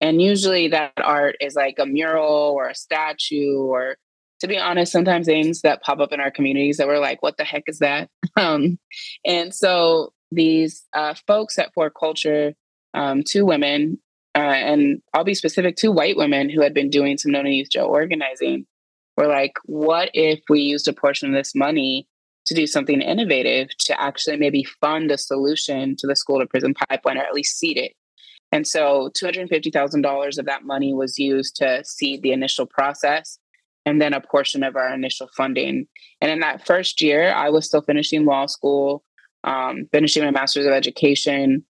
And 0.00 0.22
usually 0.22 0.68
that 0.68 0.92
art 0.96 1.36
is 1.40 1.54
like 1.54 1.76
a 1.78 1.86
mural 1.86 2.54
or 2.56 2.68
a 2.68 2.74
statue 2.74 3.58
or 3.58 3.96
to 4.40 4.48
be 4.48 4.58
honest, 4.58 4.90
sometimes 4.90 5.26
things 5.26 5.60
that 5.62 5.82
pop 5.82 6.00
up 6.00 6.12
in 6.12 6.20
our 6.20 6.30
communities 6.30 6.78
that 6.78 6.86
we're 6.86 6.98
like, 6.98 7.22
what 7.22 7.36
the 7.36 7.44
heck 7.44 7.64
is 7.66 7.78
that? 7.78 8.08
Um, 8.36 8.78
and 9.26 9.52
so 9.52 10.12
these 10.30 10.86
uh, 10.94 11.14
folks 11.26 11.58
at 11.58 11.74
4Culture, 11.74 12.54
um, 12.94 13.22
two 13.26 13.44
women, 13.44 13.98
uh, 14.36 14.38
and 14.38 15.02
I'll 15.12 15.24
be 15.24 15.34
specific, 15.34 15.76
two 15.76 15.90
white 15.90 16.16
women 16.16 16.48
who 16.48 16.62
had 16.62 16.72
been 16.72 16.88
doing 16.88 17.18
some 17.18 17.32
No 17.32 17.42
New 17.42 17.50
Youth 17.50 17.70
Jail 17.70 17.86
organizing, 17.86 18.66
were 19.16 19.26
like, 19.26 19.54
what 19.64 20.10
if 20.14 20.40
we 20.48 20.60
used 20.60 20.86
a 20.86 20.92
portion 20.92 21.28
of 21.28 21.34
this 21.34 21.54
money 21.54 22.06
to 22.46 22.54
do 22.54 22.66
something 22.66 23.02
innovative 23.02 23.76
to 23.78 24.00
actually 24.00 24.36
maybe 24.36 24.64
fund 24.80 25.10
a 25.10 25.18
solution 25.18 25.96
to 25.96 26.06
the 26.06 26.16
school 26.16 26.38
to 26.38 26.46
prison 26.46 26.72
pipeline 26.72 27.18
or 27.18 27.24
at 27.24 27.34
least 27.34 27.58
seed 27.58 27.76
it? 27.76 27.92
And 28.52 28.66
so 28.66 29.10
$250,000 29.20 30.38
of 30.38 30.46
that 30.46 30.64
money 30.64 30.92
was 30.92 31.18
used 31.18 31.56
to 31.56 31.84
seed 31.84 32.22
the 32.22 32.32
initial 32.32 32.66
process 32.66 33.38
and 33.86 34.00
then 34.00 34.12
a 34.12 34.20
portion 34.20 34.62
of 34.62 34.76
our 34.76 34.92
initial 34.92 35.28
funding. 35.36 35.86
And 36.20 36.30
in 36.30 36.40
that 36.40 36.66
first 36.66 37.00
year, 37.00 37.32
I 37.32 37.48
was 37.48 37.66
still 37.66 37.82
finishing 37.82 38.24
law 38.24 38.46
school, 38.46 39.04
um, 39.44 39.88
finishing 39.92 40.24
my 40.24 40.30
master's 40.30 40.66
of 40.66 40.72
education. 40.72 41.64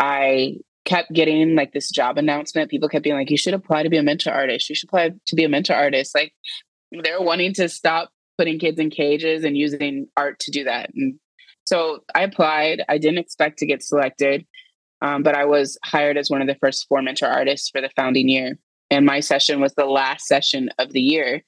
I 0.00 0.56
kept 0.84 1.12
getting 1.12 1.54
like 1.54 1.72
this 1.72 1.90
job 1.90 2.18
announcement. 2.18 2.70
People 2.70 2.88
kept 2.88 3.04
being 3.04 3.16
like, 3.16 3.30
you 3.30 3.38
should 3.38 3.54
apply 3.54 3.82
to 3.82 3.90
be 3.90 3.96
a 3.96 4.02
mentor 4.02 4.32
artist. 4.32 4.68
You 4.68 4.74
should 4.74 4.88
apply 4.88 5.12
to 5.26 5.36
be 5.36 5.44
a 5.44 5.48
mentor 5.48 5.74
artist. 5.74 6.14
Like 6.14 6.32
they're 6.90 7.22
wanting 7.22 7.54
to 7.54 7.68
stop 7.68 8.10
putting 8.36 8.58
kids 8.58 8.78
in 8.78 8.90
cages 8.90 9.44
and 9.44 9.56
using 9.56 10.08
art 10.16 10.38
to 10.40 10.50
do 10.50 10.64
that. 10.64 10.90
And 10.94 11.18
so 11.64 12.00
I 12.14 12.22
applied. 12.22 12.82
I 12.88 12.98
didn't 12.98 13.18
expect 13.18 13.58
to 13.60 13.66
get 13.66 13.82
selected. 13.82 14.46
Um, 15.04 15.22
but 15.22 15.36
I 15.36 15.44
was 15.44 15.78
hired 15.84 16.16
as 16.16 16.30
one 16.30 16.40
of 16.40 16.46
the 16.46 16.56
first 16.56 16.88
four 16.88 17.02
mentor 17.02 17.26
artists 17.26 17.68
for 17.68 17.82
the 17.82 17.90
founding 17.94 18.26
year. 18.26 18.58
And 18.90 19.04
my 19.04 19.20
session 19.20 19.60
was 19.60 19.74
the 19.74 19.84
last 19.84 20.26
session 20.26 20.70
of 20.78 20.92
the 20.92 21.00
year. 21.00 21.42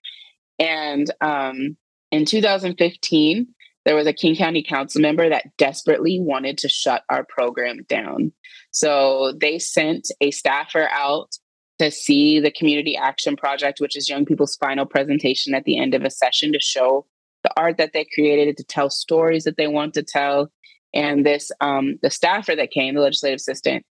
And 0.59 1.11
um, 1.23 1.79
in 2.13 2.27
2015, 2.27 3.47
there 3.87 3.95
was 3.95 4.07
a 4.07 4.13
King 4.13 4.37
County 4.37 4.63
Council 4.63 5.01
member 5.01 5.31
that 5.31 5.57
desperately 5.57 6.21
wanted 6.21 6.59
to 6.59 6.69
shut 6.69 7.05
our 7.09 7.25
program 7.25 7.79
down. 7.89 8.31
So 8.73 9.33
they 9.41 9.59
sent 9.59 10.11
a 10.21 10.33
staffer 10.33 10.91
out 10.91 11.39
to 11.79 11.91
see 11.91 12.41
the 12.41 12.51
Community 12.51 12.95
Action 12.95 13.37
Project, 13.37 13.81
which 13.81 13.97
is 13.97 14.09
young 14.09 14.27
people's 14.27 14.57
final 14.57 14.85
presentation 14.85 15.55
at 15.55 15.65
the 15.65 15.79
end 15.79 15.95
of 15.95 16.05
a 16.05 16.11
session 16.11 16.53
to 16.53 16.61
show 16.61 17.07
the 17.43 17.53
art 17.57 17.79
that 17.79 17.95
they 17.95 18.07
created, 18.13 18.59
to 18.59 18.65
tell 18.65 18.91
stories 18.91 19.45
that 19.45 19.57
they 19.57 19.69
want 19.69 19.95
to 19.95 20.03
tell, 20.03 20.51
and 20.97 21.27
this, 21.27 21.53
um, 21.61 21.99
the 22.03 22.09
staffer 22.09 22.57
that 22.57 22.71
came, 22.71 22.95
the 22.95 23.03
legislative 23.03 23.37
assistant, 23.37 23.85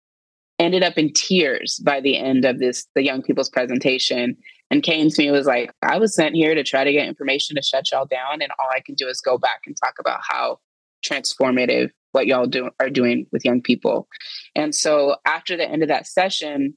ended 0.58 0.82
up 0.84 0.98
in 0.98 1.14
tears 1.14 1.80
by 1.86 2.02
the 2.02 2.18
end 2.18 2.46
of 2.46 2.58
this, 2.58 2.88
the 2.96 3.04
young 3.04 3.22
people's 3.22 3.50
presentation. 3.50 4.36
And 4.72 4.82
came 4.82 5.10
to 5.10 5.22
me 5.22 5.30
was 5.30 5.46
like, 5.46 5.72
I 5.84 6.00
was 6.00 6.16
sent 6.16 6.34
here 6.34 6.56
to 6.56 6.64
try 6.64 6.84
to 6.84 6.92
get 6.92 7.08
information 7.08 7.56
to 7.56 7.62
shut 7.62 7.92
y'all 7.92 8.08
down. 8.08 8.42
And 8.42 8.52
all 8.60 8.70
I 8.74 8.82
can 8.84 8.96
do 8.96 9.08
is 9.08 9.22
go 9.22 9.38
back 9.38 9.60
and 9.68 9.78
talk 9.78 9.94
about 10.00 10.22
how 10.28 10.58
transformative 11.06 11.92
what 12.14 12.26
y'all 12.26 12.48
do 12.48 12.72
are 12.80 12.90
doing 12.90 13.28
with 13.32 13.46
young 13.46 13.62
people. 13.62 14.08
And 14.56 14.74
so 14.74 15.18
after 15.26 15.56
the 15.56 15.70
end 15.70 15.84
of 15.84 15.90
that 15.90 16.08
session, 16.08 16.76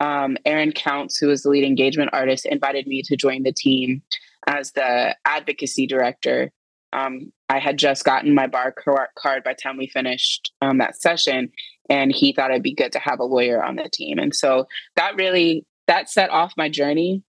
um, 0.00 0.36
Aaron 0.44 0.72
Counts, 0.72 1.18
who 1.18 1.30
is 1.30 1.42
the 1.42 1.50
lead 1.50 1.64
engagement 1.64 2.10
artist, 2.12 2.44
invited 2.44 2.88
me 2.88 3.02
to 3.02 3.16
join 3.16 3.44
the 3.44 3.52
team 3.52 4.02
as 4.48 4.72
the 4.72 5.14
advocacy 5.24 5.86
director. 5.86 6.50
Um, 6.92 7.32
I 7.48 7.58
had 7.58 7.78
just 7.78 8.04
gotten 8.04 8.34
my 8.34 8.46
bar 8.46 8.74
card 8.74 9.44
by 9.44 9.52
the 9.52 9.60
time 9.62 9.76
we 9.76 9.88
finished 9.88 10.52
um, 10.60 10.78
that 10.78 11.00
session, 11.00 11.50
and 11.88 12.12
he 12.12 12.32
thought 12.32 12.50
it'd 12.50 12.62
be 12.62 12.74
good 12.74 12.92
to 12.92 12.98
have 12.98 13.20
a 13.20 13.24
lawyer 13.24 13.62
on 13.62 13.76
the 13.76 13.88
team. 13.92 14.18
And 14.18 14.34
so 14.34 14.66
that 14.96 15.16
really 15.16 15.64
that 15.86 16.10
set 16.10 16.30
off 16.30 16.52
my 16.56 16.68
journey. 16.68 17.22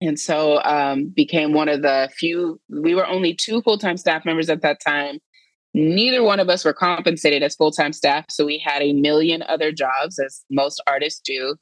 And 0.00 0.18
so 0.18 0.62
um, 0.64 1.08
became 1.08 1.52
one 1.52 1.68
of 1.68 1.82
the 1.82 2.10
few 2.16 2.60
we 2.68 2.94
were 2.94 3.06
only 3.06 3.34
two 3.34 3.62
full-time 3.62 3.96
staff 3.96 4.24
members 4.24 4.50
at 4.50 4.62
that 4.62 4.80
time. 4.84 5.18
Neither 5.72 6.22
one 6.22 6.40
of 6.40 6.48
us 6.48 6.64
were 6.64 6.74
compensated 6.74 7.42
as 7.42 7.54
full-time 7.54 7.92
staff 7.92 8.26
so 8.28 8.44
we 8.44 8.58
had 8.58 8.82
a 8.82 8.92
million 8.92 9.42
other 9.42 9.72
jobs 9.72 10.18
as 10.18 10.44
most 10.50 10.82
artists 10.86 11.20
do 11.24 11.56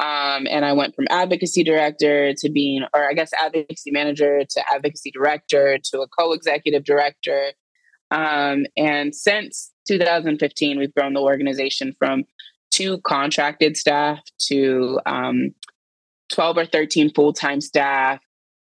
um, 0.00 0.46
and 0.48 0.64
i 0.64 0.72
went 0.72 0.94
from 0.94 1.06
advocacy 1.10 1.62
director 1.62 2.32
to 2.34 2.50
being 2.50 2.82
or 2.94 3.08
i 3.08 3.12
guess 3.12 3.30
advocacy 3.42 3.90
manager 3.90 4.42
to 4.48 4.62
advocacy 4.72 5.10
director 5.10 5.78
to 5.82 6.00
a 6.00 6.08
co-executive 6.08 6.84
director 6.84 7.52
um, 8.10 8.64
and 8.76 9.14
since 9.14 9.72
2015 9.86 10.78
we've 10.78 10.94
grown 10.94 11.14
the 11.14 11.20
organization 11.20 11.94
from 11.98 12.24
two 12.70 12.98
contracted 12.98 13.76
staff 13.76 14.20
to 14.38 15.00
um, 15.06 15.54
12 16.30 16.58
or 16.58 16.66
13 16.66 17.12
full 17.14 17.32
time 17.32 17.60
staff, 17.60 18.20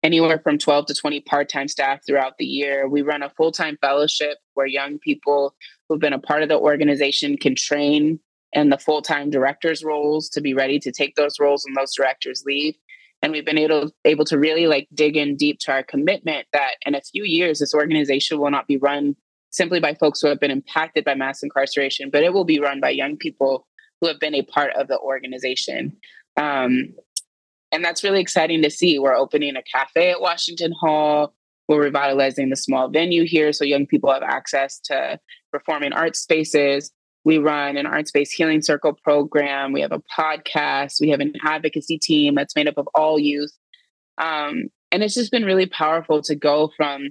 anywhere 0.01 0.39
from 0.39 0.57
12 0.57 0.87
to 0.87 0.93
20 0.93 1.21
part 1.21 1.49
time 1.49 1.67
staff 1.67 1.99
throughout 2.05 2.37
the 2.37 2.45
year. 2.45 2.87
We 2.87 3.01
run 3.01 3.23
a 3.23 3.29
full 3.29 3.51
time 3.51 3.77
fellowship 3.81 4.37
where 4.53 4.65
young 4.65 4.99
people 4.99 5.55
who've 5.87 5.99
been 5.99 6.13
a 6.13 6.19
part 6.19 6.43
of 6.43 6.49
the 6.49 6.59
organization 6.59 7.37
can 7.37 7.55
train 7.55 8.19
in 8.53 8.69
the 8.69 8.77
full 8.77 9.01
time 9.01 9.29
directors' 9.29 9.83
roles 9.83 10.29
to 10.29 10.41
be 10.41 10.53
ready 10.53 10.79
to 10.79 10.91
take 10.91 11.15
those 11.15 11.39
roles 11.39 11.65
when 11.65 11.73
those 11.73 11.95
directors 11.95 12.43
leave. 12.45 12.75
And 13.21 13.31
we've 13.31 13.45
been 13.45 13.57
able, 13.57 13.91
able 14.05 14.25
to 14.25 14.37
really 14.37 14.67
like 14.67 14.87
dig 14.93 15.15
in 15.15 15.35
deep 15.35 15.59
to 15.61 15.71
our 15.71 15.83
commitment 15.83 16.47
that 16.53 16.75
in 16.85 16.93
a 16.93 17.01
few 17.01 17.23
years, 17.23 17.59
this 17.59 17.73
organization 17.73 18.39
will 18.39 18.51
not 18.51 18.67
be 18.67 18.77
run 18.77 19.15
simply 19.49 19.79
by 19.79 19.93
folks 19.93 20.19
who 20.19 20.27
have 20.27 20.39
been 20.39 20.51
impacted 20.51 21.05
by 21.05 21.15
mass 21.15 21.43
incarceration, 21.43 22.09
but 22.09 22.23
it 22.23 22.33
will 22.33 22.43
be 22.43 22.59
run 22.59 22.81
by 22.81 22.89
young 22.89 23.15
people 23.15 23.67
who 24.01 24.07
have 24.07 24.19
been 24.19 24.35
a 24.35 24.41
part 24.41 24.73
of 24.75 24.87
the 24.87 24.99
organization. 24.99 25.95
Um, 26.37 26.93
and 27.71 27.83
that's 27.83 28.03
really 28.03 28.19
exciting 28.19 28.61
to 28.63 28.69
see. 28.69 28.99
We're 28.99 29.15
opening 29.15 29.55
a 29.55 29.63
cafe 29.63 30.11
at 30.11 30.21
Washington 30.21 30.73
Hall. 30.79 31.33
We're 31.67 31.83
revitalizing 31.83 32.49
the 32.49 32.55
small 32.55 32.89
venue 32.89 33.25
here 33.25 33.53
so 33.53 33.63
young 33.63 33.85
people 33.85 34.11
have 34.11 34.23
access 34.23 34.79
to 34.85 35.19
performing 35.51 35.93
arts 35.93 36.19
spaces. 36.19 36.91
We 37.25 37.37
run 37.37 37.77
an 37.77 37.85
art 37.85 38.07
space 38.07 38.31
healing 38.31 38.61
circle 38.61 38.93
program. 38.93 39.71
We 39.71 39.81
have 39.81 39.91
a 39.91 40.01
podcast. 40.17 40.99
We 40.99 41.09
have 41.09 41.19
an 41.19 41.33
advocacy 41.45 41.97
team 41.97 42.35
that's 42.35 42.55
made 42.55 42.67
up 42.67 42.77
of 42.77 42.87
all 42.93 43.19
youth. 43.19 43.51
Um, 44.17 44.65
and 44.91 45.03
it's 45.03 45.15
just 45.15 45.31
been 45.31 45.45
really 45.45 45.65
powerful 45.65 46.21
to 46.23 46.35
go 46.35 46.71
from 46.75 47.09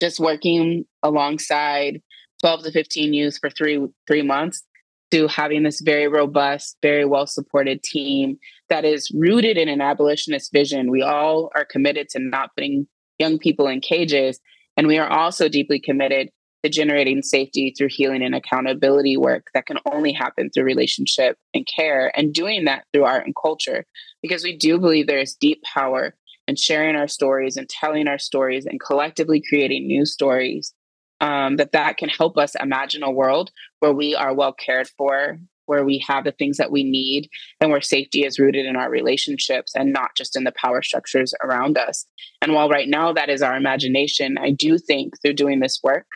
just 0.00 0.18
working 0.18 0.84
alongside 1.02 2.00
12 2.40 2.64
to 2.64 2.72
15 2.72 3.14
youth 3.14 3.38
for 3.40 3.50
three 3.50 3.84
three 4.06 4.22
months 4.22 4.62
to 5.10 5.26
having 5.26 5.62
this 5.62 5.80
very 5.80 6.06
robust, 6.06 6.76
very 6.82 7.04
well 7.04 7.26
supported 7.26 7.82
team 7.82 8.38
that 8.68 8.84
is 8.84 9.10
rooted 9.14 9.56
in 9.56 9.68
an 9.68 9.80
abolitionist 9.80 10.52
vision. 10.52 10.90
We 10.90 11.02
all 11.02 11.50
are 11.54 11.64
committed 11.64 12.08
to 12.10 12.18
not 12.18 12.50
putting 12.54 12.86
young 13.18 13.38
people 13.38 13.66
in 13.66 13.80
cages. 13.80 14.38
And 14.76 14.86
we 14.86 14.98
are 14.98 15.08
also 15.08 15.48
deeply 15.48 15.80
committed 15.80 16.30
generating 16.68 17.22
safety 17.22 17.74
through 17.76 17.88
healing 17.90 18.22
and 18.22 18.34
accountability 18.34 19.16
work 19.16 19.48
that 19.54 19.66
can 19.66 19.78
only 19.92 20.12
happen 20.12 20.50
through 20.50 20.64
relationship 20.64 21.36
and 21.54 21.66
care, 21.66 22.12
and 22.16 22.32
doing 22.34 22.64
that 22.64 22.84
through 22.92 23.04
art 23.04 23.24
and 23.26 23.34
culture. 23.40 23.84
Because 24.22 24.42
we 24.42 24.56
do 24.56 24.78
believe 24.78 25.06
there 25.06 25.18
is 25.18 25.34
deep 25.34 25.62
power 25.62 26.14
in 26.46 26.56
sharing 26.56 26.96
our 26.96 27.08
stories 27.08 27.56
and 27.56 27.68
telling 27.68 28.08
our 28.08 28.18
stories 28.18 28.66
and 28.66 28.80
collectively 28.80 29.42
creating 29.48 29.86
new 29.86 30.06
stories 30.06 30.72
um, 31.20 31.56
that 31.56 31.72
that 31.72 31.96
can 31.96 32.08
help 32.08 32.38
us 32.38 32.54
imagine 32.60 33.02
a 33.02 33.10
world 33.10 33.50
where 33.80 33.92
we 33.92 34.14
are 34.14 34.34
well 34.34 34.52
cared 34.52 34.88
for 34.96 35.38
where 35.68 35.84
we 35.84 36.02
have 36.08 36.24
the 36.24 36.32
things 36.32 36.56
that 36.56 36.72
we 36.72 36.82
need 36.82 37.28
and 37.60 37.70
where 37.70 37.80
safety 37.80 38.24
is 38.24 38.38
rooted 38.38 38.64
in 38.64 38.74
our 38.74 38.90
relationships 38.90 39.72
and 39.76 39.92
not 39.92 40.10
just 40.16 40.34
in 40.34 40.44
the 40.44 40.52
power 40.52 40.82
structures 40.82 41.34
around 41.44 41.76
us. 41.76 42.06
And 42.40 42.54
while 42.54 42.70
right 42.70 42.88
now 42.88 43.12
that 43.12 43.28
is 43.28 43.42
our 43.42 43.54
imagination, 43.54 44.38
I 44.38 44.50
do 44.50 44.78
think 44.78 45.20
through 45.20 45.34
doing 45.34 45.60
this 45.60 45.80
work 45.84 46.06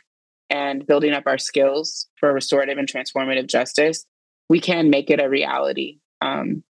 and 0.53 0.85
building 0.85 1.13
up 1.13 1.23
our 1.25 1.39
skills 1.39 2.07
for 2.19 2.31
restorative 2.31 2.77
and 2.77 2.87
transformative 2.87 3.47
justice, 3.47 4.05
we 4.49 4.59
can 4.59 4.91
make 4.91 5.09
it 5.09 5.19
a 5.19 5.27
reality. 5.27 5.97
Um, 6.21 6.63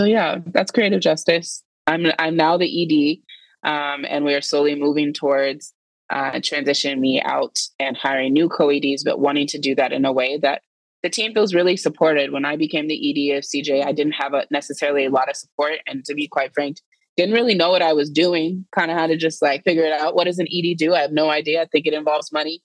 so 0.00 0.06
yeah, 0.06 0.38
that's 0.46 0.72
creative 0.72 1.00
justice. 1.00 1.62
I'm 1.86 2.06
I'm 2.18 2.36
now 2.36 2.56
the 2.56 3.22
ED, 3.62 3.68
um, 3.68 4.06
and 4.08 4.24
we 4.24 4.34
are 4.34 4.40
slowly 4.40 4.74
moving 4.74 5.12
towards 5.12 5.74
uh, 6.10 6.32
transitioning 6.32 7.00
me 7.00 7.20
out 7.22 7.58
and 7.78 7.96
hiring 7.96 8.32
new 8.32 8.48
co-EDs, 8.48 9.04
but 9.04 9.20
wanting 9.20 9.46
to 9.48 9.58
do 9.58 9.74
that 9.74 9.92
in 9.92 10.06
a 10.06 10.12
way 10.12 10.38
that 10.38 10.62
the 11.02 11.10
team 11.10 11.34
feels 11.34 11.54
really 11.54 11.76
supported. 11.76 12.32
When 12.32 12.46
I 12.46 12.56
became 12.56 12.88
the 12.88 12.96
ED 12.96 13.36
of 13.36 13.44
CJ, 13.44 13.84
I 13.84 13.92
didn't 13.92 14.12
have 14.12 14.32
a, 14.32 14.46
necessarily 14.50 15.04
a 15.04 15.10
lot 15.10 15.28
of 15.28 15.36
support, 15.36 15.74
and 15.86 16.02
to 16.06 16.14
be 16.14 16.28
quite 16.28 16.54
frank, 16.54 16.78
didn't 17.18 17.34
really 17.34 17.54
know 17.54 17.70
what 17.70 17.82
I 17.82 17.92
was 17.92 18.08
doing. 18.08 18.64
Kind 18.74 18.90
of 18.90 18.96
had 18.96 19.08
to 19.08 19.16
just 19.16 19.42
like 19.42 19.64
figure 19.64 19.84
it 19.84 19.92
out. 19.92 20.14
What 20.14 20.24
does 20.24 20.38
an 20.38 20.46
ED 20.50 20.78
do? 20.78 20.94
I 20.94 21.00
have 21.00 21.12
no 21.12 21.28
idea. 21.28 21.60
I 21.60 21.66
think 21.66 21.86
it 21.86 21.92
involves 21.92 22.32
money, 22.32 22.62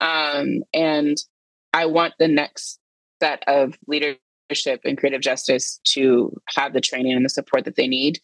um, 0.00 0.62
and 0.72 1.16
I 1.72 1.86
want 1.86 2.14
the 2.18 2.28
next 2.28 2.78
set 3.20 3.42
of 3.46 3.74
leadership 3.86 4.80
and 4.84 4.98
creative 4.98 5.20
justice 5.20 5.80
to 5.84 6.32
have 6.54 6.72
the 6.72 6.80
training 6.80 7.12
and 7.12 7.24
the 7.24 7.30
support 7.30 7.64
that 7.64 7.76
they 7.76 7.88
need 7.88 8.20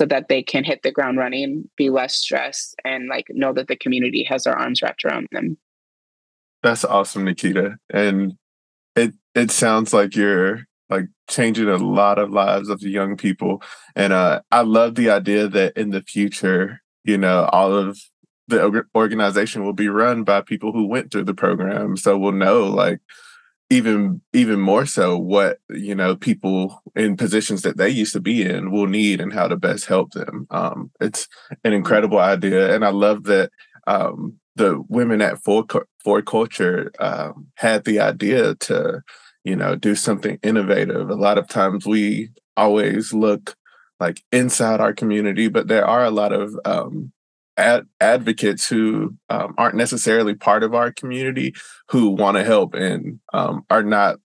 so 0.00 0.06
that 0.06 0.28
they 0.28 0.42
can 0.42 0.64
hit 0.64 0.82
the 0.82 0.92
ground 0.92 1.18
running, 1.18 1.68
be 1.76 1.90
less 1.90 2.16
stressed, 2.16 2.74
and 2.84 3.08
like 3.08 3.26
know 3.30 3.52
that 3.52 3.68
the 3.68 3.76
community 3.76 4.24
has 4.24 4.44
their 4.44 4.56
arms 4.56 4.82
wrapped 4.82 5.04
around 5.04 5.26
them. 5.32 5.56
That's 6.62 6.84
awesome, 6.84 7.24
Nikkita. 7.24 7.76
And 7.92 8.34
it 8.94 9.14
it 9.34 9.50
sounds 9.50 9.92
like 9.92 10.16
you're 10.16 10.64
like 10.90 11.06
changing 11.28 11.68
a 11.68 11.76
lot 11.76 12.18
of 12.18 12.30
lives 12.30 12.68
of 12.68 12.80
the 12.80 12.90
young 12.90 13.16
people. 13.16 13.62
And 13.94 14.12
uh 14.12 14.42
I 14.50 14.62
love 14.62 14.94
the 14.94 15.10
idea 15.10 15.48
that 15.48 15.76
in 15.76 15.90
the 15.90 16.02
future, 16.02 16.82
you 17.04 17.18
know, 17.18 17.48
all 17.52 17.72
of 17.72 17.98
the 18.48 18.84
organization 18.94 19.64
will 19.64 19.72
be 19.72 19.88
run 19.88 20.22
by 20.22 20.40
people 20.40 20.72
who 20.72 20.86
went 20.86 21.10
through 21.10 21.24
the 21.24 21.34
program. 21.34 21.96
So 21.96 22.16
we'll 22.16 22.32
know 22.32 22.64
like 22.64 23.00
even 23.68 24.20
even 24.32 24.60
more 24.60 24.86
so 24.86 25.18
what 25.18 25.58
you 25.70 25.94
know 25.94 26.14
people 26.14 26.82
in 26.94 27.16
positions 27.16 27.62
that 27.62 27.76
they 27.76 27.88
used 27.88 28.12
to 28.12 28.20
be 28.20 28.42
in 28.42 28.70
will 28.70 28.86
need 28.86 29.20
and 29.20 29.32
how 29.32 29.48
to 29.48 29.56
best 29.56 29.86
help 29.86 30.12
them. 30.12 30.46
Um, 30.50 30.90
it's 31.00 31.26
an 31.64 31.72
incredible 31.72 32.18
idea. 32.18 32.74
And 32.74 32.84
i 32.84 32.90
love 32.90 33.24
that 33.24 33.50
um, 33.88 34.34
the 34.54 34.82
women 34.88 35.20
at 35.20 35.42
Ford, 35.42 35.70
Ford 36.02 36.26
Culture 36.26 36.92
um, 37.00 37.48
had 37.56 37.84
the 37.84 38.00
idea 38.00 38.54
to 38.54 39.02
you 39.42 39.56
know 39.56 39.74
do 39.74 39.94
something 39.94 40.38
innovative. 40.42 41.10
A 41.10 41.14
lot 41.14 41.38
of 41.38 41.48
times 41.48 41.86
we 41.86 42.30
always 42.56 43.12
look 43.12 43.56
like 43.98 44.22
inside 44.30 44.80
our 44.80 44.92
community 44.92 45.48
but 45.48 45.68
there 45.68 45.86
are 45.86 46.04
a 46.04 46.10
lot 46.10 46.32
of 46.32 46.58
um, 46.64 47.12
ad- 47.56 47.86
advocates 48.00 48.68
who 48.68 49.14
um, 49.28 49.54
aren't 49.58 49.76
necessarily 49.76 50.34
part 50.34 50.62
of 50.62 50.74
our 50.74 50.92
community 50.92 51.54
who 51.88 52.10
want 52.10 52.36
to 52.36 52.44
help 52.44 52.74
and 52.74 53.20
um, 53.32 53.64
are 53.70 53.82
not 53.82 54.18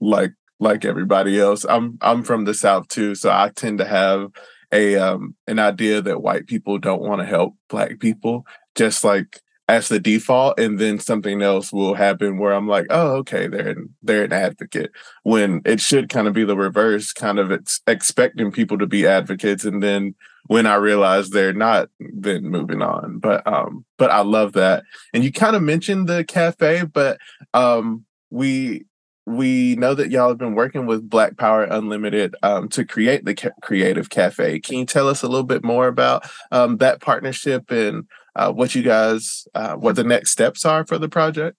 like 0.00 0.32
like 0.60 0.84
everybody 0.84 1.40
else. 1.40 1.64
I'm 1.68 1.98
I'm 2.00 2.22
from 2.22 2.44
the 2.44 2.54
South 2.54 2.88
too, 2.88 3.14
so 3.14 3.30
I 3.30 3.50
tend 3.54 3.78
to 3.78 3.84
have 3.84 4.30
a 4.72 4.96
um, 4.96 5.34
an 5.46 5.58
idea 5.58 6.00
that 6.02 6.22
white 6.22 6.46
people 6.46 6.78
don't 6.78 7.02
want 7.02 7.20
to 7.20 7.26
help 7.26 7.54
black 7.68 7.98
people, 7.98 8.46
just 8.74 9.04
like 9.04 9.40
as 9.68 9.88
the 9.88 10.00
default, 10.00 10.58
and 10.58 10.78
then 10.78 10.98
something 10.98 11.40
else 11.40 11.72
will 11.72 11.94
happen 11.94 12.38
where 12.38 12.52
I'm 12.52 12.68
like, 12.68 12.86
oh, 12.90 13.16
okay, 13.18 13.46
they're 13.46 13.70
an, 13.70 13.94
they're 14.02 14.24
an 14.24 14.32
advocate. 14.32 14.90
When 15.22 15.62
it 15.64 15.80
should 15.80 16.08
kind 16.08 16.26
of 16.26 16.34
be 16.34 16.44
the 16.44 16.56
reverse, 16.56 17.12
kind 17.12 17.38
of 17.38 17.52
ex- 17.52 17.80
expecting 17.86 18.50
people 18.50 18.78
to 18.78 18.86
be 18.86 19.06
advocates, 19.06 19.64
and 19.64 19.82
then 19.82 20.14
when 20.46 20.66
I 20.66 20.74
realize 20.74 21.30
they're 21.30 21.52
not, 21.52 21.88
then 22.00 22.44
moving 22.44 22.82
on. 22.82 23.18
But 23.18 23.46
um, 23.46 23.84
but 23.98 24.10
I 24.10 24.20
love 24.20 24.52
that. 24.54 24.84
And 25.14 25.22
you 25.22 25.32
kind 25.32 25.56
of 25.56 25.62
mentioned 25.62 26.08
the 26.08 26.24
cafe, 26.24 26.84
but 26.84 27.18
um, 27.54 28.04
we 28.30 28.84
we 29.24 29.76
know 29.76 29.94
that 29.94 30.10
y'all 30.10 30.28
have 30.28 30.38
been 30.38 30.56
working 30.56 30.86
with 30.86 31.08
Black 31.08 31.36
Power 31.36 31.62
Unlimited 31.62 32.34
um, 32.42 32.68
to 32.70 32.84
create 32.84 33.24
the 33.24 33.34
ca- 33.34 33.50
Creative 33.62 34.10
Cafe. 34.10 34.58
Can 34.60 34.78
you 34.78 34.84
tell 34.84 35.08
us 35.08 35.22
a 35.22 35.28
little 35.28 35.44
bit 35.44 35.62
more 35.62 35.86
about 35.86 36.28
um, 36.50 36.78
that 36.78 37.00
partnership 37.00 37.70
and 37.70 38.08
uh, 38.36 38.52
what 38.52 38.74
you 38.74 38.82
guys, 38.82 39.46
uh, 39.54 39.74
what 39.74 39.96
the 39.96 40.04
next 40.04 40.30
steps 40.30 40.64
are 40.64 40.86
for 40.86 40.98
the 40.98 41.08
project? 41.08 41.56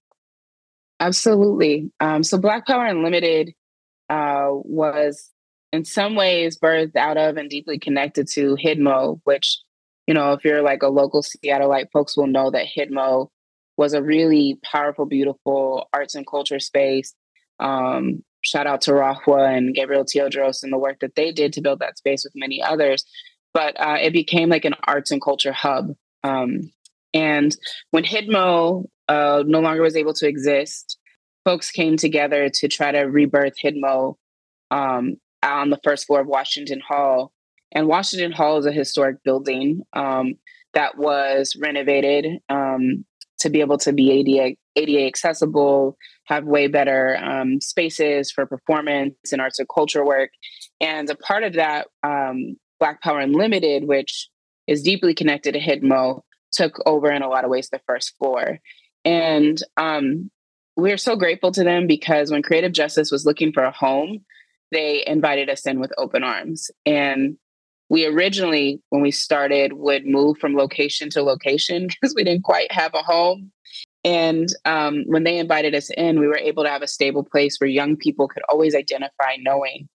Absolutely. 0.99 1.91
Um, 1.99 2.23
so 2.23 2.37
Black 2.37 2.65
Power 2.65 2.85
Unlimited 2.85 3.53
uh, 4.09 4.47
was 4.49 5.31
in 5.71 5.85
some 5.85 6.15
ways 6.15 6.57
birthed 6.57 6.95
out 6.95 7.17
of 7.17 7.37
and 7.37 7.49
deeply 7.49 7.79
connected 7.79 8.27
to 8.33 8.55
HIDMO, 8.55 9.19
which, 9.23 9.59
you 10.07 10.13
know, 10.13 10.33
if 10.33 10.45
you're 10.45 10.61
like 10.61 10.83
a 10.83 10.87
local 10.87 11.23
Seattleite, 11.23 11.91
folks 11.91 12.15
will 12.15 12.27
know 12.27 12.51
that 12.51 12.67
HIDMO 12.77 13.29
was 13.75 13.93
a 13.93 14.03
really 14.03 14.59
powerful, 14.63 15.05
beautiful 15.05 15.89
arts 15.93 16.15
and 16.15 16.27
culture 16.27 16.59
space 16.59 17.13
um, 17.59 18.23
shout 18.41 18.67
out 18.67 18.81
to 18.81 18.91
Rahwa 18.91 19.57
and 19.57 19.73
Gabriel 19.73 20.03
Teodros 20.03 20.63
and 20.63 20.71
the 20.71 20.77
work 20.77 20.99
that 20.99 21.15
they 21.15 21.31
did 21.31 21.53
to 21.53 21.61
build 21.61 21.79
that 21.79 21.97
space 21.97 22.23
with 22.23 22.33
many 22.35 22.61
others. 22.61 23.03
But 23.53 23.79
uh, 23.79 23.97
it 24.01 24.13
became 24.13 24.49
like 24.49 24.65
an 24.65 24.75
arts 24.85 25.11
and 25.11 25.21
culture 25.21 25.53
hub. 25.53 25.93
Um, 26.23 26.71
and 27.13 27.55
when 27.91 28.03
HIDMO 28.03 28.85
uh, 29.07 29.43
no 29.45 29.59
longer 29.59 29.81
was 29.81 29.95
able 29.95 30.13
to 30.15 30.27
exist, 30.27 30.97
folks 31.45 31.71
came 31.71 31.97
together 31.97 32.49
to 32.49 32.67
try 32.67 32.91
to 32.91 33.01
rebirth 33.01 33.53
HIDMO 33.63 34.15
um, 34.71 35.17
on 35.43 35.69
the 35.69 35.79
first 35.83 36.07
floor 36.07 36.21
of 36.21 36.27
Washington 36.27 36.81
Hall. 36.85 37.31
And 37.71 37.87
Washington 37.87 38.31
Hall 38.31 38.57
is 38.57 38.65
a 38.65 38.71
historic 38.71 39.23
building 39.23 39.81
um, 39.93 40.35
that 40.73 40.97
was 40.97 41.55
renovated 41.59 42.39
um, 42.49 43.05
to 43.39 43.49
be 43.49 43.59
able 43.59 43.77
to 43.79 43.91
be 43.91 44.11
ADA, 44.11 44.55
ADA 44.75 45.05
accessible, 45.05 45.97
have 46.25 46.45
way 46.45 46.67
better 46.67 47.17
um, 47.21 47.59
spaces 47.59 48.31
for 48.31 48.45
performance 48.45 49.15
and 49.31 49.41
arts 49.41 49.59
and 49.59 49.67
culture 49.73 50.05
work. 50.05 50.29
And 50.79 51.09
a 51.09 51.15
part 51.15 51.43
of 51.43 51.53
that, 51.53 51.87
um, 52.03 52.55
Black 52.79 53.01
Power 53.01 53.19
Unlimited, 53.19 53.85
which 53.85 54.29
is 54.67 54.83
deeply 54.83 55.13
connected 55.13 55.53
to 55.53 55.59
HIDMO, 55.59 56.21
took 56.51 56.81
over 56.85 57.11
in 57.11 57.21
a 57.21 57.29
lot 57.29 57.43
of 57.43 57.49
ways 57.49 57.69
the 57.69 57.81
first 57.85 58.15
floor. 58.17 58.59
And 59.05 59.61
um, 59.77 60.31
we're 60.75 60.97
so 60.97 61.15
grateful 61.15 61.51
to 61.51 61.63
them 61.63 61.87
because 61.87 62.31
when 62.31 62.41
Creative 62.41 62.71
Justice 62.71 63.11
was 63.11 63.25
looking 63.25 63.51
for 63.51 63.63
a 63.63 63.71
home, 63.71 64.25
they 64.71 65.03
invited 65.05 65.49
us 65.49 65.65
in 65.65 65.79
with 65.79 65.91
open 65.97 66.23
arms. 66.23 66.71
And 66.85 67.37
we 67.89 68.05
originally, 68.05 68.81
when 68.89 69.01
we 69.01 69.11
started, 69.11 69.73
would 69.73 70.05
move 70.05 70.37
from 70.39 70.55
location 70.55 71.09
to 71.11 71.21
location 71.21 71.87
because 72.01 72.15
we 72.15 72.23
didn't 72.23 72.43
quite 72.43 72.71
have 72.71 72.93
a 72.93 73.03
home. 73.03 73.51
And 74.05 74.49
um, 74.65 75.03
when 75.05 75.23
they 75.23 75.37
invited 75.37 75.75
us 75.75 75.89
in, 75.91 76.19
we 76.19 76.27
were 76.27 76.37
able 76.37 76.63
to 76.63 76.69
have 76.69 76.81
a 76.81 76.87
stable 76.87 77.23
place 77.23 77.57
where 77.57 77.69
young 77.69 77.95
people 77.95 78.27
could 78.27 78.43
always 78.49 78.75
identify 78.75 79.37
knowing 79.39 79.87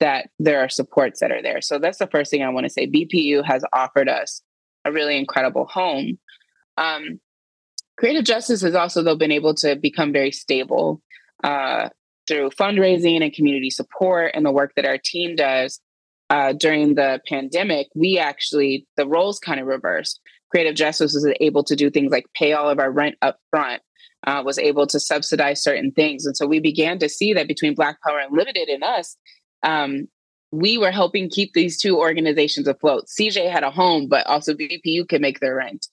that 0.00 0.28
there 0.38 0.60
are 0.60 0.68
supports 0.68 1.20
that 1.20 1.30
are 1.30 1.42
there. 1.42 1.60
So 1.60 1.78
that's 1.78 1.98
the 1.98 2.06
first 2.06 2.30
thing 2.30 2.42
I 2.42 2.48
want 2.48 2.64
to 2.64 2.70
say. 2.70 2.86
BPU 2.86 3.44
has 3.44 3.64
offered 3.72 4.08
us 4.08 4.42
a 4.84 4.92
really 4.92 5.16
incredible 5.16 5.66
home. 5.66 6.18
Um, 6.76 7.20
Creative 7.96 8.24
Justice 8.24 8.62
has 8.62 8.74
also, 8.74 9.02
though, 9.02 9.16
been 9.16 9.32
able 9.32 9.54
to 9.54 9.76
become 9.76 10.12
very 10.12 10.32
stable 10.32 11.00
uh, 11.44 11.88
through 12.26 12.50
fundraising 12.50 13.22
and 13.22 13.32
community 13.32 13.70
support 13.70 14.32
and 14.34 14.44
the 14.44 14.52
work 14.52 14.72
that 14.76 14.86
our 14.86 14.98
team 14.98 15.36
does. 15.36 15.80
Uh, 16.30 16.52
during 16.54 16.94
the 16.94 17.20
pandemic, 17.28 17.86
we 17.94 18.18
actually, 18.18 18.86
the 18.96 19.06
roles 19.06 19.38
kind 19.38 19.60
of 19.60 19.66
reversed. 19.66 20.20
Creative 20.50 20.74
Justice 20.74 21.12
was 21.14 21.32
able 21.40 21.62
to 21.64 21.76
do 21.76 21.90
things 21.90 22.10
like 22.10 22.24
pay 22.34 22.52
all 22.52 22.68
of 22.68 22.78
our 22.78 22.90
rent 22.90 23.16
up 23.22 23.38
front, 23.50 23.82
uh, 24.26 24.42
was 24.44 24.58
able 24.58 24.86
to 24.86 24.98
subsidize 24.98 25.62
certain 25.62 25.92
things. 25.92 26.24
And 26.24 26.36
so 26.36 26.46
we 26.46 26.60
began 26.60 26.98
to 27.00 27.08
see 27.08 27.34
that 27.34 27.46
between 27.46 27.74
Black 27.74 28.00
Power 28.02 28.20
Unlimited 28.20 28.68
and 28.68 28.82
us, 28.82 29.16
um, 29.64 30.08
we 30.52 30.78
were 30.78 30.92
helping 30.92 31.28
keep 31.28 31.52
these 31.52 31.80
two 31.80 31.98
organizations 31.98 32.68
afloat. 32.68 33.06
CJ 33.06 33.50
had 33.50 33.64
a 33.64 33.70
home, 33.70 34.06
but 34.08 34.26
also 34.26 34.54
BPU 34.54 35.08
could 35.08 35.20
make 35.20 35.40
their 35.40 35.56
rent. 35.56 35.88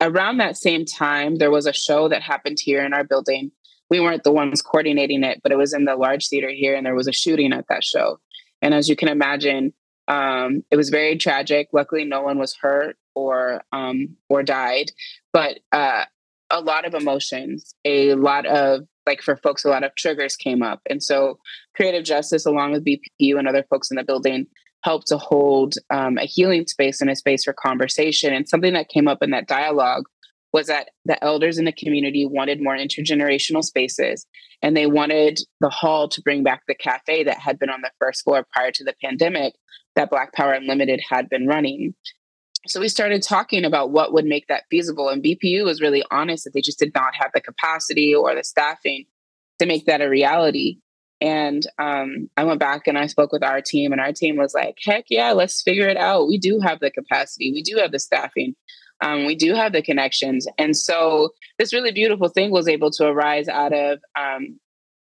Around 0.00 0.38
that 0.38 0.58
same 0.58 0.84
time, 0.84 1.36
there 1.36 1.50
was 1.50 1.66
a 1.66 1.72
show 1.72 2.08
that 2.08 2.20
happened 2.20 2.58
here 2.60 2.84
in 2.84 2.92
our 2.92 3.04
building. 3.04 3.50
We 3.88 4.00
weren't 4.00 4.24
the 4.24 4.32
ones 4.32 4.60
coordinating 4.60 5.24
it, 5.24 5.40
but 5.42 5.52
it 5.52 5.58
was 5.58 5.72
in 5.72 5.84
the 5.86 5.96
large 5.96 6.28
theater 6.28 6.50
here, 6.50 6.74
and 6.74 6.84
there 6.84 6.94
was 6.94 7.08
a 7.08 7.12
shooting 7.12 7.52
at 7.52 7.68
that 7.68 7.84
show. 7.84 8.18
And 8.60 8.74
as 8.74 8.88
you 8.88 8.96
can 8.96 9.08
imagine, 9.08 9.72
um, 10.08 10.64
it 10.70 10.76
was 10.76 10.90
very 10.90 11.16
tragic. 11.16 11.68
Luckily, 11.72 12.04
no 12.04 12.22
one 12.22 12.38
was 12.38 12.54
hurt 12.54 12.96
or 13.14 13.62
um, 13.72 14.16
or 14.28 14.42
died, 14.42 14.90
but 15.32 15.60
uh, 15.72 16.04
a 16.50 16.60
lot 16.60 16.86
of 16.86 16.94
emotions, 16.94 17.74
a 17.84 18.14
lot 18.14 18.44
of 18.44 18.86
like 19.06 19.22
for 19.22 19.36
folks, 19.36 19.64
a 19.64 19.68
lot 19.68 19.84
of 19.84 19.94
triggers 19.96 20.36
came 20.36 20.62
up. 20.62 20.80
And 20.88 21.02
so 21.02 21.38
Creative 21.74 22.04
Justice, 22.04 22.46
along 22.46 22.72
with 22.72 22.84
BPU 22.84 23.38
and 23.38 23.48
other 23.48 23.64
folks 23.68 23.90
in 23.90 23.96
the 23.96 24.04
building, 24.04 24.46
helped 24.82 25.06
to 25.08 25.18
hold 25.18 25.74
um, 25.90 26.18
a 26.18 26.26
healing 26.26 26.66
space 26.66 27.00
and 27.00 27.10
a 27.10 27.16
space 27.16 27.44
for 27.44 27.54
conversation. 27.54 28.32
And 28.32 28.48
something 28.48 28.74
that 28.74 28.88
came 28.88 29.08
up 29.08 29.22
in 29.22 29.30
that 29.30 29.48
dialogue 29.48 30.04
was 30.52 30.68
that 30.68 30.90
the 31.04 31.22
elders 31.24 31.58
in 31.58 31.64
the 31.64 31.72
community 31.72 32.26
wanted 32.26 32.62
more 32.62 32.76
intergenerational 32.76 33.64
spaces 33.64 34.24
and 34.62 34.76
they 34.76 34.86
wanted 34.86 35.40
the 35.60 35.68
hall 35.68 36.08
to 36.08 36.22
bring 36.22 36.44
back 36.44 36.62
the 36.68 36.76
cafe 36.76 37.24
that 37.24 37.38
had 37.38 37.58
been 37.58 37.70
on 37.70 37.80
the 37.80 37.90
first 37.98 38.22
floor 38.22 38.46
prior 38.52 38.70
to 38.70 38.84
the 38.84 38.94
pandemic 39.02 39.54
that 39.96 40.10
Black 40.10 40.32
Power 40.32 40.52
Unlimited 40.52 41.00
had 41.10 41.28
been 41.28 41.46
running. 41.46 41.94
So 42.66 42.80
we 42.80 42.88
started 42.88 43.22
talking 43.22 43.64
about 43.64 43.90
what 43.90 44.12
would 44.12 44.24
make 44.24 44.46
that 44.48 44.64
feasible. 44.70 45.08
And 45.08 45.22
BPU 45.22 45.64
was 45.64 45.80
really 45.80 46.02
honest 46.10 46.44
that 46.44 46.54
they 46.54 46.62
just 46.62 46.78
did 46.78 46.94
not 46.94 47.14
have 47.14 47.30
the 47.34 47.40
capacity 47.40 48.14
or 48.14 48.34
the 48.34 48.44
staffing 48.44 49.04
to 49.58 49.66
make 49.66 49.86
that 49.86 50.00
a 50.00 50.08
reality. 50.08 50.78
And 51.20 51.66
um, 51.78 52.28
I 52.36 52.44
went 52.44 52.60
back 52.60 52.86
and 52.86 52.98
I 52.98 53.06
spoke 53.06 53.32
with 53.32 53.42
our 53.42 53.60
team, 53.60 53.92
and 53.92 54.00
our 54.00 54.12
team 54.12 54.36
was 54.36 54.52
like, 54.52 54.78
heck 54.84 55.04
yeah, 55.08 55.32
let's 55.32 55.62
figure 55.62 55.88
it 55.88 55.96
out. 55.96 56.28
We 56.28 56.38
do 56.38 56.60
have 56.60 56.80
the 56.80 56.90
capacity, 56.90 57.52
we 57.52 57.62
do 57.62 57.76
have 57.76 57.92
the 57.92 57.98
staffing, 57.98 58.54
um, 59.00 59.26
we 59.26 59.34
do 59.34 59.54
have 59.54 59.72
the 59.72 59.82
connections. 59.82 60.46
And 60.58 60.76
so 60.76 61.30
this 61.58 61.72
really 61.72 61.92
beautiful 61.92 62.28
thing 62.28 62.50
was 62.50 62.68
able 62.68 62.90
to 62.92 63.06
arise 63.06 63.48
out 63.48 63.72
of 63.72 64.00
um, 64.18 64.58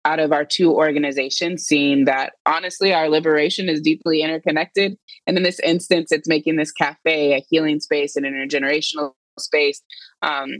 out 0.08 0.20
of 0.22 0.32
our 0.32 0.46
two 0.46 0.74
organizations, 0.74 1.66
seeing 1.66 2.06
that 2.06 2.34
honestly, 2.46 2.94
our 2.94 3.10
liberation 3.10 3.68
is 3.68 3.82
deeply 3.82 4.22
interconnected. 4.22 4.98
And 5.28 5.36
in 5.36 5.44
this 5.44 5.60
instance, 5.60 6.14
it's 6.14 6.30
making 6.30 6.56
this 6.56 6.72
cafe 6.72 7.34
a 7.34 7.46
healing 7.50 7.82
space 7.82 8.16
and 8.16 8.26
an 8.26 8.34
intergenerational 8.34 9.12
space, 9.38 9.82
um, 10.22 10.60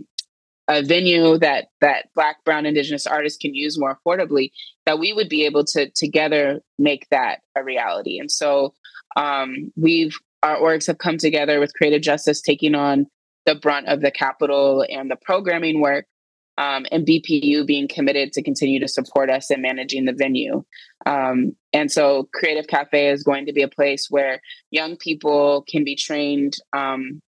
a 0.68 0.84
venue 0.84 1.38
that 1.38 1.68
that 1.80 2.10
Black, 2.14 2.44
Brown, 2.44 2.66
Indigenous 2.66 3.08
artists 3.08 3.40
can 3.40 3.56
use 3.56 3.80
more 3.80 3.98
affordably. 3.98 4.52
That 4.86 5.00
we 5.00 5.14
would 5.14 5.30
be 5.30 5.46
able 5.46 5.64
to 5.64 5.90
together 5.96 6.60
make 6.78 7.08
that 7.10 7.40
a 7.56 7.64
reality. 7.64 8.20
And 8.20 8.30
so 8.30 8.74
um, 9.16 9.72
we've 9.78 10.18
our 10.44 10.58
orgs 10.58 10.88
have 10.88 10.98
come 10.98 11.18
together 11.18 11.62
with 11.62 11.74
Creative 11.74 12.02
Justice 12.02 12.42
taking 12.42 12.76
on 12.76 13.08
the 13.46 13.56
brunt 13.56 13.88
of 13.88 14.02
the 14.02 14.12
capital 14.12 14.86
and 14.90 15.10
the 15.10 15.16
programming 15.16 15.80
work 15.80 16.06
um, 16.58 16.86
and 16.92 17.06
BPU 17.06 17.66
being 17.66 17.88
committed 17.88 18.34
to 18.34 18.42
continue 18.42 18.80
to 18.80 18.88
support 18.88 19.30
us 19.30 19.52
in 19.52 19.62
managing 19.62 20.06
the 20.06 20.14
venue. 20.14 20.64
Um, 21.06 21.56
and 21.74 21.92
so, 21.92 22.28
Creative 22.34 22.68
Cafe 22.68 23.10
is 23.10 23.24
going 23.24 23.46
to 23.46 23.54
be 23.54 23.62
a 23.62 23.68
place 23.68 24.08
where 24.10 24.42
young 24.72 24.98
people 24.98 25.64
can 25.70 25.84
be 25.84 25.96
trained. 25.96 26.56
Um, 26.74 27.22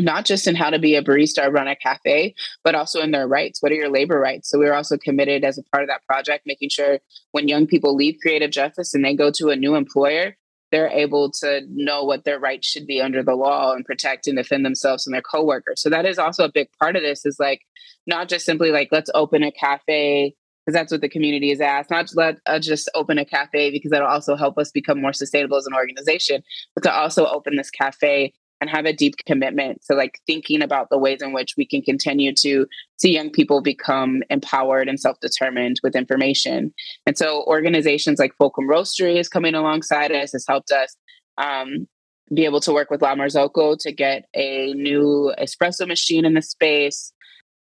not 0.00 0.24
just 0.24 0.48
in 0.48 0.56
how 0.56 0.70
to 0.70 0.78
be 0.80 0.96
a 0.96 1.02
barista 1.02 1.46
or 1.46 1.52
run 1.52 1.68
a 1.68 1.76
cafe, 1.76 2.34
but 2.64 2.74
also 2.74 3.00
in 3.00 3.12
their 3.12 3.28
rights. 3.28 3.62
What 3.62 3.70
are 3.70 3.76
your 3.76 3.88
labor 3.88 4.18
rights? 4.18 4.50
So 4.50 4.58
we're 4.58 4.74
also 4.74 4.98
committed 4.98 5.44
as 5.44 5.56
a 5.56 5.62
part 5.62 5.84
of 5.84 5.88
that 5.88 6.04
project, 6.04 6.46
making 6.46 6.70
sure 6.70 6.98
when 7.30 7.46
young 7.46 7.68
people 7.68 7.94
leave 7.94 8.18
creative 8.20 8.50
justice 8.50 8.92
and 8.92 9.04
they 9.04 9.14
go 9.14 9.30
to 9.30 9.50
a 9.50 9.56
new 9.56 9.76
employer, 9.76 10.36
they're 10.72 10.88
able 10.88 11.30
to 11.30 11.60
know 11.70 12.02
what 12.02 12.24
their 12.24 12.40
rights 12.40 12.66
should 12.66 12.86
be 12.86 13.00
under 13.00 13.22
the 13.22 13.36
law 13.36 13.72
and 13.72 13.84
protect 13.84 14.26
and 14.26 14.36
defend 14.36 14.66
themselves 14.66 15.06
and 15.06 15.14
their 15.14 15.22
coworkers. 15.22 15.80
So 15.80 15.88
that 15.90 16.06
is 16.06 16.18
also 16.18 16.44
a 16.44 16.52
big 16.52 16.68
part 16.80 16.96
of 16.96 17.02
this 17.02 17.24
is 17.24 17.38
like 17.38 17.60
not 18.06 18.28
just 18.28 18.44
simply 18.44 18.70
like 18.70 18.88
let's 18.92 19.10
open 19.14 19.42
a 19.42 19.52
cafe 19.52 20.34
because 20.64 20.78
that's 20.78 20.92
what 20.92 21.00
the 21.02 21.08
community 21.08 21.50
is 21.50 21.60
asked. 21.60 21.90
Not 21.90 22.10
let 22.14 22.38
uh, 22.46 22.58
just 22.58 22.90
open 22.94 23.18
a 23.18 23.24
cafe 23.24 23.70
because 23.70 23.90
that'll 23.90 24.08
also 24.08 24.34
help 24.34 24.56
us 24.58 24.70
become 24.70 25.00
more 25.00 25.12
sustainable 25.12 25.56
as 25.56 25.66
an 25.66 25.74
organization, 25.74 26.42
but 26.74 26.82
to 26.84 26.92
also 26.92 27.26
open 27.26 27.56
this 27.56 27.70
cafe 27.70 28.32
and 28.60 28.70
have 28.70 28.86
a 28.86 28.92
deep 28.92 29.14
commitment 29.26 29.82
to 29.90 29.94
like 29.94 30.20
thinking 30.26 30.62
about 30.62 30.88
the 30.88 30.96
ways 30.96 31.20
in 31.20 31.34
which 31.34 31.54
we 31.58 31.66
can 31.66 31.82
continue 31.82 32.32
to 32.34 32.66
see 32.96 33.12
young 33.12 33.28
people 33.28 33.60
become 33.60 34.22
empowered 34.30 34.88
and 34.88 34.98
self-determined 34.98 35.80
with 35.82 35.94
information. 35.94 36.72
And 37.06 37.18
so 37.18 37.44
organizations 37.44 38.18
like 38.18 38.34
Fulcrum 38.36 38.68
Roastery 38.68 39.18
is 39.18 39.28
coming 39.28 39.54
alongside 39.54 40.12
us, 40.12 40.32
has 40.32 40.46
helped 40.48 40.70
us 40.70 40.96
um, 41.36 41.86
be 42.32 42.44
able 42.46 42.60
to 42.60 42.72
work 42.72 42.90
with 42.90 43.02
La 43.02 43.14
Marzocco 43.14 43.76
to 43.80 43.92
get 43.92 44.26
a 44.34 44.72
new 44.74 45.34
espresso 45.38 45.86
machine 45.86 46.24
in 46.24 46.34
the 46.34 46.42
space. 46.42 47.12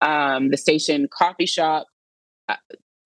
Um, 0.02 0.50
the 0.50 0.56
station 0.58 1.08
coffee 1.10 1.46
shop 1.46 1.86
uh, 2.48 2.56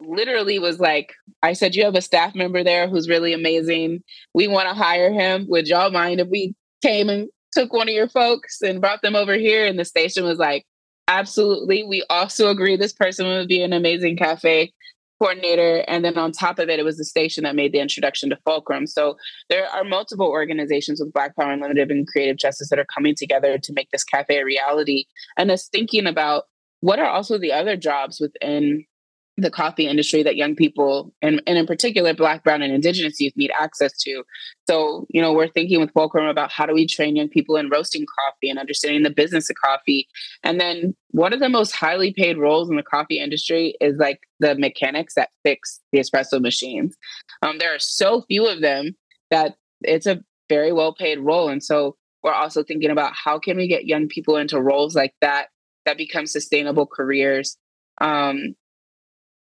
literally 0.01 0.59
was 0.59 0.81
like, 0.81 1.13
I 1.43 1.53
said, 1.53 1.77
you 1.77 1.85
have 1.85 1.95
a 1.95 2.03
staff 2.03 2.35
member 2.35 2.65
there 2.65 2.89
who's 2.89 3.09
really 3.09 3.33
amazing. 3.33 4.03
We 4.35 4.49
want 4.49 4.69
to 4.69 4.75
hire 4.75 5.13
him. 5.13 5.47
Would 5.49 5.69
y'all 5.69 5.91
mind 5.91 6.21
if 6.21 6.29
we 6.29 6.55
came 6.83 7.09
and 7.09 7.29
took 7.57 7.73
one 7.73 7.89
of 7.89 7.95
your 7.95 8.09
folks 8.09 8.61
and 8.61 8.81
brought 8.81 9.03
them 9.03 9.17
over 9.17 9.35
here. 9.35 9.67
And 9.67 9.79
the 9.79 9.85
station 9.85 10.25
was 10.25 10.39
like, 10.39 10.65
absolutely. 11.09 11.85
We 11.85 12.05
also 12.11 12.51
agree 12.51 12.77
this 12.77 12.93
person 12.93 13.27
would 13.27 13.49
be 13.49 13.63
an 13.63 13.73
amazing 13.73 14.17
cafe 14.17 14.73
coordinator. 15.19 15.83
And 15.89 16.05
then 16.05 16.19
on 16.19 16.33
top 16.33 16.59
of 16.59 16.69
it, 16.69 16.79
it 16.79 16.85
was 16.85 16.99
the 16.99 17.05
station 17.05 17.45
that 17.45 17.57
made 17.57 17.73
the 17.73 17.79
introduction 17.79 18.29
to 18.29 18.39
Fulcrum. 18.45 18.87
So 18.87 19.17
there 19.49 19.67
are 19.69 19.85
multiple 19.85 20.27
organizations 20.27 21.01
with 21.01 21.15
Black 21.15 21.35
Power 21.37 21.53
Unlimited 21.53 21.91
and 21.91 22.07
Creative 22.07 22.37
Justice 22.37 22.69
that 22.69 22.79
are 22.79 22.87
coming 22.95 23.15
together 23.15 23.57
to 23.57 23.73
make 23.73 23.89
this 23.91 24.05
cafe 24.05 24.39
a 24.39 24.45
reality 24.45 25.05
and 25.39 25.51
us 25.51 25.69
thinking 25.69 26.07
about 26.07 26.45
what 26.81 26.99
are 26.99 27.09
also 27.09 27.39
the 27.39 27.53
other 27.53 27.77
jobs 27.77 28.21
within 28.21 28.85
the 29.39 29.51
coffee 29.51 29.87
industry 29.87 30.23
that 30.23 30.37
young 30.37 30.57
people 30.57 31.13
and, 31.21 31.43
and 31.47 31.59
in 31.59 31.67
particular 31.67 32.15
black 32.15 32.43
brown 32.43 32.63
and 32.63 32.73
indigenous 32.73 33.21
youth 33.21 33.35
need 33.37 33.51
access 33.59 33.93
to? 33.99 34.23
So 34.69 35.07
you 35.11 35.21
know 35.21 35.33
we're 35.33 35.49
thinking 35.49 35.81
with 35.81 35.93
fulcrum 35.93 36.27
about 36.27 36.53
how 36.53 36.67
do 36.67 36.75
we 36.75 36.87
train 36.87 37.17
young 37.17 37.29
people 37.29 37.57
in 37.57 37.69
roasting 37.69 38.07
coffee 38.25 38.49
and 38.51 38.59
understanding 38.59 39.03
the 39.03 39.11
business 39.11 39.51
of 39.51 39.57
coffee. 39.57 40.09
And 40.43 40.61
then 40.61 40.95
one 41.11 41.33
of 41.33 41.41
the 41.41 41.49
most 41.49 41.73
highly 41.73 42.13
paid 42.13 42.39
roles 42.39 42.71
in 42.71 42.77
the 42.77 42.83
coffee 42.83 43.21
industry 43.21 43.75
is 43.81 43.99
like 43.99 44.21
the 44.41 44.55
mechanics 44.55 45.15
that 45.15 45.31
fix 45.45 45.81
the 45.93 45.99
espresso 45.99 46.41
machines. 46.41 46.97
Um, 47.43 47.59
there 47.59 47.75
are 47.75 47.81
so 47.81 48.23
few 48.23 48.47
of 48.47 48.61
them 48.61 48.97
that 49.31 49.57
it's 49.83 50.07
a 50.07 50.23
very 50.49 50.73
well 50.73 50.95
paid 50.95 51.19
role. 51.19 51.49
And 51.49 51.63
so 51.63 51.97
we're 52.23 52.33
also 52.33 52.63
thinking 52.63 52.91
about 52.91 53.13
how 53.15 53.39
can 53.39 53.57
we 53.57 53.69
get 53.69 53.87
young 53.87 54.09
people 54.09 54.37
into 54.37 54.61
roles 54.61 54.95
like 54.95 55.15
that 55.21 55.49
that 55.87 55.97
become 55.97 56.27
sustainable 56.27 56.87
careers 56.87 57.57
um, 58.01 58.55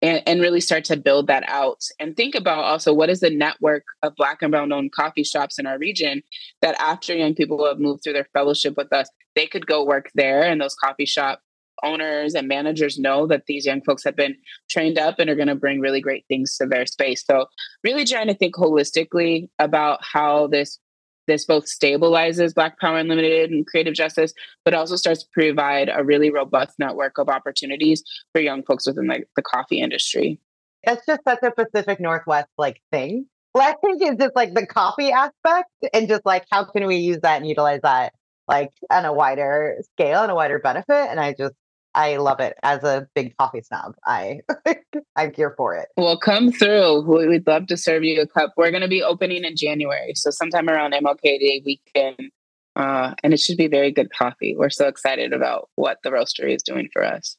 and, 0.02 0.22
and 0.28 0.42
really 0.42 0.62
start 0.62 0.84
to 0.86 0.98
build 0.98 1.28
that 1.28 1.44
out. 1.48 1.82
And 2.00 2.16
think 2.16 2.36
about 2.36 2.64
also 2.64 2.94
what 2.94 3.10
is 3.10 3.22
the 3.22 3.32
network 3.32 3.84
of 4.04 4.16
black 4.16 4.42
and 4.42 4.52
brown 4.52 4.72
owned 4.72 4.92
coffee 4.92 5.24
shops 5.24 5.58
in 5.58 5.66
our 5.66 5.80
region 5.80 6.22
that 6.62 6.80
after 6.80 7.16
young 7.16 7.34
people 7.34 7.66
have 7.66 7.80
moved 7.80 8.04
through 8.04 8.14
their 8.14 8.28
fellowship 8.34 8.78
with 8.78 8.94
us 8.94 9.10
they 9.36 9.46
could 9.46 9.68
go 9.68 9.86
work 9.86 10.10
there 10.16 10.44
and 10.44 10.60
those 10.60 10.76
coffee 10.76 11.06
shop 11.06 11.42
owners 11.84 12.34
and 12.34 12.48
managers 12.48 12.98
know 12.98 13.28
that 13.28 13.44
these 13.48 13.66
young 13.66 13.82
folks 13.82 14.04
have 14.04 14.16
been 14.16 14.36
trained 14.70 14.98
up 14.98 15.20
and 15.20 15.30
are 15.30 15.36
going 15.36 15.50
to 15.50 15.56
bring 15.56 15.82
really 15.82 16.02
great 16.02 16.26
things 16.28 16.56
to 16.58 16.66
their 16.66 16.86
space. 16.86 17.24
So 17.26 17.48
really 17.84 18.06
trying 18.06 18.28
to 18.28 18.34
think 18.34 18.56
holistically 18.56 19.50
about 19.60 20.00
how 20.02 20.48
this 20.48 20.80
this 21.28 21.46
both 21.46 21.66
stabilizes 21.66 22.54
Black 22.54 22.80
Power 22.80 22.98
Unlimited 22.98 23.52
and 23.52 23.66
creative 23.66 23.94
justice, 23.94 24.34
but 24.64 24.74
also 24.74 24.96
starts 24.96 25.24
to 25.24 25.30
provide 25.32 25.90
a 25.94 26.04
really 26.04 26.32
robust 26.32 26.78
network 26.80 27.18
of 27.18 27.30
opportunities 27.30 28.04
for 28.32 28.42
young 28.42 28.64
folks 28.64 28.88
within 28.88 29.08
like 29.08 29.28
the 29.36 29.42
coffee 29.42 29.80
industry. 29.80 30.40
It's 30.84 31.06
just 31.06 31.22
such 31.28 31.40
a 31.44 31.52
Pacific 31.52 32.00
Northwest 32.00 32.50
like 32.58 32.82
thing. 32.92 33.28
Black 33.54 33.78
think 33.82 34.02
it's 34.02 34.22
just 34.22 34.36
like 34.36 34.54
the 34.54 34.68
coffee 34.68 35.12
aspect 35.12 35.70
and 35.94 36.08
just 36.08 36.26
like 36.26 36.46
how 36.52 36.66
can 36.66 36.86
we 36.88 36.98
use 36.98 37.20
that 37.22 37.38
and 37.38 37.48
utilize 37.48 37.82
that 37.84 38.14
like 38.48 38.72
on 38.92 39.06
a 39.06 39.14
wider 39.14 39.78
scale 39.94 40.22
and 40.22 40.32
a 40.32 40.36
wider 40.36 40.60
benefit. 40.60 41.10
And 41.10 41.20
I 41.20 41.34
just 41.34 41.56
I 41.96 42.18
love 42.18 42.42
it 42.42 42.58
as 42.62 42.84
a 42.84 43.08
big 43.16 43.36
coffee 43.38 43.62
snob. 43.62 43.96
I 44.06 44.42
I'm 45.16 45.34
here 45.34 45.54
for 45.58 45.76
it. 45.76 45.88
Well, 45.96 46.18
come 46.18 46.52
through. 46.52 47.02
We'd 47.02 47.48
love 47.48 47.68
to 47.68 47.78
serve 47.78 48.04
you 48.04 48.22
a 48.22 48.28
cup. 48.28 48.54
We're 48.58 48.72
going 48.72 48.82
to 48.82 48.90
be 48.90 49.02
opening 49.02 49.46
in 49.46 49.56
January, 49.56 50.12
so 50.14 50.30
sometime 50.30 50.70
around 50.70 50.94
MLK 50.94 51.22
Day 51.22 51.64
weekend, 51.66 52.32
uh, 52.76 53.16
and 53.24 53.34
it 53.34 53.40
should 53.40 53.58
be 53.58 53.68
very 53.68 53.92
good 53.92 54.12
coffee. 54.12 54.56
We're 54.58 54.70
so 54.70 54.88
excited 54.88 55.32
about 55.32 55.70
what 55.76 56.00
the 56.04 56.10
roastery 56.10 56.54
is 56.54 56.64
doing 56.64 56.90
for 56.92 57.04
us. 57.04 57.38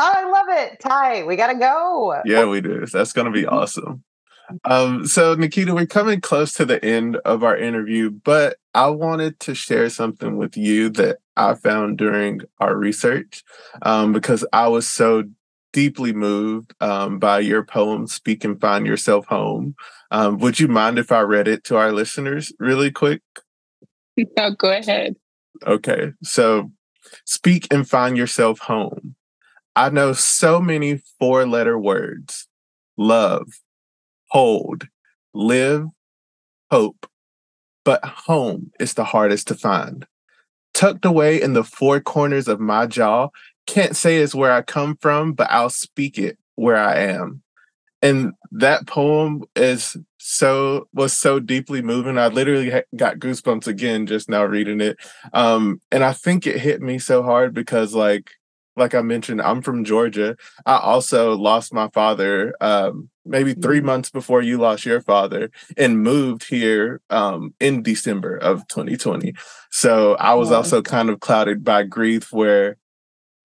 Oh, 0.00 0.12
I 0.12 0.28
love 0.28 0.46
it, 0.48 0.80
Ty. 0.80 1.22
We 1.22 1.36
gotta 1.36 1.56
go. 1.56 2.20
Yeah, 2.24 2.46
we 2.46 2.60
do. 2.60 2.84
That's 2.86 3.12
going 3.12 3.26
to 3.26 3.30
be 3.30 3.46
awesome. 3.46 4.02
Um, 4.64 5.06
so 5.06 5.36
Nikkita, 5.36 5.74
we're 5.74 5.86
coming 5.86 6.20
close 6.20 6.52
to 6.54 6.64
the 6.64 6.84
end 6.84 7.16
of 7.24 7.42
our 7.42 7.56
interview, 7.56 8.10
but 8.10 8.56
I 8.74 8.88
wanted 8.88 9.40
to 9.40 9.54
share 9.54 9.88
something 9.88 10.36
with 10.36 10.56
you 10.56 10.90
that 10.90 11.18
I 11.36 11.54
found 11.54 11.98
during 11.98 12.42
our 12.60 12.76
research 12.76 13.42
um, 13.82 14.12
because 14.12 14.44
I 14.52 14.68
was 14.68 14.86
so 14.86 15.24
deeply 15.72 16.12
moved 16.12 16.72
um, 16.80 17.18
by 17.18 17.40
your 17.40 17.64
poem, 17.64 18.06
Speak 18.06 18.44
and 18.44 18.60
Find 18.60 18.86
Yourself 18.86 19.26
Home. 19.26 19.74
Um, 20.10 20.38
would 20.38 20.60
you 20.60 20.68
mind 20.68 20.98
if 20.98 21.10
I 21.10 21.20
read 21.20 21.48
it 21.48 21.64
to 21.64 21.76
our 21.76 21.92
listeners 21.92 22.52
really 22.58 22.90
quick? 22.90 23.22
No, 24.36 24.52
go 24.52 24.70
ahead. 24.70 25.16
Okay. 25.66 26.12
So, 26.22 26.70
speak 27.24 27.66
and 27.72 27.88
find 27.88 28.16
yourself 28.16 28.60
home. 28.60 29.16
I 29.74 29.90
know 29.90 30.12
so 30.12 30.60
many 30.60 31.02
four 31.18 31.46
letter 31.46 31.76
words 31.76 32.46
love, 32.96 33.48
hold, 34.28 34.86
live, 35.32 35.86
hope. 36.70 37.08
But 37.84 38.04
home 38.04 38.70
is 38.78 38.94
the 38.94 39.04
hardest 39.04 39.48
to 39.48 39.56
find. 39.56 40.06
Tucked 40.74 41.04
away 41.04 41.40
in 41.40 41.54
the 41.54 41.64
four 41.64 42.00
corners 42.00 42.48
of 42.48 42.60
my 42.60 42.86
jaw, 42.86 43.28
can't 43.66 43.96
say 43.96 44.18
it's 44.18 44.34
where 44.34 44.52
I 44.52 44.62
come 44.62 44.96
from, 45.00 45.32
but 45.32 45.50
I'll 45.50 45.70
speak 45.70 46.18
it 46.18 46.38
where 46.56 46.76
I 46.76 46.96
am. 46.96 47.42
And 48.02 48.34
that 48.52 48.86
poem 48.86 49.44
is 49.56 49.96
so 50.18 50.88
was 50.92 51.16
so 51.16 51.40
deeply 51.40 51.80
moving. 51.80 52.18
I 52.18 52.28
literally 52.28 52.82
got 52.94 53.18
goosebumps 53.18 53.66
again 53.66 54.06
just 54.06 54.28
now 54.28 54.44
reading 54.44 54.80
it. 54.80 54.98
Um, 55.32 55.80
and 55.90 56.04
I 56.04 56.12
think 56.12 56.46
it 56.46 56.60
hit 56.60 56.82
me 56.82 56.98
so 56.98 57.22
hard 57.22 57.54
because 57.54 57.94
like 57.94 58.30
like 58.76 58.94
I 58.94 59.02
mentioned, 59.02 59.40
I'm 59.40 59.62
from 59.62 59.84
Georgia. 59.84 60.36
I 60.66 60.78
also 60.78 61.36
lost 61.36 61.72
my 61.72 61.88
father 61.88 62.54
um, 62.60 63.08
maybe 63.24 63.54
3 63.54 63.78
mm-hmm. 63.78 63.86
months 63.86 64.10
before 64.10 64.42
you 64.42 64.58
lost 64.58 64.84
your 64.84 65.00
father 65.00 65.50
and 65.76 66.02
moved 66.02 66.48
here 66.48 67.00
um, 67.10 67.54
in 67.60 67.82
December 67.82 68.36
of 68.36 68.66
2020. 68.68 69.34
So 69.70 70.14
I 70.16 70.34
was 70.34 70.50
also 70.50 70.82
kind 70.82 71.10
of 71.10 71.20
clouded 71.20 71.64
by 71.64 71.84
grief 71.84 72.32
where 72.32 72.76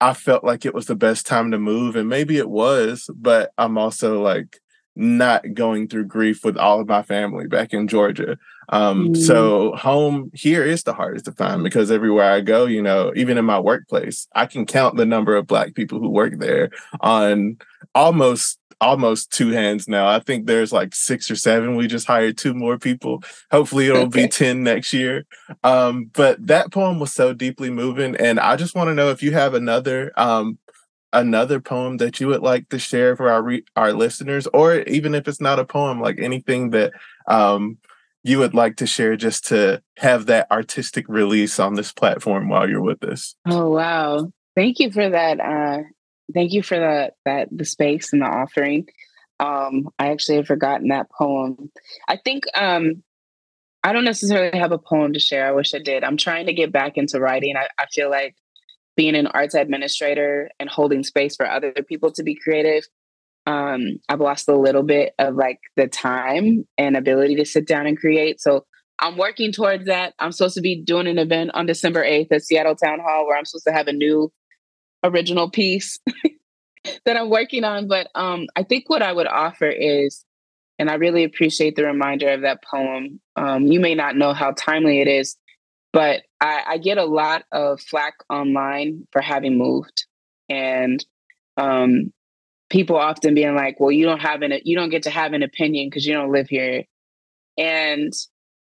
I 0.00 0.14
felt 0.14 0.44
like 0.44 0.64
it 0.64 0.74
was 0.74 0.86
the 0.86 0.96
best 0.96 1.26
time 1.26 1.50
to 1.50 1.58
move. 1.58 1.96
And 1.96 2.08
maybe 2.08 2.38
it 2.38 2.48
was, 2.48 3.08
but 3.14 3.52
I'm 3.58 3.78
also 3.78 4.22
like, 4.22 4.60
not 4.96 5.54
going 5.54 5.88
through 5.88 6.04
grief 6.04 6.44
with 6.44 6.56
all 6.56 6.80
of 6.80 6.88
my 6.88 7.02
family 7.02 7.46
back 7.46 7.72
in 7.72 7.88
Georgia. 7.88 8.36
Um, 8.70 9.08
mm. 9.08 9.16
So 9.16 9.74
home 9.74 10.30
here 10.32 10.64
is 10.64 10.84
the 10.84 10.94
hardest 10.94 11.26
to 11.26 11.32
find 11.32 11.62
because 11.62 11.90
everywhere 11.90 12.30
I 12.30 12.40
go, 12.40 12.66
you 12.66 12.82
know, 12.82 13.12
even 13.14 13.36
in 13.36 13.44
my 13.44 13.60
workplace, 13.60 14.28
I 14.34 14.46
can 14.46 14.64
count 14.64 14.96
the 14.96 15.06
number 15.06 15.36
of 15.36 15.46
Black 15.46 15.74
people 15.74 15.98
who 15.98 16.08
work 16.08 16.38
there 16.38 16.70
on 17.00 17.58
almost 17.94 18.58
almost 18.80 19.30
two 19.30 19.50
hands 19.50 19.86
now. 19.88 20.08
I 20.08 20.20
think 20.20 20.46
there's 20.46 20.72
like 20.72 20.94
six 20.94 21.30
or 21.30 21.36
seven. 21.36 21.76
We 21.76 21.86
just 21.86 22.06
hired 22.06 22.38
two 22.38 22.54
more 22.54 22.78
people. 22.78 23.22
Hopefully 23.50 23.88
it'll 23.88 24.04
okay. 24.04 24.22
be 24.22 24.28
10 24.28 24.62
next 24.62 24.94
year. 24.94 25.26
Um, 25.62 26.10
but 26.14 26.46
that 26.46 26.72
poem 26.72 26.98
was 26.98 27.12
so 27.12 27.34
deeply 27.34 27.68
moving. 27.68 28.16
And 28.16 28.40
I 28.40 28.56
just 28.56 28.74
want 28.74 28.88
to 28.88 28.94
know 28.94 29.10
if 29.10 29.22
you 29.22 29.32
have 29.32 29.52
another 29.52 30.12
um, 30.16 30.58
another 31.12 31.60
poem 31.60 31.96
that 31.98 32.20
you 32.20 32.28
would 32.28 32.40
like 32.40 32.68
to 32.68 32.78
share 32.78 33.16
for 33.16 33.30
our 33.30 33.42
re- 33.42 33.64
our 33.76 33.92
listeners, 33.92 34.46
or 34.54 34.76
even 34.80 35.14
if 35.14 35.28
it's 35.28 35.40
not 35.40 35.58
a 35.58 35.64
poem, 35.64 36.00
like 36.00 36.18
anything 36.18 36.70
that 36.70 36.92
um, 37.26 37.78
you 38.22 38.38
would 38.38 38.54
like 38.54 38.76
to 38.76 38.86
share, 38.86 39.16
just 39.16 39.46
to 39.48 39.82
have 39.98 40.26
that 40.26 40.50
artistic 40.50 41.06
release 41.08 41.58
on 41.58 41.74
this 41.74 41.92
platform 41.92 42.48
while 42.48 42.68
you're 42.68 42.82
with 42.82 43.02
us. 43.04 43.34
Oh 43.46 43.70
wow! 43.70 44.30
Thank 44.54 44.78
you 44.78 44.90
for 44.90 45.08
that. 45.08 45.40
Uh, 45.40 45.82
thank 46.34 46.52
you 46.52 46.62
for 46.62 46.78
the 46.78 47.12
that 47.24 47.48
the 47.50 47.64
space 47.64 48.12
and 48.12 48.22
the 48.22 48.26
offering. 48.26 48.88
Um, 49.38 49.88
I 49.98 50.08
actually 50.08 50.36
had 50.36 50.46
forgotten 50.46 50.88
that 50.88 51.10
poem. 51.10 51.70
I 52.06 52.16
think 52.16 52.44
um, 52.54 53.02
I 53.82 53.92
don't 53.92 54.04
necessarily 54.04 54.58
have 54.58 54.72
a 54.72 54.78
poem 54.78 55.14
to 55.14 55.20
share. 55.20 55.46
I 55.46 55.52
wish 55.52 55.74
I 55.74 55.78
did. 55.78 56.04
I'm 56.04 56.18
trying 56.18 56.46
to 56.46 56.52
get 56.52 56.72
back 56.72 56.98
into 56.98 57.18
writing. 57.18 57.56
I, 57.56 57.68
I 57.78 57.86
feel 57.86 58.10
like 58.10 58.36
being 58.96 59.14
an 59.14 59.28
arts 59.28 59.54
administrator 59.54 60.50
and 60.60 60.68
holding 60.68 61.02
space 61.04 61.36
for 61.36 61.50
other 61.50 61.72
people 61.72 62.12
to 62.12 62.22
be 62.22 62.34
creative, 62.34 62.84
um, 63.50 63.98
I've 64.08 64.20
lost 64.20 64.48
a 64.48 64.56
little 64.56 64.84
bit 64.84 65.12
of 65.18 65.34
like 65.34 65.58
the 65.76 65.88
time 65.88 66.68
and 66.78 66.96
ability 66.96 67.34
to 67.36 67.44
sit 67.44 67.66
down 67.66 67.86
and 67.86 67.98
create. 67.98 68.40
So 68.40 68.64
I'm 69.00 69.16
working 69.16 69.50
towards 69.50 69.86
that. 69.86 70.14
I'm 70.20 70.30
supposed 70.30 70.54
to 70.54 70.60
be 70.60 70.80
doing 70.80 71.08
an 71.08 71.18
event 71.18 71.50
on 71.54 71.66
December 71.66 72.04
8th 72.04 72.28
at 72.30 72.44
Seattle 72.44 72.76
Town 72.76 73.00
Hall 73.00 73.26
where 73.26 73.36
I'm 73.36 73.44
supposed 73.44 73.66
to 73.66 73.72
have 73.72 73.88
a 73.88 73.92
new 73.92 74.32
original 75.02 75.50
piece 75.50 75.98
that 77.04 77.16
I'm 77.16 77.28
working 77.28 77.64
on. 77.64 77.88
But 77.88 78.08
um, 78.14 78.46
I 78.54 78.62
think 78.62 78.88
what 78.88 79.02
I 79.02 79.12
would 79.12 79.26
offer 79.26 79.68
is, 79.68 80.24
and 80.78 80.88
I 80.88 80.94
really 80.94 81.24
appreciate 81.24 81.74
the 81.74 81.84
reminder 81.84 82.30
of 82.30 82.42
that 82.42 82.62
poem. 82.62 83.20
Um, 83.34 83.66
you 83.66 83.80
may 83.80 83.96
not 83.96 84.16
know 84.16 84.32
how 84.32 84.52
timely 84.52 85.00
it 85.00 85.08
is, 85.08 85.36
but 85.92 86.22
I, 86.40 86.62
I 86.68 86.78
get 86.78 86.98
a 86.98 87.04
lot 87.04 87.42
of 87.50 87.80
flack 87.80 88.14
online 88.30 89.08
for 89.10 89.20
having 89.20 89.58
moved, 89.58 90.06
and 90.48 91.04
um, 91.56 92.12
people 92.70 92.96
often 92.96 93.34
being 93.34 93.54
like, 93.54 93.78
"Well, 93.78 93.92
you 93.92 94.06
don't 94.06 94.20
have 94.20 94.42
an 94.42 94.52
you 94.64 94.76
don't 94.76 94.90
get 94.90 95.02
to 95.04 95.10
have 95.10 95.32
an 95.32 95.42
opinion 95.42 95.88
because 95.88 96.06
you 96.06 96.14
don't 96.14 96.32
live 96.32 96.48
here," 96.48 96.84
and 97.58 98.12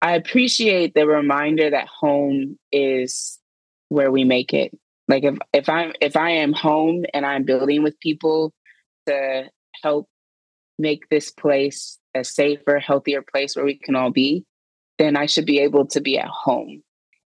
I 0.01 0.15
appreciate 0.15 0.93
the 0.93 1.07
reminder 1.07 1.69
that 1.69 1.87
home 1.87 2.57
is 2.71 3.39
where 3.89 4.11
we 4.11 4.23
make 4.23 4.53
it. 4.53 4.71
Like 5.07 5.23
if 5.23 5.37
if 5.53 5.69
I'm 5.69 5.93
if 6.01 6.15
I 6.15 6.31
am 6.31 6.53
home 6.53 7.05
and 7.13 7.25
I'm 7.25 7.43
building 7.43 7.83
with 7.83 7.99
people 7.99 8.53
to 9.07 9.49
help 9.83 10.07
make 10.77 11.09
this 11.09 11.31
place 11.31 11.99
a 12.15 12.23
safer, 12.23 12.79
healthier 12.79 13.21
place 13.21 13.55
where 13.55 13.65
we 13.65 13.77
can 13.77 13.95
all 13.95 14.11
be, 14.11 14.45
then 14.97 15.15
I 15.17 15.25
should 15.25 15.45
be 15.45 15.59
able 15.59 15.87
to 15.87 16.01
be 16.01 16.17
at 16.17 16.27
home. 16.27 16.83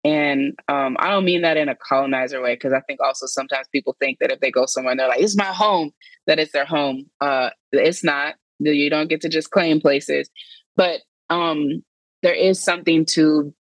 And 0.02 0.58
um, 0.68 0.96
I 0.98 1.10
don't 1.10 1.24
mean 1.26 1.42
that 1.42 1.56
in 1.56 1.68
a 1.68 1.76
colonizer 1.76 2.40
way, 2.40 2.54
because 2.54 2.72
I 2.72 2.80
think 2.80 3.00
also 3.00 3.26
sometimes 3.26 3.68
people 3.68 3.96
think 4.00 4.18
that 4.20 4.30
if 4.30 4.40
they 4.40 4.50
go 4.50 4.66
somewhere 4.66 4.92
and 4.92 5.00
they're 5.00 5.08
like, 5.08 5.20
it's 5.20 5.36
my 5.36 5.44
home, 5.44 5.90
that 6.26 6.38
it's 6.38 6.52
their 6.52 6.64
home. 6.64 7.06
Uh, 7.20 7.50
it's 7.72 8.02
not. 8.02 8.36
You 8.58 8.88
don't 8.90 9.08
get 9.08 9.20
to 9.22 9.28
just 9.28 9.50
claim 9.50 9.80
places. 9.80 10.30
But 10.76 11.00
um, 11.28 11.82
there 12.22 12.34
is 12.34 12.62
something 12.62 13.04
to 13.06 13.54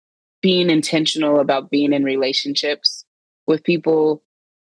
being 0.42 0.68
intentional 0.70 1.40
about 1.40 1.70
being 1.70 1.92
in 1.92 2.04
relationships 2.04 3.04
with 3.46 3.64
people 3.64 4.22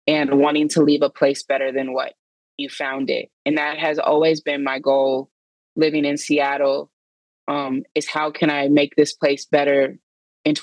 and 0.07 0.39
wanting 0.39 0.67
to 0.69 0.81
leave 0.81 1.01
a 1.01 1.09
place 1.09 1.43
better 1.43 1.71
than 1.71 1.93
what 1.93 2.13
you 2.57 2.69
found 2.69 3.09
it. 3.09 3.29
And 3.45 3.57
that 3.57 3.77
has 3.77 3.97
always 3.97 4.41
been 4.41 4.63
my 4.63 4.79
goal 4.79 5.29
living 5.75 6.05
in 6.05 6.17
Seattle 6.17 6.91
um, 7.47 7.83
is 7.95 8.07
how 8.07 8.31
can 8.31 8.49
I 8.49 8.67
make 8.67 8.95
this 8.95 9.13
place 9.13 9.45
better 9.45 9.97
in 10.43 10.55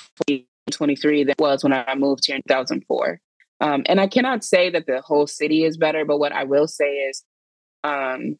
2023 0.71 1.25
than 1.25 1.31
it 1.31 1.41
was 1.41 1.63
when 1.63 1.73
I 1.73 1.95
moved 1.95 2.27
here 2.27 2.37
in 2.37 2.43
2004. 2.49 3.21
Um, 3.61 3.83
and 3.87 4.01
I 4.01 4.07
cannot 4.07 4.45
say 4.45 4.71
that 4.71 4.87
the 4.87 5.01
whole 5.01 5.27
city 5.27 5.65
is 5.65 5.77
better, 5.77 6.05
but 6.05 6.19
what 6.19 6.33
I 6.33 6.45
will 6.45 6.69
say 6.69 6.93
is, 6.95 7.25
um, 7.83 8.37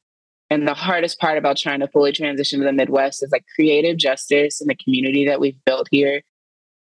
and 0.51 0.67
the 0.67 0.75
hardest 0.75 1.19
part 1.19 1.37
about 1.37 1.57
trying 1.57 1.81
to 1.81 1.89
fully 1.89 2.13
transition 2.13 2.61
to 2.61 2.65
the 2.65 2.73
Midwest 2.73 3.23
is 3.23 3.31
like 3.33 3.45
creative 3.55 3.97
justice 3.97 4.61
and 4.61 4.71
the 4.71 4.77
community 4.77 5.27
that 5.27 5.41
we've 5.41 5.63
built 5.67 5.89
here 5.91 6.23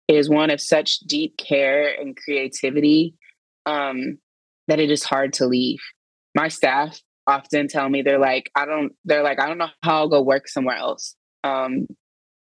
is 0.07 0.30
one 0.30 0.51
of 0.51 0.61
such 0.61 1.01
deep 1.01 1.36
care 1.36 1.88
and 2.01 2.16
creativity 2.16 3.14
um, 3.66 4.18
that 4.68 4.80
it 4.80 4.90
is 4.90 5.05
hard 5.05 5.34
to 5.34 5.46
leave. 5.46 5.80
My 6.34 6.49
staff 6.49 7.01
often 7.26 7.68
tell 7.68 7.88
me 7.88 8.01
they're 8.01 8.18
like, 8.18 8.51
I 8.55 8.64
don't, 8.64 8.92
they're 9.05 9.22
like, 9.22 9.38
I 9.38 9.46
don't 9.46 9.59
know 9.59 9.68
how 9.82 9.96
I'll 9.96 10.09
go 10.09 10.22
work 10.22 10.49
somewhere 10.49 10.76
else 10.76 11.14
um, 11.44 11.86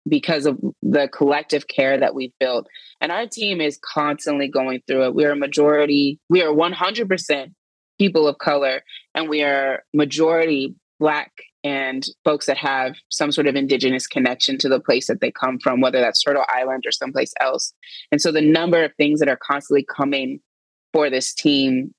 because 0.09 0.47
of 0.47 0.59
the 0.83 1.09
collective 1.09 1.67
care 1.69 1.99
that 1.99 2.15
we've 2.15 2.33
built. 2.39 2.67
And 3.01 3.11
our 3.11 3.27
team 3.27 3.61
is 3.61 3.79
constantly 3.83 4.49
going 4.49 4.83
through 4.87 5.07
it. 5.07 5.15
We 5.15 5.25
are 5.25 5.33
a 5.33 5.37
majority, 5.37 6.19
we 6.29 6.43
are 6.43 6.53
100% 6.53 7.53
people 7.99 8.29
of 8.29 8.39
color, 8.39 8.83
and 9.15 9.29
we 9.29 9.43
are 9.43 9.83
majority 9.93 10.75
Black 11.01 11.33
and 11.65 12.07
folks 12.25 12.47
that 12.47 12.59
have 12.59 12.95
some 13.09 13.33
sort 13.33 13.47
of 13.47 13.57
indigenous 13.57 14.07
connection 14.07 14.59
to 14.59 14.69
the 14.69 14.81
place 14.81 15.07
that 15.07 15.21
they 15.21 15.31
come 15.31 15.59
from, 15.59 15.81
whether 15.81 16.01
that's 16.01 16.23
Turtle 16.23 16.45
Island 16.55 16.85
or 16.87 16.93
someplace 16.93 17.33
else. 17.41 17.73
And 18.13 18.21
so 18.21 18.31
the 18.31 18.43
number 18.43 18.85
of 18.85 18.93
things 18.97 19.21
that 19.21 19.29
are 19.29 19.39
constantly 19.43 19.85
coming 19.85 20.41
for 20.93 21.11
this 21.11 21.35
team, 21.35 21.93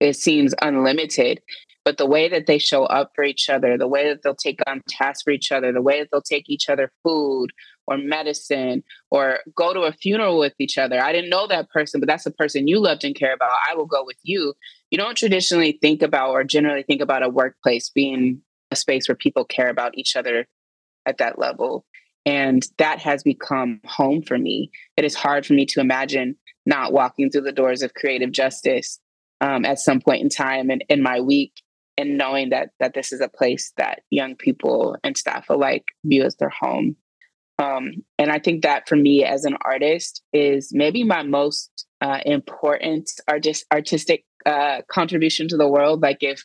it 0.00 0.16
seems 0.16 0.54
unlimited. 0.60 1.40
But 1.84 1.98
the 1.98 2.06
way 2.06 2.28
that 2.28 2.46
they 2.46 2.58
show 2.58 2.84
up 2.84 3.12
for 3.14 3.24
each 3.24 3.50
other, 3.50 3.76
the 3.76 3.86
way 3.86 4.08
that 4.08 4.22
they'll 4.22 4.34
take 4.34 4.60
on 4.66 4.82
tasks 4.88 5.22
for 5.22 5.30
each 5.30 5.52
other, 5.52 5.70
the 5.70 5.82
way 5.82 6.00
that 6.00 6.08
they'll 6.10 6.22
take 6.22 6.48
each 6.48 6.68
other 6.70 6.90
food 7.02 7.48
or 7.86 7.98
medicine 7.98 8.82
or 9.10 9.40
go 9.54 9.74
to 9.74 9.80
a 9.80 9.92
funeral 9.92 10.38
with 10.38 10.54
each 10.58 10.78
other. 10.78 10.98
I 11.02 11.12
didn't 11.12 11.28
know 11.28 11.46
that 11.46 11.68
person, 11.68 12.00
but 12.00 12.06
that's 12.06 12.24
the 12.24 12.30
person 12.30 12.66
you 12.66 12.80
loved 12.80 13.04
and 13.04 13.14
care 13.14 13.34
about. 13.34 13.50
I 13.70 13.74
will 13.74 13.86
go 13.86 14.02
with 14.04 14.16
you. 14.22 14.54
You 14.90 14.96
don't 14.96 15.16
traditionally 15.16 15.78
think 15.82 16.00
about 16.00 16.30
or 16.30 16.42
generally 16.44 16.84
think 16.84 17.02
about 17.02 17.22
a 17.22 17.28
workplace 17.28 17.90
being 17.90 18.40
a 18.70 18.76
space 18.76 19.06
where 19.06 19.16
people 19.16 19.44
care 19.44 19.68
about 19.68 19.98
each 19.98 20.16
other 20.16 20.46
at 21.04 21.18
that 21.18 21.38
level. 21.38 21.84
And 22.24 22.66
that 22.78 22.98
has 23.00 23.22
become 23.22 23.80
home 23.84 24.22
for 24.22 24.38
me. 24.38 24.70
It 24.96 25.04
is 25.04 25.14
hard 25.14 25.44
for 25.44 25.52
me 25.52 25.66
to 25.66 25.80
imagine 25.80 26.36
not 26.64 26.94
walking 26.94 27.30
through 27.30 27.42
the 27.42 27.52
doors 27.52 27.82
of 27.82 27.92
creative 27.92 28.32
justice 28.32 28.98
um, 29.42 29.66
at 29.66 29.78
some 29.78 30.00
point 30.00 30.22
in 30.22 30.30
time 30.30 30.70
in, 30.70 30.80
in 30.88 31.02
my 31.02 31.20
week 31.20 31.52
and 31.96 32.18
knowing 32.18 32.50
that 32.50 32.70
that 32.80 32.94
this 32.94 33.12
is 33.12 33.20
a 33.20 33.28
place 33.28 33.72
that 33.76 34.02
young 34.10 34.36
people 34.36 34.96
and 35.04 35.16
staff 35.16 35.48
alike 35.48 35.84
view 36.04 36.24
as 36.24 36.36
their 36.36 36.50
home. 36.50 36.96
Um, 37.58 37.92
and 38.18 38.32
I 38.32 38.40
think 38.40 38.62
that 38.62 38.88
for 38.88 38.96
me 38.96 39.24
as 39.24 39.44
an 39.44 39.56
artist 39.64 40.22
is 40.32 40.70
maybe 40.72 41.04
my 41.04 41.22
most 41.22 41.86
uh, 42.00 42.18
important 42.24 43.10
artist 43.28 43.64
artistic 43.72 44.24
uh, 44.44 44.82
contribution 44.90 45.48
to 45.48 45.56
the 45.56 45.68
world. 45.68 46.02
Like 46.02 46.18
if 46.20 46.44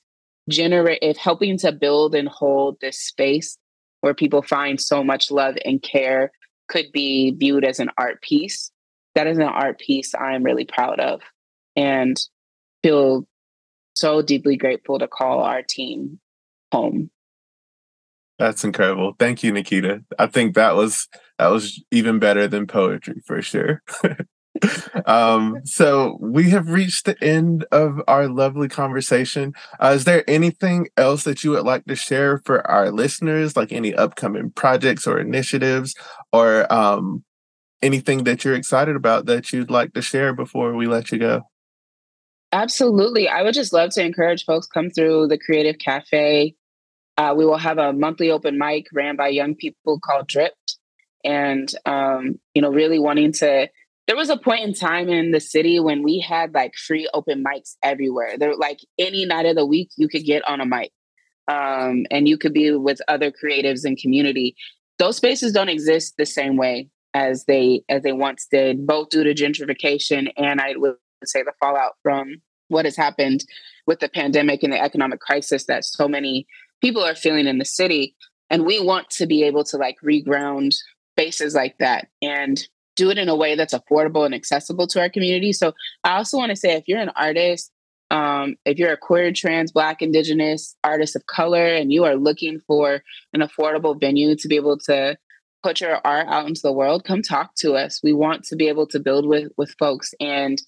generate 0.50 1.00
if 1.02 1.18
helping 1.18 1.58
to 1.60 1.72
build 1.72 2.16
and 2.16 2.28
hold 2.28 2.78
this 2.82 3.00
space 3.00 3.58
where 4.02 4.14
people 4.14 4.42
find 4.42 4.82
so 4.82 5.04
much 5.04 5.32
love 5.32 5.56
and 5.64 5.82
care 5.82 6.32
could 6.68 6.92
be 6.92 7.32
viewed 7.38 7.64
as 7.64 7.80
an 7.80 7.90
art 7.98 8.22
piece 8.22 8.72
that 9.16 9.28
is 9.28 9.38
an 9.38 9.44
art 9.44 9.80
piece 9.80 10.14
i'm 10.16 10.44
really 10.44 10.66
proud 10.66 11.00
of 11.00 11.22
and 11.76 12.18
feel 12.84 13.28
so 14.00 14.22
deeply 14.22 14.56
grateful 14.56 15.00
to 15.00 15.08
call 15.08 15.42
our 15.42 15.62
team 15.62 16.20
home 16.72 17.10
that's 18.38 18.64
incredible 18.64 19.14
thank 19.20 19.44
you 19.44 19.52
nikkita 19.52 20.04
i 20.18 20.28
think 20.28 20.56
that 20.56 20.76
was 20.76 21.08
that 21.38 21.48
was 21.48 21.84
even 21.92 22.20
better 22.20 22.48
than 22.48 22.66
poetry 22.66 23.22
for 23.26 23.42
sure 23.42 23.82
um, 25.06 25.62
so 25.64 26.18
we 26.20 26.50
have 26.50 26.70
reached 26.70 27.06
the 27.06 27.22
end 27.24 27.66
of 27.72 28.02
our 28.08 28.28
lovely 28.28 28.68
conversation. 28.68 29.54
Uh, 29.80 29.94
is 29.96 30.06
there 30.06 30.24
anything 30.30 30.88
else 30.98 31.24
that 31.24 31.44
you 31.44 31.52
would 31.52 31.66
like 31.66 31.86
to 31.86 31.96
share 31.96 32.40
for 32.40 32.66
our 32.70 32.92
listeners, 32.92 33.56
like 33.56 33.72
any 33.72 33.94
upcoming 33.94 34.52
projects 34.52 35.08
or 35.08 35.20
initiatives, 35.20 35.96
or 36.34 36.72
um, 36.74 37.24
anything 37.82 38.24
that 38.26 38.44
you're 38.44 38.56
excited 38.56 38.96
about 38.96 39.26
that 39.28 39.52
you'd 39.54 39.72
like 39.72 39.94
to 39.94 40.02
share 40.02 40.34
before 40.34 40.74
we 40.74 40.88
let 40.88 41.12
you 41.12 41.20
go? 41.20 41.44
Absolutely. 42.52 43.28
I 43.28 43.44
would 43.44 43.54
just 43.54 43.74
love 43.74 43.92
to 43.92 44.04
encourage 44.04 44.46
folks 44.46 44.68
come 44.68 44.90
through 44.90 45.28
the 45.28 45.38
Creative 45.38 45.78
Cafe. 45.78 46.56
Uh, 47.18 47.34
we 47.38 47.46
will 47.46 47.58
have 47.58 47.78
a 47.78 47.94
monthly 47.94 48.32
open 48.32 48.58
mic 48.58 48.88
ran 48.94 49.16
by 49.16 49.28
young 49.28 49.56
people 49.56 50.00
called 50.00 50.28
Dripped. 50.28 50.78
And, 51.24 51.70
um, 51.86 52.40
you 52.54 52.62
know, 52.62 52.72
really 52.72 52.98
wanting 52.98 53.34
to 53.34 53.70
there 54.10 54.16
was 54.16 54.32
a 54.32 54.38
point 54.38 54.64
in 54.64 54.74
time 54.74 55.08
in 55.08 55.30
the 55.30 55.40
city 55.40 55.80
when 55.80 56.02
we 56.02 56.20
had 56.20 56.52
like 56.52 56.74
free 56.76 57.08
open 57.14 57.44
mics 57.44 57.76
everywhere. 57.84 58.40
There, 58.40 58.56
like 58.56 58.80
any 58.98 59.24
night 59.24 59.46
of 59.46 59.56
the 59.56 59.68
week, 59.68 59.92
you 59.98 60.08
could 60.08 60.26
get 60.26 60.44
on 60.48 60.60
a 60.60 60.66
mic, 60.66 60.92
um, 61.48 62.08
and 62.10 62.28
you 62.28 62.36
could 62.36 62.52
be 62.52 62.72
with 62.72 63.02
other 63.08 63.32
creatives 63.32 63.86
and 63.86 64.00
community. 64.00 64.56
Those 64.98 65.18
spaces 65.18 65.52
don't 65.52 65.70
exist 65.70 66.16
the 66.18 66.26
same 66.26 66.58
way 66.58 66.90
as 67.14 67.46
they 67.46 67.84
as 67.88 68.02
they 68.02 68.12
once 68.12 68.48
did, 68.52 68.88
both 68.88 69.10
due 69.10 69.24
to 69.24 69.36
gentrification 69.36 70.32
and 70.36 70.60
I 70.60 70.74
would 70.76 70.96
say 71.26 71.44
the 71.44 71.54
fallout 71.60 71.94
from 72.04 72.42
what 72.68 72.86
has 72.86 72.96
happened 72.96 73.44
with 73.88 74.00
the 74.00 74.10
pandemic 74.10 74.64
and 74.64 74.72
the 74.72 74.82
economic 74.82 75.20
crisis 75.20 75.66
that 75.66 75.84
so 75.84 76.08
many 76.08 76.48
people 76.82 77.04
are 77.04 77.16
feeling 77.16 77.48
in 77.48 77.58
the 77.58 77.66
city. 77.66 78.16
And 78.50 78.66
we 78.66 78.80
want 78.80 79.10
to 79.12 79.26
be 79.26 79.44
able 79.44 79.64
to 79.66 79.78
like 79.78 79.98
reground 80.04 80.74
spaces 81.16 81.56
like 81.56 81.78
that. 81.80 82.08
And 82.22 82.62
do 83.00 83.10
it 83.10 83.18
in 83.18 83.30
a 83.30 83.36
way 83.36 83.56
that's 83.56 83.74
affordable 83.74 84.26
and 84.26 84.36
accessible 84.36 84.86
to 84.86 85.00
our 85.00 85.10
community. 85.10 85.54
So 85.54 85.74
I 86.04 86.18
also 86.18 86.38
want 86.38 86.50
to 86.50 86.56
say 86.58 86.74
if 86.74 86.84
you're 86.86 87.00
an 87.00 87.14
artist, 87.16 87.72
um, 88.12 88.58
if 88.66 88.78
you're 88.78 88.92
a 88.92 88.98
queer, 88.98 89.32
trans, 89.32 89.72
black, 89.72 90.02
indigenous 90.02 90.76
artist 90.84 91.16
of 91.16 91.26
color, 91.26 91.66
and 91.66 91.94
you 91.94 92.04
are 92.04 92.18
looking 92.18 92.60
for 92.60 93.02
an 93.34 93.40
affordable 93.40 93.98
venue 93.98 94.36
to 94.36 94.48
be 94.50 94.58
able 94.58 94.78
to 94.80 95.18
put 95.64 95.80
your 95.80 96.02
art 96.06 96.28
out 96.28 96.48
into 96.48 96.62
the 96.62 96.74
world, 96.74 97.06
come 97.06 97.22
talk 97.22 97.56
to 97.60 97.74
us. 97.74 98.02
We 98.04 98.12
want 98.12 98.44
to 98.46 98.58
be 98.58 98.68
able 98.68 98.88
to 98.88 99.00
build 99.00 99.26
with 99.26 99.50
with 99.58 99.74
folks. 99.80 100.14
And 100.20 100.62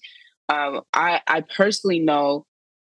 um, 0.52 0.82
I, 0.92 1.20
I 1.26 1.40
personally 1.40 1.98
know 1.98 2.44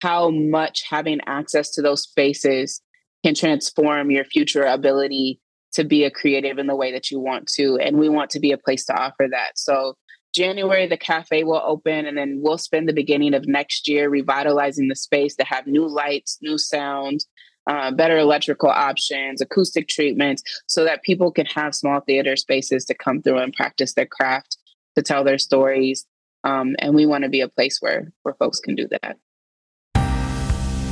how 0.03 0.31
much 0.31 0.85
having 0.89 1.21
access 1.27 1.71
to 1.73 1.83
those 1.83 2.03
spaces 2.03 2.83
can 3.25 3.35
transform 3.35 4.11
your 4.11 4.25
future 4.25 4.63
ability 4.63 5.41
to 5.73 5.85
be 5.85 6.05
a 6.05 6.11
creative 6.11 6.59
in 6.59 6.67
the 6.67 6.77
way 6.77 6.93
that 6.93 7.11
you 7.11 7.19
want 7.19 7.47
to. 7.49 7.79
And 7.79 7.99
we 7.99 8.09
want 8.09 8.31
to 8.31 8.41
be 8.41 8.53
a 8.53 8.59
place 8.59 8.85
to 8.87 8.95
offer 8.95 9.27
that. 9.31 9.53
So, 9.59 9.95
January, 10.35 10.87
the 10.87 10.99
cafe 10.99 11.45
will 11.45 11.63
open, 11.65 12.05
and 12.05 12.19
then 12.19 12.41
we'll 12.43 12.59
spend 12.59 12.87
the 12.87 12.93
beginning 12.93 13.33
of 13.33 13.49
next 13.49 13.89
year 13.89 14.11
revitalizing 14.11 14.89
the 14.89 14.95
space 14.95 15.35
to 15.37 15.45
have 15.45 15.67
new 15.67 15.89
lights, 15.89 16.37
new 16.43 16.59
sound, 16.59 17.25
uh, 17.67 17.91
better 17.91 18.19
electrical 18.19 18.69
options, 18.69 19.41
acoustic 19.41 19.89
treatments, 19.89 20.43
so 20.67 20.85
that 20.85 21.03
people 21.03 21.33
can 21.33 21.47
have 21.47 21.75
small 21.75 22.01
theater 22.01 22.37
spaces 22.37 22.85
to 22.85 22.95
come 22.95 23.23
through 23.23 23.39
and 23.39 23.55
practice 23.55 23.95
their 23.95 24.07
craft, 24.07 24.59
to 24.95 25.03
tell 25.03 25.25
their 25.25 25.39
stories. 25.39 26.05
Um, 26.47 26.77
and 26.79 26.95
we 26.95 27.07
want 27.07 27.25
to 27.25 27.29
be 27.29 27.41
a 27.41 27.49
place 27.49 27.79
where 27.81 28.13
where 28.23 28.35
folks 28.35 28.61
can 28.61 28.77
do 28.77 28.87
that. 28.89 29.17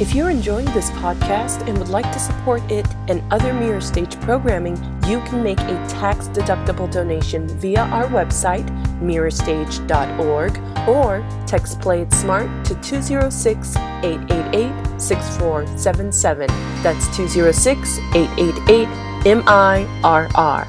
If 0.00 0.12
you're 0.12 0.28
enjoying 0.28 0.66
this 0.72 0.90
podcast 0.90 1.68
and 1.68 1.78
would 1.78 1.88
like 1.88 2.10
to 2.10 2.18
support 2.18 2.60
it 2.68 2.84
and 3.08 3.22
other 3.32 3.54
Mirror 3.54 3.80
Stage 3.80 4.20
programming, 4.22 4.74
you 5.06 5.20
can 5.20 5.40
make 5.44 5.60
a 5.60 5.86
tax 5.86 6.26
deductible 6.26 6.90
donation 6.90 7.46
via 7.60 7.82
our 7.82 8.06
website, 8.08 8.68
mirrorstage.org, 9.00 10.58
or 10.88 11.24
text 11.46 11.80
Play 11.80 12.02
It 12.02 12.12
Smart 12.12 12.64
to 12.64 12.74
206 12.82 13.76
888 13.76 15.00
6477. 15.00 16.48
That's 16.82 17.16
206 17.16 17.98
888 18.16 18.88
MIRR. 19.24 20.66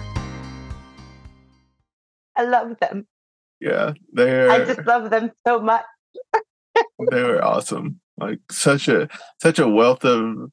I 2.37 2.43
love 2.43 2.77
them. 2.79 3.07
Yeah, 3.65 3.93
they're. 4.13 4.51
I 4.51 4.63
just 4.63 4.85
love 4.85 5.09
them 5.09 5.31
so 5.45 5.59
much. 5.59 5.83
they 7.11 7.23
were 7.23 7.43
awesome 7.43 7.99
like 8.17 8.39
such 8.51 8.87
a 8.87 9.07
such 9.41 9.59
a 9.59 9.67
wealth 9.67 10.05
of 10.05 10.51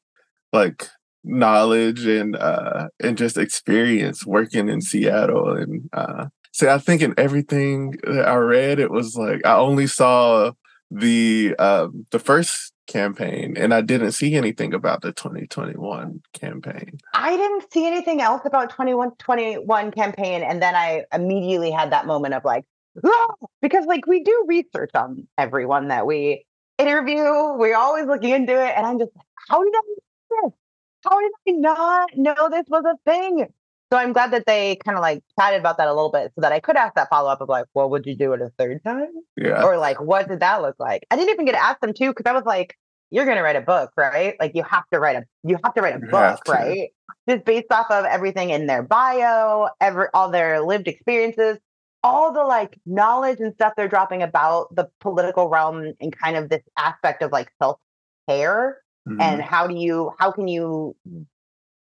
like 0.52 0.88
knowledge 1.24 2.04
and 2.04 2.36
uh 2.36 2.88
and 3.00 3.16
just 3.16 3.36
experience 3.38 4.26
working 4.26 4.68
in 4.68 4.80
Seattle 4.80 5.56
and 5.56 5.88
uh 5.92 6.26
so 6.52 6.68
I 6.68 6.78
think 6.78 7.00
in 7.00 7.14
everything 7.16 7.92
that 8.02 8.26
I 8.26 8.34
read 8.36 8.80
it 8.80 8.90
was 8.90 9.16
like 9.16 9.44
I 9.46 9.54
only 9.56 9.86
saw 9.86 10.52
the 10.90 11.54
um 11.58 12.06
the 12.10 12.18
first 12.18 12.72
campaign 12.88 13.56
and 13.56 13.72
I 13.72 13.80
didn't 13.80 14.12
see 14.12 14.34
anything 14.34 14.74
about 14.74 15.02
the 15.02 15.12
2021 15.12 16.20
campaign. 16.34 16.98
I 17.14 17.36
didn't 17.36 17.72
see 17.72 17.86
anything 17.86 18.20
else 18.20 18.42
about 18.44 18.70
2121 18.70 19.92
campaign 19.92 20.42
and 20.42 20.60
then 20.60 20.74
I 20.74 21.04
immediately 21.14 21.70
had 21.70 21.92
that 21.92 22.06
moment 22.06 22.34
of 22.34 22.44
like 22.44 22.64
because 23.62 23.86
like 23.86 24.06
we 24.06 24.22
do 24.22 24.44
research 24.46 24.90
on 24.94 25.26
everyone 25.38 25.88
that 25.88 26.06
we 26.06 26.44
interview. 26.78 27.24
We're 27.56 27.76
always 27.76 28.06
looking 28.06 28.30
into 28.30 28.52
it. 28.52 28.72
And 28.76 28.86
I'm 28.86 28.98
just 28.98 29.10
like, 29.14 29.26
how 29.48 29.62
did 29.62 29.74
I 29.74 29.80
this? 30.30 30.52
How 31.04 31.20
did 31.20 31.32
I 31.48 31.52
not 31.52 32.10
know 32.16 32.48
this 32.50 32.66
was 32.68 32.84
a 32.86 33.10
thing? 33.10 33.46
So 33.92 33.98
I'm 33.98 34.12
glad 34.14 34.30
that 34.30 34.46
they 34.46 34.76
kind 34.76 34.96
of 34.96 35.02
like 35.02 35.22
chatted 35.38 35.60
about 35.60 35.76
that 35.76 35.88
a 35.88 35.92
little 35.92 36.10
bit 36.10 36.32
so 36.34 36.40
that 36.40 36.52
I 36.52 36.60
could 36.60 36.76
ask 36.76 36.94
that 36.94 37.10
follow 37.10 37.28
up 37.28 37.42
of 37.42 37.48
like, 37.48 37.66
well, 37.74 37.90
would 37.90 38.06
you 38.06 38.16
do 38.16 38.32
it 38.32 38.40
a 38.40 38.50
third 38.58 38.82
time? 38.84 39.08
Yeah. 39.36 39.64
Or 39.64 39.76
like, 39.76 40.00
what 40.00 40.28
did 40.28 40.40
that 40.40 40.62
look 40.62 40.76
like? 40.78 41.04
I 41.10 41.16
didn't 41.16 41.30
even 41.30 41.44
get 41.44 41.52
to 41.52 41.62
ask 41.62 41.78
them 41.80 41.92
too, 41.92 42.08
because 42.08 42.24
I 42.24 42.32
was 42.32 42.44
like, 42.46 42.78
you're 43.10 43.26
gonna 43.26 43.42
write 43.42 43.56
a 43.56 43.60
book, 43.60 43.90
right? 43.96 44.34
Like 44.40 44.52
you 44.54 44.62
have 44.62 44.84
to 44.92 44.98
write 44.98 45.16
a 45.16 45.24
you 45.42 45.58
have 45.62 45.74
to 45.74 45.82
write 45.82 45.96
a 45.96 46.00
You 46.00 46.08
book, 46.10 46.40
right? 46.48 46.88
Just 47.28 47.44
based 47.44 47.70
off 47.70 47.90
of 47.90 48.06
everything 48.06 48.48
in 48.48 48.66
their 48.66 48.82
bio, 48.82 49.68
every 49.80 50.06
all 50.14 50.30
their 50.30 50.62
lived 50.62 50.88
experiences, 50.88 51.58
all 52.04 52.32
the 52.32 52.44
like 52.44 52.78
knowledge 52.86 53.40
and 53.40 53.54
stuff 53.54 53.74
they're 53.76 53.88
dropping 53.88 54.22
about 54.22 54.74
the 54.74 54.88
political 55.00 55.48
realm 55.48 55.92
and 56.00 56.16
kind 56.16 56.36
of 56.36 56.48
this 56.48 56.62
aspect 56.78 57.22
of 57.22 57.32
like 57.32 57.50
self 57.62 57.78
care 58.28 58.80
Mhm. 59.08 59.20
and 59.20 59.42
how 59.42 59.66
do 59.66 59.74
you 59.74 60.12
how 60.18 60.30
can 60.30 60.48
you 60.48 60.94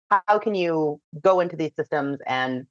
how 0.09 0.39
can 0.39 0.55
you 0.55 0.99
go 1.21 1.39
into 1.39 1.55
these 1.55 1.71
systems 1.77 2.19
and 2.27 2.65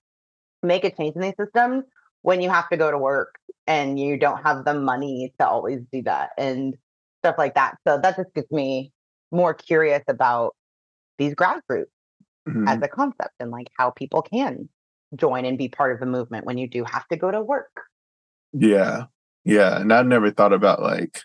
make 0.63 0.85
a 0.85 0.91
change 0.91 1.15
in 1.17 1.23
these 1.23 1.35
systems 1.39 1.85
when 2.23 2.41
you 2.41 2.49
have 2.51 2.69
to 2.71 2.77
go 2.77 2.91
to 2.91 2.99
work 2.99 3.39
and 3.67 3.99
you 3.99 4.17
don't 4.19 4.43
have 4.43 4.65
the 4.65 4.75
money 4.75 5.33
to 5.39 5.47
always 5.47 5.81
do 5.93 6.03
that 6.03 6.31
and 6.39 6.77
stuff 7.23 7.37
like 7.39 7.55
that 7.55 7.77
so 7.87 7.99
that 7.99 8.17
just 8.17 8.33
gets 8.35 8.51
me 8.51 8.93
more 9.33 9.55
curious 9.55 10.03
about 10.09 10.55
these 11.19 11.35
grassroots 11.35 11.87
Mhm. 12.49 12.69
as 12.69 12.83
a 12.83 12.89
concept 12.89 13.35
and 13.41 13.51
like 13.51 13.69
how 13.79 13.91
people 13.91 14.23
can 14.23 14.69
join 15.17 15.45
and 15.45 15.59
be 15.59 15.69
part 15.69 15.93
of 15.93 16.01
the 16.01 16.07
movement 16.07 16.47
when 16.47 16.59
you 16.59 16.69
do 16.69 16.85
have 16.85 17.07
to 17.09 17.17
go 17.17 17.31
to 17.31 17.41
work 17.41 17.71
Yeah. 18.53 19.05
Yeah. 19.45 19.81
And 19.81 19.93
I've 19.93 20.07
never 20.07 20.31
thought 20.31 20.53
about 20.53 20.81
like 20.83 21.21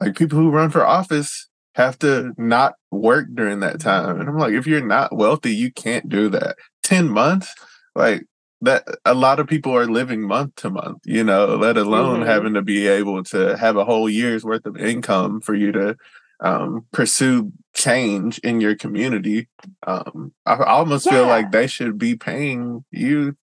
like 0.00 0.16
people 0.16 0.38
who 0.38 0.50
run 0.50 0.70
for 0.70 0.84
office 0.84 1.48
have 1.74 1.98
to 2.00 2.32
not 2.36 2.74
work 2.90 3.28
during 3.34 3.60
that 3.60 3.80
time. 3.80 4.20
And 4.20 4.28
I'm 4.28 4.36
like, 4.38 4.52
if 4.52 4.66
you're 4.66 4.84
not 4.86 5.16
wealthy, 5.16 5.54
you 5.54 5.72
can't 5.72 6.08
do 6.08 6.28
that. 6.30 6.56
10 6.82 7.08
months, 7.08 7.54
like 7.94 8.24
that 8.60 8.84
a 9.04 9.14
lot 9.14 9.40
of 9.40 9.46
people 9.46 9.74
are 9.76 9.86
living 9.86 10.22
month 10.22 10.54
to 10.56 10.70
month, 10.70 10.98
you 11.04 11.24
know, 11.24 11.56
let 11.56 11.76
alone 11.76 12.20
Mhm. 12.20 12.26
having 12.26 12.54
to 12.54 12.62
be 12.62 12.86
able 12.88 13.22
to 13.24 13.56
have 13.56 13.76
a 13.76 13.84
whole 13.84 14.08
year's 14.08 14.44
worth 14.44 14.66
of 14.66 14.76
income 14.76 15.40
for 15.40 15.54
you 15.54 15.72
to 15.72 15.96
um, 16.42 16.86
pursue 16.92 17.52
change 17.74 18.38
in 18.38 18.60
your 18.60 18.74
community. 18.76 19.48
Um, 19.86 20.32
I, 20.44 20.54
I 20.54 20.72
almost 20.72 21.08
feel 21.08 21.26
like 21.26 21.52
they 21.52 21.66
should 21.66 21.96
be 21.98 22.16
paying 22.16 22.84
you 22.90 23.36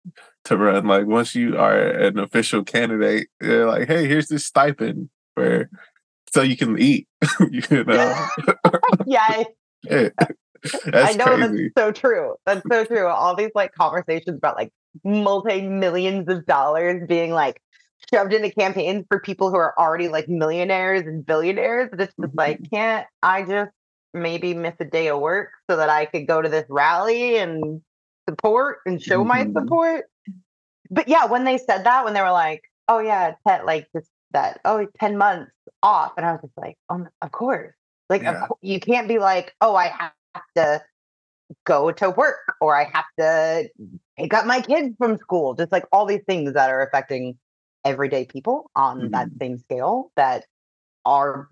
to 0.45 0.57
run. 0.57 0.85
Like 0.87 1.05
once 1.05 1.35
you 1.35 1.57
are 1.57 1.77
an 1.77 2.19
official 2.19 2.63
candidate, 2.63 3.27
they're 3.39 3.67
like, 3.67 3.87
hey, 3.87 4.07
here's 4.07 4.27
this 4.27 4.45
stipend 4.45 5.09
for 5.35 5.69
so 6.33 6.41
you 6.41 6.57
can 6.57 6.77
eat. 6.79 7.07
you 7.51 7.83
know, 7.85 8.27
yeah 9.05 9.43
Yeah. 9.83 10.09
I 10.91 11.13
know 11.13 11.25
crazy. 11.25 11.71
that's 11.75 11.85
so 11.85 11.91
true. 11.91 12.35
That's 12.45 12.61
so 12.69 12.83
true. 12.83 13.07
All 13.07 13.35
these 13.35 13.51
like 13.53 13.73
conversations 13.73 14.37
about 14.37 14.55
like 14.55 14.71
multi 15.03 15.61
millions 15.61 16.27
of 16.27 16.45
dollars 16.45 17.03
being 17.07 17.31
like 17.31 17.61
shoved 18.13 18.33
into 18.33 18.49
campaigns 18.51 19.05
for 19.09 19.19
people 19.19 19.49
who 19.49 19.57
are 19.57 19.73
already 19.77 20.07
like 20.07 20.27
millionaires 20.29 21.01
and 21.01 21.25
billionaires. 21.25 21.89
It's 21.93 22.13
just 22.19 22.35
like, 22.35 22.69
can't 22.71 23.05
I 23.21 23.43
just 23.43 23.71
maybe 24.13 24.53
miss 24.53 24.75
a 24.79 24.85
day 24.85 25.09
of 25.09 25.19
work 25.19 25.49
so 25.69 25.77
that 25.77 25.89
I 25.89 26.05
could 26.05 26.27
go 26.27 26.41
to 26.41 26.49
this 26.49 26.65
rally 26.69 27.37
and 27.37 27.81
support 28.29 28.79
and 28.85 29.01
show 29.01 29.23
my 29.23 29.45
Mhm. 29.45 29.53
support? 29.53 30.05
But 30.89 31.07
yeah, 31.07 31.25
when 31.25 31.43
they 31.43 31.57
said 31.57 31.83
that, 31.83 32.05
when 32.05 32.13
they 32.13 32.21
were 32.21 32.31
like, 32.31 32.63
oh 32.87 32.99
yeah, 32.99 33.35
ten, 33.47 33.65
like 33.65 33.87
just 33.95 34.09
that, 34.31 34.59
oh, 34.65 34.87
10 34.99 35.17
months 35.17 35.51
off. 35.83 36.13
And 36.17 36.25
I 36.25 36.31
was 36.33 36.41
just 36.41 36.57
like, 36.57 36.77
oh, 36.89 37.05
of 37.21 37.31
course. 37.31 37.73
Like, 38.09 38.21
of 38.21 38.33
Yeah. 38.35 38.47
cour- 38.47 38.57
you 38.61 38.79
can't 38.79 39.07
be 39.07 39.19
like, 39.19 39.53
oh, 39.59 39.75
I 39.75 39.87
have 39.87 40.11
to 40.55 40.81
go 41.65 41.91
to 41.91 42.09
work 42.09 42.55
or 42.61 42.75
I 42.75 42.85
have 42.85 43.05
to 43.19 43.69
pick 44.17 44.33
up 44.33 44.45
my 44.45 44.61
kids 44.61 44.95
from 44.97 45.17
school. 45.19 45.53
Just 45.55 45.71
like 45.71 45.85
all 45.91 46.05
these 46.05 46.23
things 46.27 46.53
that 46.53 46.69
are 46.69 46.81
affecting 46.81 47.37
everyday 47.87 48.25
people 48.25 48.69
on 48.75 49.11
that 49.11 49.29
same 49.39 49.57
scale 49.59 50.11
that 50.15 50.45
are 51.05 51.47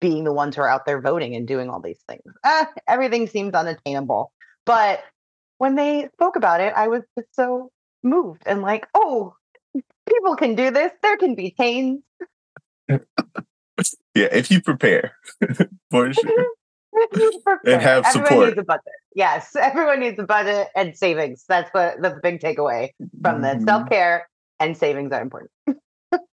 being 0.00 0.24
the 0.24 0.32
ones 0.32 0.56
who 0.56 0.62
are 0.62 0.68
out 0.68 0.86
there 0.86 1.00
voting 1.00 1.34
and 1.36 1.46
doing 1.46 1.68
all 1.68 1.80
these 1.80 2.00
things. 2.08 2.22
Ah, 2.44 2.68
everything 2.88 3.26
seems 3.26 3.52
unattainable. 3.54 4.32
But 4.64 5.00
when 5.58 5.74
they 5.74 6.08
spoke 6.14 6.36
about 6.36 6.60
it, 6.60 6.72
I 6.74 6.88
was 6.88 7.02
just 7.18 7.34
so 7.34 7.70
moved 8.02 8.42
and 8.46 8.62
like, 8.62 8.86
oh, 8.94 9.34
people 9.74 10.36
can 10.36 10.54
do 10.54 10.70
this. 10.70 10.92
There 11.02 11.16
can 11.18 11.34
be 11.34 11.54
change. 11.60 12.02
Yeah, 14.14 14.28
if 14.32 14.50
you 14.50 14.60
prepare 14.60 15.14
for 15.90 16.12
sure. 16.12 16.44
and 17.64 17.80
have 17.80 18.04
Everyone 18.04 18.26
support. 18.28 18.48
needs 18.48 18.58
a 18.58 18.62
budget. 18.64 18.82
Yes, 19.14 19.56
everyone 19.56 20.00
needs 20.00 20.18
a 20.18 20.24
budget 20.24 20.68
and 20.76 20.94
savings. 20.96 21.44
That's 21.48 21.70
what 21.72 22.02
the 22.02 22.18
big 22.22 22.40
takeaway 22.40 22.90
from 23.22 23.40
this. 23.42 23.56
Mhm. 23.56 23.64
Self 23.64 23.88
care 23.88 24.28
and 24.60 24.76
savings 24.76 25.12
are 25.12 25.22
important. 25.22 25.50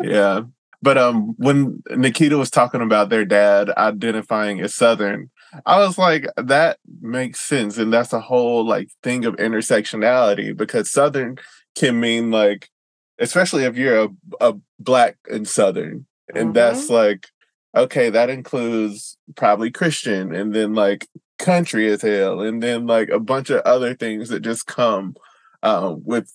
Yeah. 0.02 0.42
But 0.80 0.96
um 0.96 1.34
when 1.36 1.82
Nikkita 1.90 2.38
was 2.38 2.50
talking 2.50 2.80
about 2.80 3.10
their 3.10 3.26
dad 3.26 3.70
identifying 3.76 4.60
as 4.60 4.74
Southern, 4.74 5.30
I 5.66 5.78
was 5.80 5.98
like, 5.98 6.26
that 6.36 6.78
makes 7.00 7.40
sense. 7.40 7.76
And 7.76 7.92
that's 7.92 8.12
a 8.12 8.20
whole 8.20 8.64
like 8.64 8.88
thing 9.02 9.24
of 9.26 9.36
intersectionality 9.36 10.56
because 10.56 10.90
Southern 10.90 11.36
can 11.74 12.00
mean 12.00 12.30
like, 12.30 12.70
especially 13.18 13.64
if 13.64 13.76
you're 13.76 14.04
a, 14.04 14.08
a 14.40 14.54
black 14.78 15.18
and 15.30 15.46
Southern. 15.46 16.06
And 16.34 16.54
that's 16.54 16.88
like, 16.90 17.28
okay, 17.74 18.10
that 18.10 18.30
includes 18.30 19.16
probably 19.36 19.70
Christian 19.70 20.34
and 20.34 20.54
then 20.54 20.74
like 20.74 21.06
country 21.38 21.86
as 21.88 22.02
hell, 22.02 22.40
and 22.40 22.62
then 22.62 22.86
like 22.86 23.10
a 23.10 23.20
bunch 23.20 23.50
of 23.50 23.60
other 23.62 23.94
things 23.94 24.30
that 24.30 24.40
just 24.40 24.66
come 24.66 25.16
um 25.62 26.02
with 26.04 26.32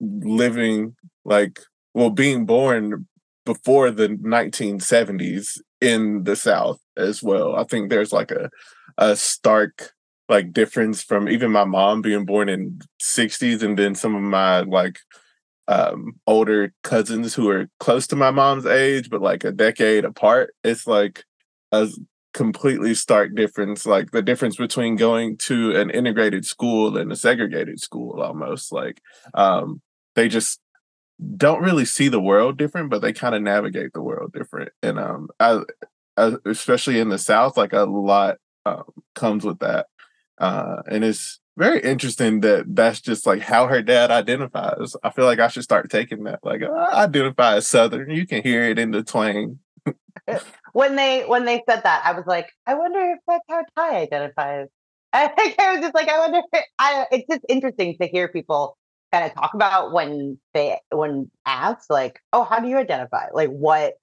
living 0.00 0.94
like 1.24 1.60
well 1.94 2.10
being 2.10 2.46
born 2.46 3.06
before 3.44 3.90
the 3.90 4.08
1970s 4.08 5.58
in 5.80 6.24
the 6.24 6.36
south 6.36 6.80
as 6.96 7.22
well 7.22 7.56
i 7.56 7.64
think 7.64 7.90
there's 7.90 8.12
like 8.12 8.30
a 8.30 8.50
a 8.98 9.16
stark 9.16 9.92
like 10.28 10.52
difference 10.52 11.02
from 11.02 11.28
even 11.28 11.50
my 11.50 11.64
mom 11.64 12.00
being 12.00 12.24
born 12.24 12.48
in 12.48 12.80
60s 13.02 13.62
and 13.62 13.78
then 13.78 13.94
some 13.94 14.14
of 14.14 14.22
my 14.22 14.60
like 14.60 14.98
um 15.68 16.12
older 16.26 16.72
cousins 16.82 17.34
who 17.34 17.48
are 17.48 17.68
close 17.80 18.06
to 18.06 18.16
my 18.16 18.30
mom's 18.30 18.66
age 18.66 19.08
but 19.10 19.22
like 19.22 19.44
a 19.44 19.52
decade 19.52 20.04
apart. 20.04 20.54
It's 20.62 20.86
like 20.86 21.24
a 21.72 21.88
completely 22.34 22.94
stark 22.94 23.34
difference 23.34 23.86
like 23.86 24.10
the 24.10 24.20
difference 24.20 24.56
between 24.56 24.96
going 24.96 25.36
to 25.36 25.74
an 25.76 25.88
integrated 25.90 26.44
school 26.44 26.96
and 26.96 27.12
a 27.12 27.16
segregated 27.16 27.80
school 27.80 28.20
almost 28.20 28.72
like 28.72 29.00
um 29.34 29.80
they 30.16 30.28
just 30.28 30.58
don't 31.36 31.62
really 31.62 31.84
see 31.84 32.08
the 32.08 32.20
world 32.20 32.58
different 32.58 32.90
but 32.90 33.00
they 33.00 33.12
kind 33.12 33.34
of 33.34 33.42
navigate 33.42 33.92
the 33.92 34.02
world 34.02 34.32
different 34.32 34.72
and 34.82 34.98
um 34.98 35.28
I, 35.38 35.60
I 36.16 36.34
especially 36.44 36.98
in 36.98 37.08
the 37.08 37.18
south 37.18 37.56
like 37.56 37.72
a 37.72 37.84
lot 37.84 38.36
um, 38.66 38.84
comes 39.14 39.44
with 39.44 39.60
that 39.60 39.86
uh 40.38 40.82
and 40.90 41.04
it's 41.04 41.40
very 41.56 41.80
interesting 41.80 42.40
that 42.40 42.64
that's 42.74 43.00
just 43.00 43.26
like 43.26 43.40
how 43.40 43.68
her 43.68 43.80
dad 43.80 44.10
identifies 44.10 44.96
i 45.04 45.10
feel 45.10 45.24
like 45.24 45.38
i 45.38 45.46
should 45.46 45.62
start 45.62 45.88
taking 45.88 46.24
that 46.24 46.40
like 46.42 46.62
I 46.62 47.04
identify 47.04 47.56
as 47.56 47.68
southern 47.68 48.10
you 48.10 48.26
can 48.26 48.42
hear 48.42 48.64
it 48.64 48.78
in 48.78 48.90
the 48.90 49.04
twang 49.04 49.60
When 50.72 50.96
they 50.96 51.24
when 51.24 51.44
they 51.44 51.62
said 51.68 51.82
that, 51.84 52.02
I 52.04 52.12
was 52.12 52.24
like, 52.26 52.50
I 52.66 52.74
wonder 52.74 52.98
if 52.98 53.18
that's 53.28 53.44
how 53.48 53.64
Ty 53.76 53.96
identifies. 53.96 54.68
I 55.12 55.28
think 55.28 55.60
I 55.60 55.74
was 55.74 55.82
just 55.82 55.94
like, 55.94 56.08
I 56.08 56.18
wonder. 56.18 56.40
If, 56.52 56.64
I 56.78 57.06
it's 57.12 57.26
just 57.30 57.42
interesting 57.48 57.96
to 58.00 58.08
hear 58.08 58.28
people 58.28 58.76
kind 59.14 59.26
of 59.26 59.34
talk 59.34 59.54
about 59.54 59.92
when 59.92 60.38
they 60.54 60.78
when 60.90 61.30
asked 61.46 61.88
like, 61.88 62.20
oh, 62.32 62.42
how 62.42 62.58
do 62.58 62.68
you 62.68 62.76
identify? 62.78 63.26
Like 63.32 63.50
what 63.50 63.94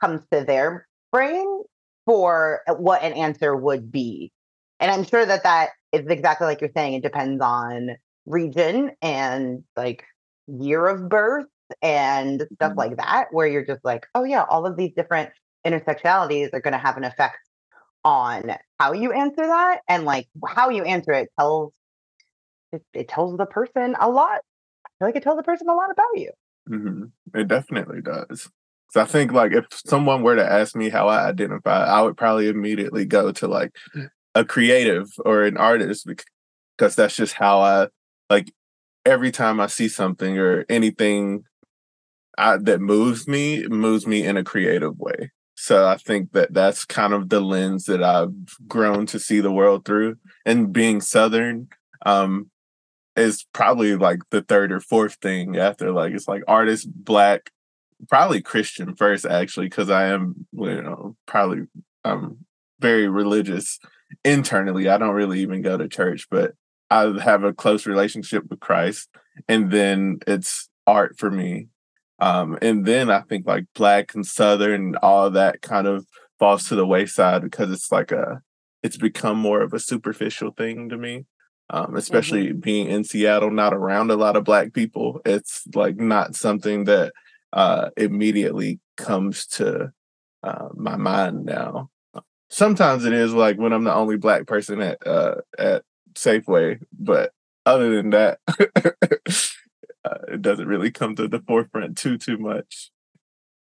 comes 0.00 0.20
to 0.30 0.44
their 0.44 0.86
brain 1.10 1.62
for 2.04 2.60
what 2.76 3.02
an 3.02 3.12
answer 3.14 3.56
would 3.56 3.90
be. 3.90 4.30
And 4.78 4.90
I'm 4.90 5.04
sure 5.04 5.24
that 5.24 5.44
that 5.44 5.70
is 5.92 6.06
exactly 6.06 6.46
like 6.46 6.60
you're 6.60 6.70
saying. 6.76 6.94
It 6.94 7.02
depends 7.02 7.40
on 7.40 7.96
region 8.26 8.90
and 9.00 9.64
like 9.76 10.04
year 10.46 10.86
of 10.86 11.08
birth 11.08 11.46
and 11.80 12.46
stuff 12.56 12.72
Mhm. 12.72 12.76
like 12.76 12.96
that, 12.96 13.28
where 13.30 13.46
you're 13.46 13.64
just 13.64 13.84
like, 13.84 14.06
oh 14.14 14.24
yeah, 14.24 14.44
all 14.50 14.66
of 14.66 14.76
these 14.76 14.92
different 14.94 15.30
intersectionalities 15.66 16.50
are 16.52 16.60
going 16.60 16.72
to 16.72 16.78
have 16.78 16.96
an 16.98 17.04
effect 17.04 17.38
on 18.04 18.54
how 18.80 18.92
you 18.92 19.12
answer 19.12 19.46
that, 19.46 19.80
and 19.88 20.04
like 20.04 20.28
how 20.48 20.68
you 20.68 20.82
answer 20.82 21.12
it 21.12 21.30
tells 21.38 21.72
it, 22.72 22.82
it 22.94 23.08
tells 23.08 23.36
the 23.36 23.46
person 23.46 23.96
a 24.00 24.08
lot. 24.08 24.40
I 24.84 24.88
feel 24.98 25.08
like 25.08 25.16
it 25.16 25.22
tells 25.22 25.36
the 25.36 25.42
person 25.42 25.68
a 25.68 25.74
lot 25.74 25.90
about 25.90 26.06
you. 26.14 26.30
hmm 26.66 27.04
It 27.34 27.48
definitely 27.48 28.00
does. 28.02 28.48
So 28.90 29.00
I 29.00 29.04
think 29.04 29.32
like 29.32 29.52
if 29.52 29.66
someone 29.86 30.22
were 30.22 30.36
to 30.36 30.44
ask 30.44 30.76
me 30.76 30.90
how 30.90 31.08
I 31.08 31.26
identify, 31.26 31.84
I 31.84 32.02
would 32.02 32.16
probably 32.16 32.48
immediately 32.48 33.06
go 33.06 33.32
to 33.32 33.48
like 33.48 33.74
a 34.34 34.44
creative 34.44 35.06
or 35.24 35.44
an 35.44 35.56
artist 35.56 36.06
because 36.06 36.94
that's 36.94 37.16
just 37.16 37.34
how 37.34 37.60
I 37.60 37.88
like 38.28 38.52
every 39.04 39.30
time 39.30 39.60
I 39.60 39.66
see 39.66 39.88
something 39.88 40.38
or 40.38 40.64
anything 40.68 41.44
I, 42.38 42.56
that 42.58 42.80
moves 42.80 43.26
me, 43.28 43.66
moves 43.66 44.06
me 44.06 44.24
in 44.24 44.36
a 44.36 44.44
creative 44.44 44.98
way. 44.98 45.30
So 45.54 45.86
I 45.86 45.96
think 45.96 46.32
that 46.32 46.52
that's 46.52 46.84
kind 46.84 47.12
of 47.12 47.28
the 47.28 47.40
lens 47.40 47.84
that 47.84 48.02
I've 48.02 48.32
grown 48.66 49.06
to 49.06 49.18
see 49.18 49.40
the 49.40 49.52
world 49.52 49.84
through. 49.84 50.16
And 50.44 50.72
being 50.72 51.00
Southern 51.00 51.68
um, 52.04 52.50
is 53.16 53.44
probably 53.52 53.96
like 53.96 54.20
the 54.30 54.42
third 54.42 54.72
or 54.72 54.80
fourth 54.80 55.14
thing 55.14 55.56
after 55.56 55.92
like 55.92 56.12
it's 56.12 56.28
like 56.28 56.42
artist, 56.48 56.88
black, 56.94 57.50
probably 58.08 58.40
Christian 58.40 58.94
first 58.96 59.26
actually, 59.26 59.66
because 59.66 59.90
I 59.90 60.06
am 60.06 60.46
you 60.52 60.82
know 60.82 61.16
probably 61.26 61.66
um 62.04 62.38
very 62.80 63.08
religious 63.08 63.78
internally. 64.24 64.88
I 64.88 64.98
don't 64.98 65.14
really 65.14 65.40
even 65.40 65.62
go 65.62 65.76
to 65.76 65.88
church, 65.88 66.26
but 66.30 66.54
I 66.90 67.12
have 67.22 67.44
a 67.44 67.52
close 67.52 67.86
relationship 67.86 68.44
with 68.50 68.60
Christ, 68.60 69.08
and 69.48 69.70
then 69.70 70.18
it's 70.26 70.68
art 70.86 71.18
for 71.18 71.30
me. 71.30 71.68
Um, 72.18 72.58
and 72.62 72.84
then 72.86 73.10
I 73.10 73.22
think 73.22 73.46
like 73.46 73.64
black 73.74 74.14
and 74.14 74.26
southern, 74.26 74.96
all 75.02 75.30
that 75.30 75.62
kind 75.62 75.86
of 75.86 76.06
falls 76.38 76.68
to 76.68 76.76
the 76.76 76.86
wayside 76.86 77.42
because 77.42 77.70
it's 77.72 77.90
like 77.90 78.12
a, 78.12 78.42
it's 78.82 78.96
become 78.96 79.38
more 79.38 79.62
of 79.62 79.72
a 79.72 79.80
superficial 79.80 80.52
thing 80.52 80.88
to 80.90 80.96
me. 80.96 81.24
Um, 81.70 81.96
especially 81.96 82.48
mm-hmm. 82.48 82.60
being 82.60 82.88
in 82.88 83.04
Seattle, 83.04 83.50
not 83.50 83.72
around 83.72 84.10
a 84.10 84.16
lot 84.16 84.36
of 84.36 84.44
black 84.44 84.74
people. 84.74 85.22
It's 85.24 85.62
like 85.74 85.96
not 85.96 86.34
something 86.34 86.84
that 86.84 87.14
uh, 87.52 87.90
immediately 87.96 88.80
comes 88.96 89.46
to 89.46 89.92
uh, 90.42 90.68
my 90.74 90.96
mind 90.96 91.44
now. 91.44 91.90
Sometimes 92.50 93.04
it 93.04 93.14
is 93.14 93.32
like 93.32 93.56
when 93.56 93.72
I'm 93.72 93.84
the 93.84 93.94
only 93.94 94.18
black 94.18 94.46
person 94.46 94.82
at 94.82 95.06
uh, 95.06 95.36
at 95.58 95.84
Safeway, 96.14 96.80
but 96.92 97.32
other 97.64 97.96
than 97.96 98.10
that, 98.10 98.40
uh, 98.48 100.18
it 100.28 100.42
doesn't 100.42 100.68
really 100.68 100.90
come 100.90 101.14
to 101.16 101.28
the 101.28 101.40
forefront 101.40 101.96
too 101.96 102.18
too 102.18 102.36
much. 102.36 102.90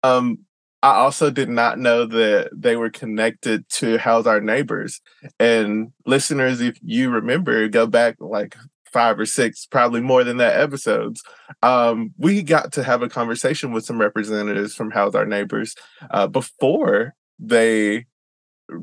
Um, 0.03 0.47
I 0.83 0.97
also 0.97 1.31
did 1.31 1.49
not 1.49 1.79
know 1.79 2.07
that 2.07 2.51
they 2.53 2.77
were 2.77 2.91
connected 2.91 3.69
to 3.71 3.99
House 3.99 4.27
Our 4.27 4.41
Neighbors. 4.41 5.01
And 5.39 5.93
listeners, 6.07 6.61
if 6.61 6.77
you 6.83 7.11
remember, 7.11 7.69
go 7.69 7.87
back 7.87 8.17
like 8.19 8.57
five 8.93 9.19
or 9.19 9.27
six, 9.27 9.65
probably 9.65 10.01
more 10.01 10.25
than 10.25 10.39
that 10.39 10.61
episodes. 10.61 11.23
Um, 11.63 12.13
we 12.19 12.43
got 12.43 12.73
to 12.73 12.83
have 12.83 13.01
a 13.03 13.09
conversation 13.09 13.73
with 13.73 13.85
some 13.85 14.01
representatives 14.01 14.75
from 14.75 14.91
House 14.91 15.15
Our 15.15 15.25
Neighbors 15.25 15.77
uh, 16.11 16.27
before 16.27 17.15
they 17.39 18.07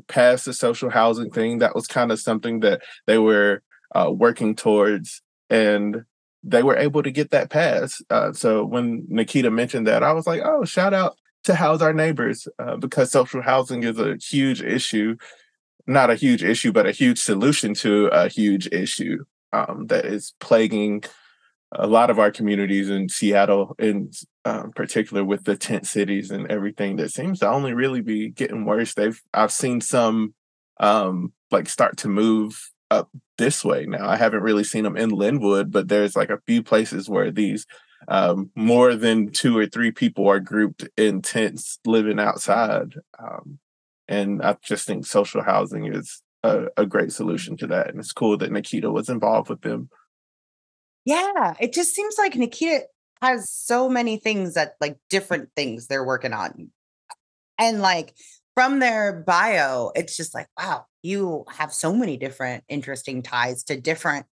passed 0.08 0.46
the 0.46 0.54
social 0.54 0.88
housing 0.88 1.30
thing. 1.30 1.58
That 1.58 1.74
was 1.74 1.86
kind 1.86 2.10
of 2.10 2.18
something 2.18 2.60
that 2.60 2.80
they 3.06 3.18
were 3.18 3.62
uh, 3.94 4.10
working 4.10 4.56
towards. 4.56 5.20
And 5.50 6.04
they 6.42 6.62
were 6.62 6.76
able 6.76 7.02
to 7.02 7.10
get 7.10 7.32
that 7.32 7.50
pass. 7.50 8.00
Uh, 8.08 8.32
so 8.32 8.64
when 8.64 9.02
Nikkita 9.08 9.52
mentioned 9.52 9.86
that, 9.86 10.02
I 10.02 10.12
was 10.12 10.26
like, 10.26 10.40
oh, 10.42 10.64
shout 10.64 10.94
out 10.94 11.16
to 11.50 11.56
house 11.56 11.82
Our 11.82 11.92
Neighbors 11.92 12.46
uh, 12.58 12.76
because 12.76 13.10
social 13.10 13.42
housing 13.42 13.82
is 13.82 13.98
a 13.98 14.16
huge 14.16 14.62
issue. 14.62 15.16
Not 15.86 16.10
a 16.10 16.14
huge 16.14 16.44
issue, 16.44 16.70
but 16.70 16.86
a 16.86 16.92
huge 16.92 17.18
solution 17.18 17.74
to 17.74 18.06
a 18.06 18.28
huge 18.28 18.68
issue 18.70 19.24
um, 19.52 19.88
that 19.88 20.04
is 20.04 20.34
plaguing 20.38 21.02
a 21.72 21.86
lot 21.86 22.10
of 22.10 22.18
our 22.18 22.30
communities 22.30 22.88
in 22.88 23.08
Seattle, 23.08 23.74
in 23.78 24.10
um, 24.44 24.70
particular, 24.72 25.24
with 25.24 25.44
the 25.44 25.56
tent 25.56 25.86
cities 25.86 26.30
and 26.30 26.50
everything 26.50 26.96
that 26.96 27.10
seems 27.10 27.40
to 27.40 27.48
only 27.48 27.74
really 27.74 28.00
be 28.00 28.30
getting 28.30 28.64
worse. 28.64 28.94
They've 28.94 29.20
I've 29.34 29.52
seen 29.52 29.80
some 29.80 30.34
um, 30.78 31.32
like 31.50 31.68
start 31.68 31.96
to 31.98 32.08
move 32.08 32.70
up 32.92 33.08
this 33.38 33.64
way 33.64 33.86
now. 33.86 34.08
I 34.08 34.16
haven't 34.16 34.42
really 34.42 34.64
seen 34.64 34.84
them 34.84 34.96
in 34.96 35.10
Lynnwood, 35.10 35.70
but 35.70 35.88
there's 35.88 36.14
like 36.14 36.30
a 36.30 36.40
few 36.46 36.62
places 36.62 37.08
where 37.08 37.30
these 37.30 37.66
um, 38.08 38.50
more 38.54 38.94
than 38.94 39.30
two 39.30 39.56
or 39.56 39.66
three 39.66 39.90
people 39.90 40.28
are 40.28 40.40
grouped 40.40 40.88
in 40.96 41.22
tents 41.22 41.78
living 41.84 42.18
outside. 42.18 42.94
Um, 43.18 43.58
and 44.08 44.42
I 44.42 44.56
just 44.62 44.86
think 44.86 45.06
social 45.06 45.42
housing 45.42 45.92
is 45.92 46.22
a, 46.42 46.66
a, 46.76 46.86
great 46.86 47.12
solution 47.12 47.56
to 47.58 47.66
that. 47.68 47.88
And 47.88 48.00
it's 48.00 48.12
cool 48.12 48.36
that 48.38 48.50
Nikkita 48.50 48.90
was 48.90 49.08
involved 49.08 49.48
with 49.48 49.60
them. 49.60 49.90
Yeah, 51.04 51.54
it 51.60 51.72
just 51.72 51.94
seems 51.94 52.16
like 52.18 52.34
Nikkita 52.34 52.80
has 53.22 53.50
so 53.50 53.88
many 53.88 54.16
things 54.16 54.54
that 54.54 54.74
like 54.80 54.98
different 55.10 55.50
things 55.54 55.86
they're 55.86 56.04
working 56.04 56.32
on. 56.32 56.70
And 57.58 57.82
like 57.82 58.14
from 58.54 58.78
their 58.78 59.22
bio, 59.26 59.92
it's 59.94 60.16
just 60.16 60.34
like, 60.34 60.48
wow, 60.58 60.86
you 61.02 61.44
have 61.48 61.72
so 61.72 61.94
many 61.94 62.16
different 62.16 62.64
interesting 62.68 63.22
ties 63.22 63.62
to 63.64 63.80
different 63.80 64.26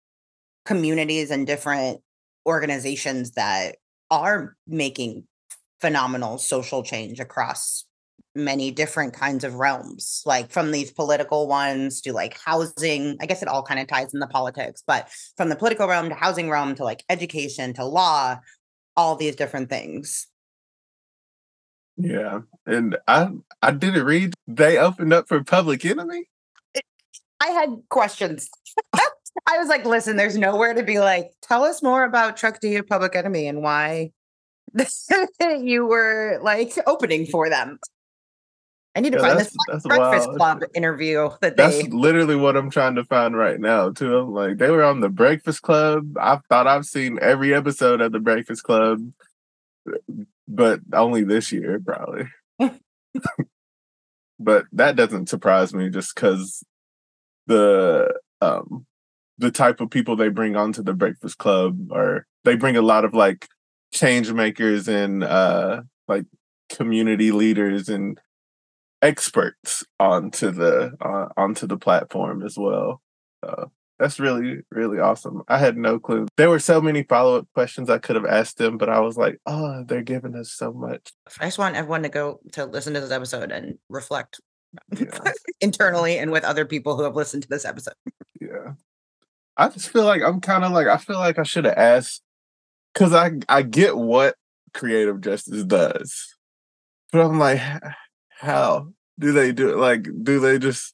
communities 0.65 1.31
and 1.31 1.45
different 1.45 2.01
organizations 2.45 3.31
that 3.31 3.77
are 4.11 4.55
making 4.67 5.25
phenomenal 5.81 6.37
social 6.37 6.83
change 6.83 7.19
across 7.19 7.85
many 8.37 8.69
different 8.69 9.13
kinds 9.13 9.45
of 9.45 9.55
realms 9.55 10.21
like 10.25 10.51
from 10.51 10.71
these 10.71 10.91
political 10.91 11.47
ones 11.47 12.01
to 12.01 12.11
like 12.11 12.37
housing 12.37 13.15
i 13.21 13.25
guess 13.25 13.41
it 13.41 13.47
all 13.47 13.63
kind 13.63 13.79
of 13.79 13.87
ties 13.87 14.13
in 14.13 14.19
the 14.19 14.27
politics 14.27 14.83
but 14.85 15.09
from 15.37 15.47
the 15.47 15.55
political 15.55 15.87
realm 15.87 16.09
to 16.09 16.15
housing 16.15 16.49
realm 16.49 16.75
to 16.75 16.83
like 16.83 17.03
education 17.09 17.73
to 17.73 17.85
law 17.85 18.37
all 18.97 19.15
these 19.15 19.37
different 19.37 19.69
things 19.69 20.27
yeah 21.95 22.39
and 22.65 22.97
i 23.07 23.29
i 23.61 23.71
didn't 23.71 24.03
read 24.03 24.33
they 24.47 24.77
opened 24.77 25.13
up 25.13 25.29
for 25.29 25.41
public 25.41 25.85
enemy 25.85 26.27
I 27.41 27.47
had 27.47 27.69
questions. 27.89 28.49
I 29.47 29.57
was 29.57 29.67
like, 29.67 29.85
listen, 29.85 30.15
there's 30.15 30.37
nowhere 30.37 30.73
to 30.73 30.83
be 30.83 30.99
like, 30.99 31.31
tell 31.41 31.63
us 31.63 31.83
more 31.83 32.03
about 32.03 32.37
Chuck 32.37 32.59
D 32.59 32.75
of 32.77 32.87
Public 32.87 33.15
Enemy 33.15 33.47
and 33.47 33.61
why 33.61 34.11
you 35.59 35.85
were 35.85 36.39
like 36.41 36.73
opening 36.87 37.25
for 37.25 37.49
them. 37.49 37.79
I 38.95 39.01
need 39.01 39.11
to 39.11 39.19
yeah, 39.19 39.27
find 39.27 39.39
this 39.39 39.53
Breakfast 39.83 40.27
wild. 40.27 40.37
Club 40.37 40.63
interview 40.73 41.29
that 41.41 41.57
That's 41.57 41.83
literally 41.89 42.37
what 42.37 42.55
I'm 42.55 42.69
trying 42.69 42.95
to 42.95 43.03
find 43.03 43.35
right 43.35 43.59
now, 43.59 43.89
too. 43.91 44.17
I'm 44.17 44.33
like, 44.33 44.57
they 44.57 44.69
were 44.69 44.85
on 44.85 45.01
the 45.01 45.09
Breakfast 45.09 45.61
Club. 45.61 46.17
I 46.17 46.39
thought 46.47 46.65
I've 46.65 46.85
seen 46.85 47.19
every 47.21 47.53
episode 47.53 47.99
of 47.99 48.13
the 48.13 48.21
Breakfast 48.21 48.63
Club, 48.63 49.11
but 50.47 50.79
only 50.93 51.25
this 51.25 51.51
year, 51.51 51.81
probably. 51.85 52.27
but 54.39 54.65
that 54.71 54.95
doesn't 54.95 55.27
surprise 55.27 55.73
me 55.73 55.89
just 55.89 56.15
because 56.15 56.63
the 57.47 58.17
um 58.39 58.85
the 59.37 59.51
type 59.51 59.81
of 59.81 59.89
people 59.89 60.15
they 60.15 60.29
bring 60.29 60.55
onto 60.55 60.81
the 60.83 60.93
Breakfast 60.93 61.37
Club, 61.37 61.91
or 61.91 62.25
they 62.43 62.55
bring 62.55 62.77
a 62.77 62.81
lot 62.81 63.05
of 63.05 63.13
like 63.13 63.47
change 63.93 64.31
makers 64.31 64.87
and 64.87 65.23
uh 65.23 65.81
like 66.07 66.25
community 66.69 67.31
leaders 67.31 67.87
and 67.89 68.19
experts 69.01 69.83
onto 69.99 70.51
the 70.51 70.95
uh, 71.01 71.27
onto 71.37 71.67
the 71.67 71.77
platform 71.77 72.43
as 72.43 72.57
well. 72.57 73.01
So 73.43 73.71
that's 73.99 74.19
really 74.19 74.59
really 74.71 74.99
awesome. 74.99 75.43
I 75.47 75.57
had 75.57 75.77
no 75.77 75.99
clue. 75.99 76.27
There 76.37 76.49
were 76.49 76.59
so 76.59 76.81
many 76.81 77.03
follow 77.03 77.37
up 77.37 77.47
questions 77.53 77.89
I 77.89 77.99
could 77.99 78.15
have 78.15 78.25
asked 78.25 78.57
them, 78.57 78.77
but 78.77 78.89
I 78.89 78.99
was 78.99 79.17
like, 79.17 79.39
oh, 79.45 79.83
they're 79.87 80.01
giving 80.01 80.35
us 80.35 80.51
so 80.51 80.73
much. 80.73 81.13
I 81.39 81.45
just 81.45 81.57
want 81.57 81.75
everyone 81.75 82.03
to 82.03 82.09
go 82.09 82.39
to 82.53 82.65
listen 82.65 82.93
to 82.95 83.01
this 83.01 83.11
episode 83.11 83.51
and 83.51 83.77
reflect 83.89 84.39
yeah. 84.97 85.07
internally 85.61 86.17
and 86.17 86.31
with 86.31 86.43
other 86.43 86.65
people 86.65 86.97
who 86.97 87.03
have 87.03 87.15
listened 87.15 87.43
to 87.43 87.49
this 87.49 87.65
episode. 87.65 87.93
I 89.57 89.69
just 89.69 89.89
feel 89.89 90.05
like 90.05 90.21
I'm 90.21 90.41
kind 90.41 90.63
of 90.63 90.71
like 90.71 90.87
I 90.87 90.97
feel 90.97 91.17
like 91.17 91.39
I 91.39 91.43
should 91.43 91.65
have 91.65 91.77
asked 91.77 92.21
because 92.93 93.13
I 93.13 93.31
I 93.47 93.61
get 93.61 93.97
what 93.97 94.35
creative 94.73 95.21
justice 95.21 95.63
does, 95.63 96.35
but 97.11 97.21
I'm 97.25 97.39
like, 97.39 97.61
how 98.29 98.89
do 99.17 99.31
they 99.31 99.51
do 99.51 99.69
it? 99.69 99.77
Like, 99.77 100.07
do 100.23 100.39
they 100.39 100.59
just 100.59 100.93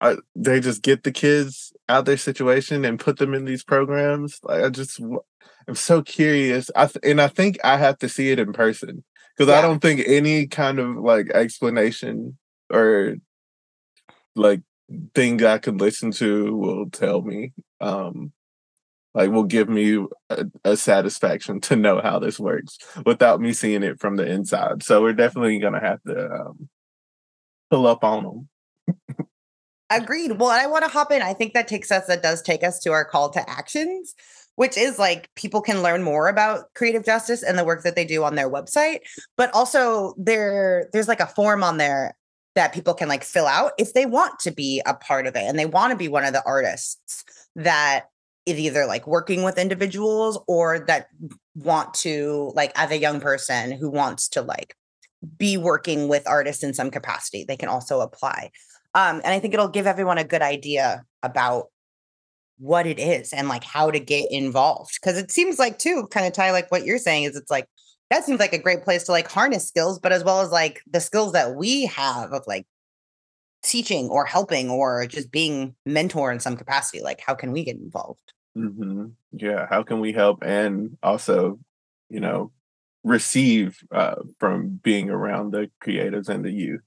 uh, 0.00 0.16
they 0.34 0.60
just 0.60 0.82
get 0.82 1.04
the 1.04 1.12
kids 1.12 1.72
out 1.88 2.04
their 2.04 2.18
situation 2.18 2.84
and 2.84 3.00
put 3.00 3.18
them 3.18 3.34
in 3.34 3.44
these 3.44 3.64
programs? 3.64 4.38
Like, 4.42 4.62
I 4.62 4.68
just 4.68 5.00
I'm 5.00 5.74
so 5.74 6.02
curious. 6.02 6.70
I 6.76 6.86
th- 6.86 6.98
and 7.02 7.20
I 7.20 7.28
think 7.28 7.58
I 7.64 7.78
have 7.78 7.98
to 7.98 8.08
see 8.08 8.30
it 8.30 8.38
in 8.38 8.52
person 8.52 9.04
because 9.36 9.50
yeah. 9.50 9.58
I 9.58 9.62
don't 9.62 9.80
think 9.80 10.02
any 10.06 10.46
kind 10.46 10.78
of 10.78 10.96
like 10.96 11.30
explanation 11.30 12.36
or 12.70 13.16
like 14.34 14.60
thing 15.14 15.44
I 15.44 15.58
can 15.58 15.78
listen 15.78 16.12
to 16.12 16.54
will 16.56 16.90
tell 16.90 17.20
me 17.22 17.52
um 17.80 18.32
like 19.16 19.30
will 19.30 19.44
give 19.44 19.68
me 19.68 20.06
a, 20.28 20.46
a, 20.64 20.76
satisfaction 20.76 21.58
to 21.62 21.74
know 21.74 22.00
how 22.02 22.18
this 22.18 22.38
works 22.38 22.78
without 23.06 23.40
me 23.40 23.54
seeing 23.54 23.82
it 23.82 23.98
from 23.98 24.16
the 24.16 24.30
inside. 24.30 24.82
So 24.82 25.00
we're 25.00 25.14
definitely 25.14 25.58
gonna 25.58 25.80
have 25.80 26.02
to 26.02 26.30
um, 26.30 26.68
pull 27.70 27.86
up 27.86 28.04
on 28.04 28.48
them. 28.86 28.96
Agreed. 29.90 30.38
Well, 30.38 30.50
I 30.50 30.66
want 30.66 30.84
to 30.84 30.90
hop 30.90 31.12
in. 31.12 31.22
I 31.22 31.32
think 31.32 31.54
that 31.54 31.68
takes 31.68 31.90
us 31.90 32.06
that 32.06 32.22
does 32.22 32.42
take 32.42 32.62
us 32.62 32.78
to 32.80 32.92
our 32.92 33.04
call 33.04 33.30
to 33.30 33.50
actions, 33.50 34.14
which 34.56 34.76
is 34.76 34.98
like 34.98 35.30
people 35.34 35.62
can 35.62 35.82
learn 35.82 36.02
more 36.02 36.28
about 36.28 36.74
creative 36.74 37.04
justice 37.04 37.42
and 37.42 37.58
the 37.58 37.64
work 37.64 37.84
that 37.84 37.94
they 37.94 38.04
do 38.04 38.22
on 38.22 38.34
their 38.34 38.50
website, 38.50 39.00
but 39.36 39.52
also 39.54 40.14
there 40.18 40.90
there's 40.92 41.08
like 41.08 41.20
a 41.20 41.26
form 41.26 41.62
on 41.62 41.78
there 41.78 42.16
that 42.56 42.72
people 42.72 42.94
can 42.94 43.08
like 43.08 43.22
fill 43.22 43.46
out 43.46 43.72
if 43.78 43.92
they 43.94 44.06
want 44.06 44.40
to 44.40 44.50
be 44.50 44.82
a 44.86 44.94
part 44.94 45.26
of 45.26 45.36
it 45.36 45.44
and 45.44 45.58
they 45.58 45.66
want 45.66 45.92
to 45.92 45.96
be 45.96 46.08
one 46.08 46.24
of 46.24 46.32
the 46.32 46.42
artists 46.44 47.22
that 47.54 48.06
is 48.46 48.58
either 48.58 48.86
like 48.86 49.06
working 49.06 49.42
with 49.42 49.58
individuals 49.58 50.38
or 50.48 50.80
that 50.80 51.08
want 51.54 51.92
to 51.94 52.50
like 52.54 52.72
as 52.74 52.90
a 52.90 52.98
young 52.98 53.20
person 53.20 53.72
who 53.72 53.90
wants 53.90 54.28
to 54.28 54.42
like 54.42 54.74
be 55.36 55.56
working 55.56 56.08
with 56.08 56.26
artists 56.26 56.62
in 56.62 56.72
some 56.72 56.90
capacity. 56.90 57.44
They 57.46 57.56
can 57.56 57.68
also 57.68 58.00
apply. 58.00 58.50
Um, 58.94 59.16
and 59.16 59.28
I 59.28 59.38
think 59.38 59.52
it'll 59.52 59.68
give 59.68 59.86
everyone 59.86 60.18
a 60.18 60.24
good 60.24 60.42
idea 60.42 61.04
about 61.22 61.66
what 62.58 62.86
it 62.86 62.98
is 62.98 63.32
and 63.34 63.48
like 63.48 63.64
how 63.64 63.90
to 63.90 63.98
get 63.98 64.30
involved. 64.30 64.98
Cause 65.02 65.18
it 65.18 65.30
seems 65.30 65.58
like 65.58 65.78
too, 65.78 66.06
kind 66.10 66.26
of 66.26 66.32
tie 66.32 66.52
like 66.52 66.70
what 66.70 66.86
you're 66.86 66.98
saying 66.98 67.24
is 67.24 67.36
it's 67.36 67.50
like 67.50 67.68
that 68.10 68.24
seems 68.24 68.40
like 68.40 68.52
a 68.52 68.58
great 68.58 68.84
place 68.84 69.04
to 69.04 69.12
like 69.12 69.28
harness 69.28 69.66
skills, 69.66 69.98
but 69.98 70.12
as 70.12 70.22
well 70.22 70.40
as 70.40 70.50
like 70.50 70.82
the 70.90 71.00
skills 71.00 71.32
that 71.32 71.54
we 71.54 71.86
have 71.86 72.32
of 72.32 72.44
like 72.46 72.66
teaching 73.62 74.08
or 74.08 74.24
helping 74.24 74.70
or 74.70 75.06
just 75.06 75.30
being 75.30 75.74
mentor 75.84 76.30
in 76.30 76.38
some 76.38 76.56
capacity. 76.56 77.02
Like 77.02 77.20
how 77.20 77.34
can 77.34 77.52
we 77.52 77.64
get 77.64 77.76
involved? 77.76 78.32
Mm-hmm. 78.56 79.06
Yeah. 79.32 79.66
How 79.68 79.82
can 79.82 80.00
we 80.00 80.12
help 80.12 80.42
and 80.42 80.96
also, 81.02 81.58
you 82.08 82.20
know, 82.20 82.52
receive 83.06 83.78
uh, 83.92 84.16
from 84.40 84.80
being 84.82 85.08
around 85.08 85.52
the 85.52 85.70
creatives 85.82 86.28
and 86.28 86.44
the 86.44 86.50
youth. 86.50 86.82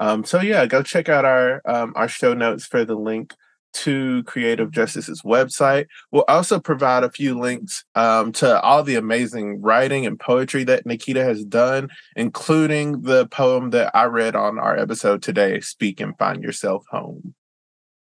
Um, 0.00 0.24
so 0.24 0.40
yeah, 0.40 0.66
go 0.66 0.82
check 0.82 1.08
out 1.08 1.24
our 1.24 1.62
um, 1.64 1.92
our 1.94 2.08
show 2.08 2.34
notes 2.34 2.66
for 2.66 2.84
the 2.84 2.96
link 2.96 3.34
to 3.72 4.22
Creative 4.24 4.70
Justice's 4.70 5.22
website. 5.22 5.86
We'll 6.10 6.24
also 6.28 6.60
provide 6.60 7.04
a 7.04 7.10
few 7.10 7.38
links 7.38 7.84
um, 7.94 8.32
to 8.32 8.60
all 8.60 8.82
the 8.82 8.96
amazing 8.96 9.60
writing 9.60 10.06
and 10.06 10.18
poetry 10.18 10.64
that 10.64 10.84
Nikkita 10.84 11.22
has 11.24 11.44
done, 11.44 11.88
including 12.16 13.02
the 13.02 13.26
poem 13.28 13.70
that 13.70 13.90
I 13.94 14.04
read 14.04 14.36
on 14.36 14.58
our 14.58 14.76
episode 14.76 15.22
today, 15.22 15.60
Speak 15.60 16.00
and 16.00 16.16
Find 16.18 16.42
Yourself 16.42 16.84
Home. 16.90 17.34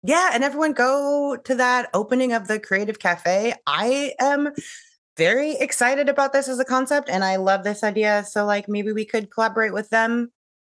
Yeah, 0.02 0.30
and 0.32 0.44
everyone 0.44 0.72
go 0.72 1.36
to 1.44 1.54
that 1.56 1.90
opening 1.92 2.32
of 2.32 2.46
the 2.46 2.60
Creative 2.60 2.98
Cafe. 2.98 3.54
I 3.66 4.12
am 4.20 4.50
very 5.16 5.52
excited 5.56 6.08
about 6.08 6.32
this 6.32 6.46
as 6.46 6.60
a 6.60 6.64
concept 6.64 7.10
and 7.10 7.24
I 7.24 7.36
love 7.36 7.64
this 7.64 7.82
idea. 7.82 8.24
So, 8.24 8.46
like, 8.46 8.68
maybe 8.68 8.92
we 8.92 9.04
could 9.04 9.30
collaborate 9.32 9.72
with 9.72 9.90
them 9.90 10.30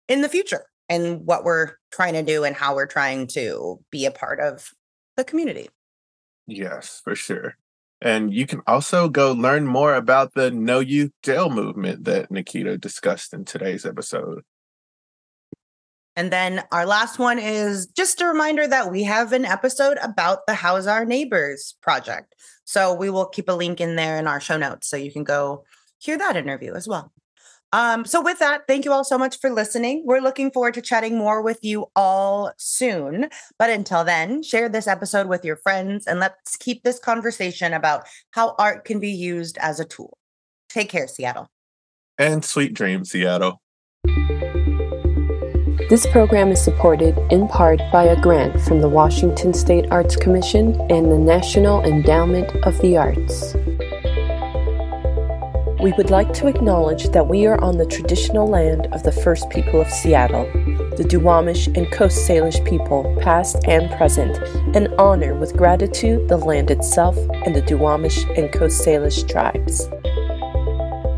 in 0.09 0.23
the 0.23 0.29
future 0.29 0.65
and 0.91 1.25
what 1.25 1.45
we're 1.45 1.75
trying 1.93 2.15
to 2.15 2.23
do 2.23 2.45
and 2.45 2.55
how 2.55 2.75
we're 2.75 2.87
trying 2.87 3.29
to 3.29 3.81
be 3.91 4.05
a 4.05 4.11
part 4.11 4.41
of 4.41 4.75
the 5.17 5.25
community. 5.25 5.71
Yes, 6.47 7.01
for 7.03 7.15
sure. 7.15 7.57
And 8.03 8.35
you 8.35 8.47
can 8.47 8.61
also 8.67 9.09
go 9.09 9.33
learn 9.33 9.67
more 9.67 9.95
about 9.95 10.35
the 10.35 10.51
No 10.51 10.81
Youth 10.81 11.13
Jail 11.23 11.49
movement 11.49 12.05
that 12.05 12.31
Nikkita 12.31 12.81
discussed 12.81 13.33
in 13.33 13.45
today's 13.45 13.87
episode. 13.87 14.43
And 16.17 16.33
then 16.33 16.65
our 16.73 16.87
last 16.87 17.19
one 17.19 17.39
is 17.39 17.87
just 17.87 18.21
a 18.21 18.27
reminder 18.27 18.67
that 18.67 18.91
we 18.91 19.05
have 19.05 19.33
an 19.33 19.45
episode 19.45 19.97
about 20.03 20.47
the 20.47 20.55
House 20.55 20.87
Our 20.87 21.05
Neighbors 21.05 21.77
project. 21.81 22.35
So 22.65 22.95
we 22.95 23.11
will 23.11 23.27
keep 23.27 23.49
a 23.49 23.53
link 23.53 23.81
in 23.81 23.97
there 23.97 24.19
in 24.19 24.27
our 24.27 24.41
show 24.41 24.57
notes 24.57 24.89
so 24.89 24.97
you 24.97 25.13
can 25.13 25.25
go 25.25 25.65
hear 25.99 26.19
that 26.19 26.37
interview 26.37 26.75
as 26.75 26.89
well. 26.89 27.13
Um, 27.73 28.05
so 28.05 28.21
with 28.21 28.39
that, 28.41 28.63
thank 28.67 28.85
you 28.85 28.93
all 28.93 29.05
so 29.05 29.17
much 29.17 29.39
for 29.39 29.51
listening. 29.51 30.03
We're 30.05 30.21
looking 30.21 30.51
forward 30.51 30.75
to 30.75 30.83
chatting 30.83 31.17
more 31.17 31.41
with 31.41 31.61
you 31.63 31.87
all 31.95 32.53
soon. 32.57 33.29
But 33.59 33.71
until 33.71 34.05
then, 34.05 34.43
share 34.43 34.69
this 34.69 34.89
episode 34.89 35.29
with 35.29 35.45
your 35.45 35.57
friends 35.57 36.07
and 36.07 36.19
let's 36.19 36.57
keep 36.57 36.83
this 36.83 36.99
conversation 36.99 37.73
about 37.73 38.07
how 38.33 38.55
art 38.59 38.85
can 38.85 38.99
be 38.99 39.11
used 39.11 39.57
as 39.59 39.79
a 39.79 39.85
tool. 39.85 40.17
Take 40.69 40.89
care, 40.89 41.07
Seattle. 41.07 41.49
And 42.19 42.45
sweet 42.45 42.75
dreams, 42.75 43.11
Seattle. 43.11 43.61
This 45.89 46.07
program 46.07 46.53
is 46.53 46.63
supported 46.63 47.19
in 47.33 47.49
part 47.49 47.81
by 47.93 48.05
a 48.05 48.21
grant 48.21 48.61
from 48.61 48.81
the 48.81 48.89
Washington 48.89 49.53
State 49.53 49.87
Arts 49.91 50.15
Commission 50.15 50.81
and 50.89 51.11
the 51.11 51.19
National 51.19 51.83
Endowment 51.83 52.55
of 52.65 52.81
the 52.81 52.97
Arts. 52.97 53.57
We 55.83 55.93
would 55.93 56.11
like 56.11 56.35
to 56.35 56.47
acknowledge 56.47 57.09
that 57.09 57.27
we 57.27 57.47
are 57.47 57.59
on 57.63 57.79
the 57.79 57.87
traditional 57.87 58.47
land 58.47 58.89
of 58.93 59.03
the 59.03 59.13
first 59.13 59.49
people 59.49 59.81
of 59.81 59.89
Seattle, 59.89 60.45
the 60.99 61.07
Duwamish 61.09 61.75
and 61.75 61.91
Coast 61.91 62.29
Salish 62.29 62.63
people, 62.69 63.17
past 63.23 63.57
and 63.67 63.91
present, 63.93 64.37
and 64.77 64.89
honor 64.99 65.35
with 65.35 65.57
gratitude 65.57 66.29
the 66.29 66.37
land 66.37 66.71
itself 66.71 67.17
and 67.47 67.57
the 67.57 67.63
Duwamish 67.63 68.19
and 68.37 68.53
Coast 68.53 68.85
Salish 68.85 69.27
tribes. 69.27 69.89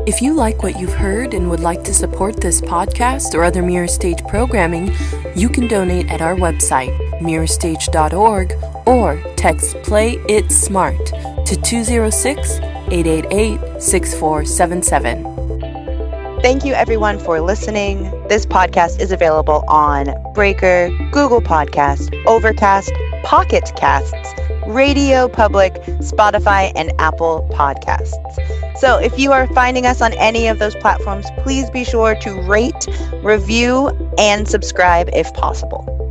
If 0.07 0.21
you 0.21 0.33
like 0.33 0.63
what 0.63 0.79
you've 0.79 0.93
heard 0.93 1.33
and 1.33 1.49
would 1.49 1.59
like 1.59 1.83
to 1.83 1.93
support 1.93 2.39
this 2.39 2.61
podcast 2.61 3.35
or 3.35 3.43
other 3.43 3.61
Mirror 3.61 3.87
Stage 3.87 4.23
programming, 4.29 4.93
you 5.35 5.49
can 5.49 5.67
donate 5.67 6.09
at 6.09 6.21
our 6.21 6.35
website, 6.35 6.97
mirrorstage.org, 7.19 8.53
or 8.87 9.21
text 9.35 9.75
Play 9.83 10.13
It 10.29 10.53
Smart 10.53 11.05
to 11.47 11.61
206 11.61 12.72
888 12.91 13.81
6477. 13.81 15.43
Thank 16.41 16.65
you, 16.65 16.73
everyone, 16.73 17.19
for 17.19 17.39
listening. 17.39 18.03
This 18.27 18.45
podcast 18.45 18.99
is 18.99 19.13
available 19.13 19.63
on 19.69 20.13
Breaker, 20.33 20.89
Google 21.11 21.41
Podcast, 21.41 22.13
Overcast, 22.25 22.91
Pocket 23.23 23.71
Casts, 23.77 24.33
Radio 24.67 25.29
Public, 25.29 25.73
Spotify, 26.01 26.73
and 26.75 26.91
Apple 26.99 27.47
Podcasts. 27.53 28.17
So 28.77 28.97
if 28.97 29.17
you 29.17 29.31
are 29.31 29.47
finding 29.53 29.85
us 29.85 30.01
on 30.01 30.11
any 30.13 30.47
of 30.47 30.59
those 30.59 30.75
platforms, 30.75 31.27
please 31.37 31.69
be 31.69 31.85
sure 31.85 32.15
to 32.15 32.41
rate, 32.41 32.87
review, 33.23 33.87
and 34.17 34.45
subscribe 34.45 35.09
if 35.13 35.33
possible. 35.33 36.02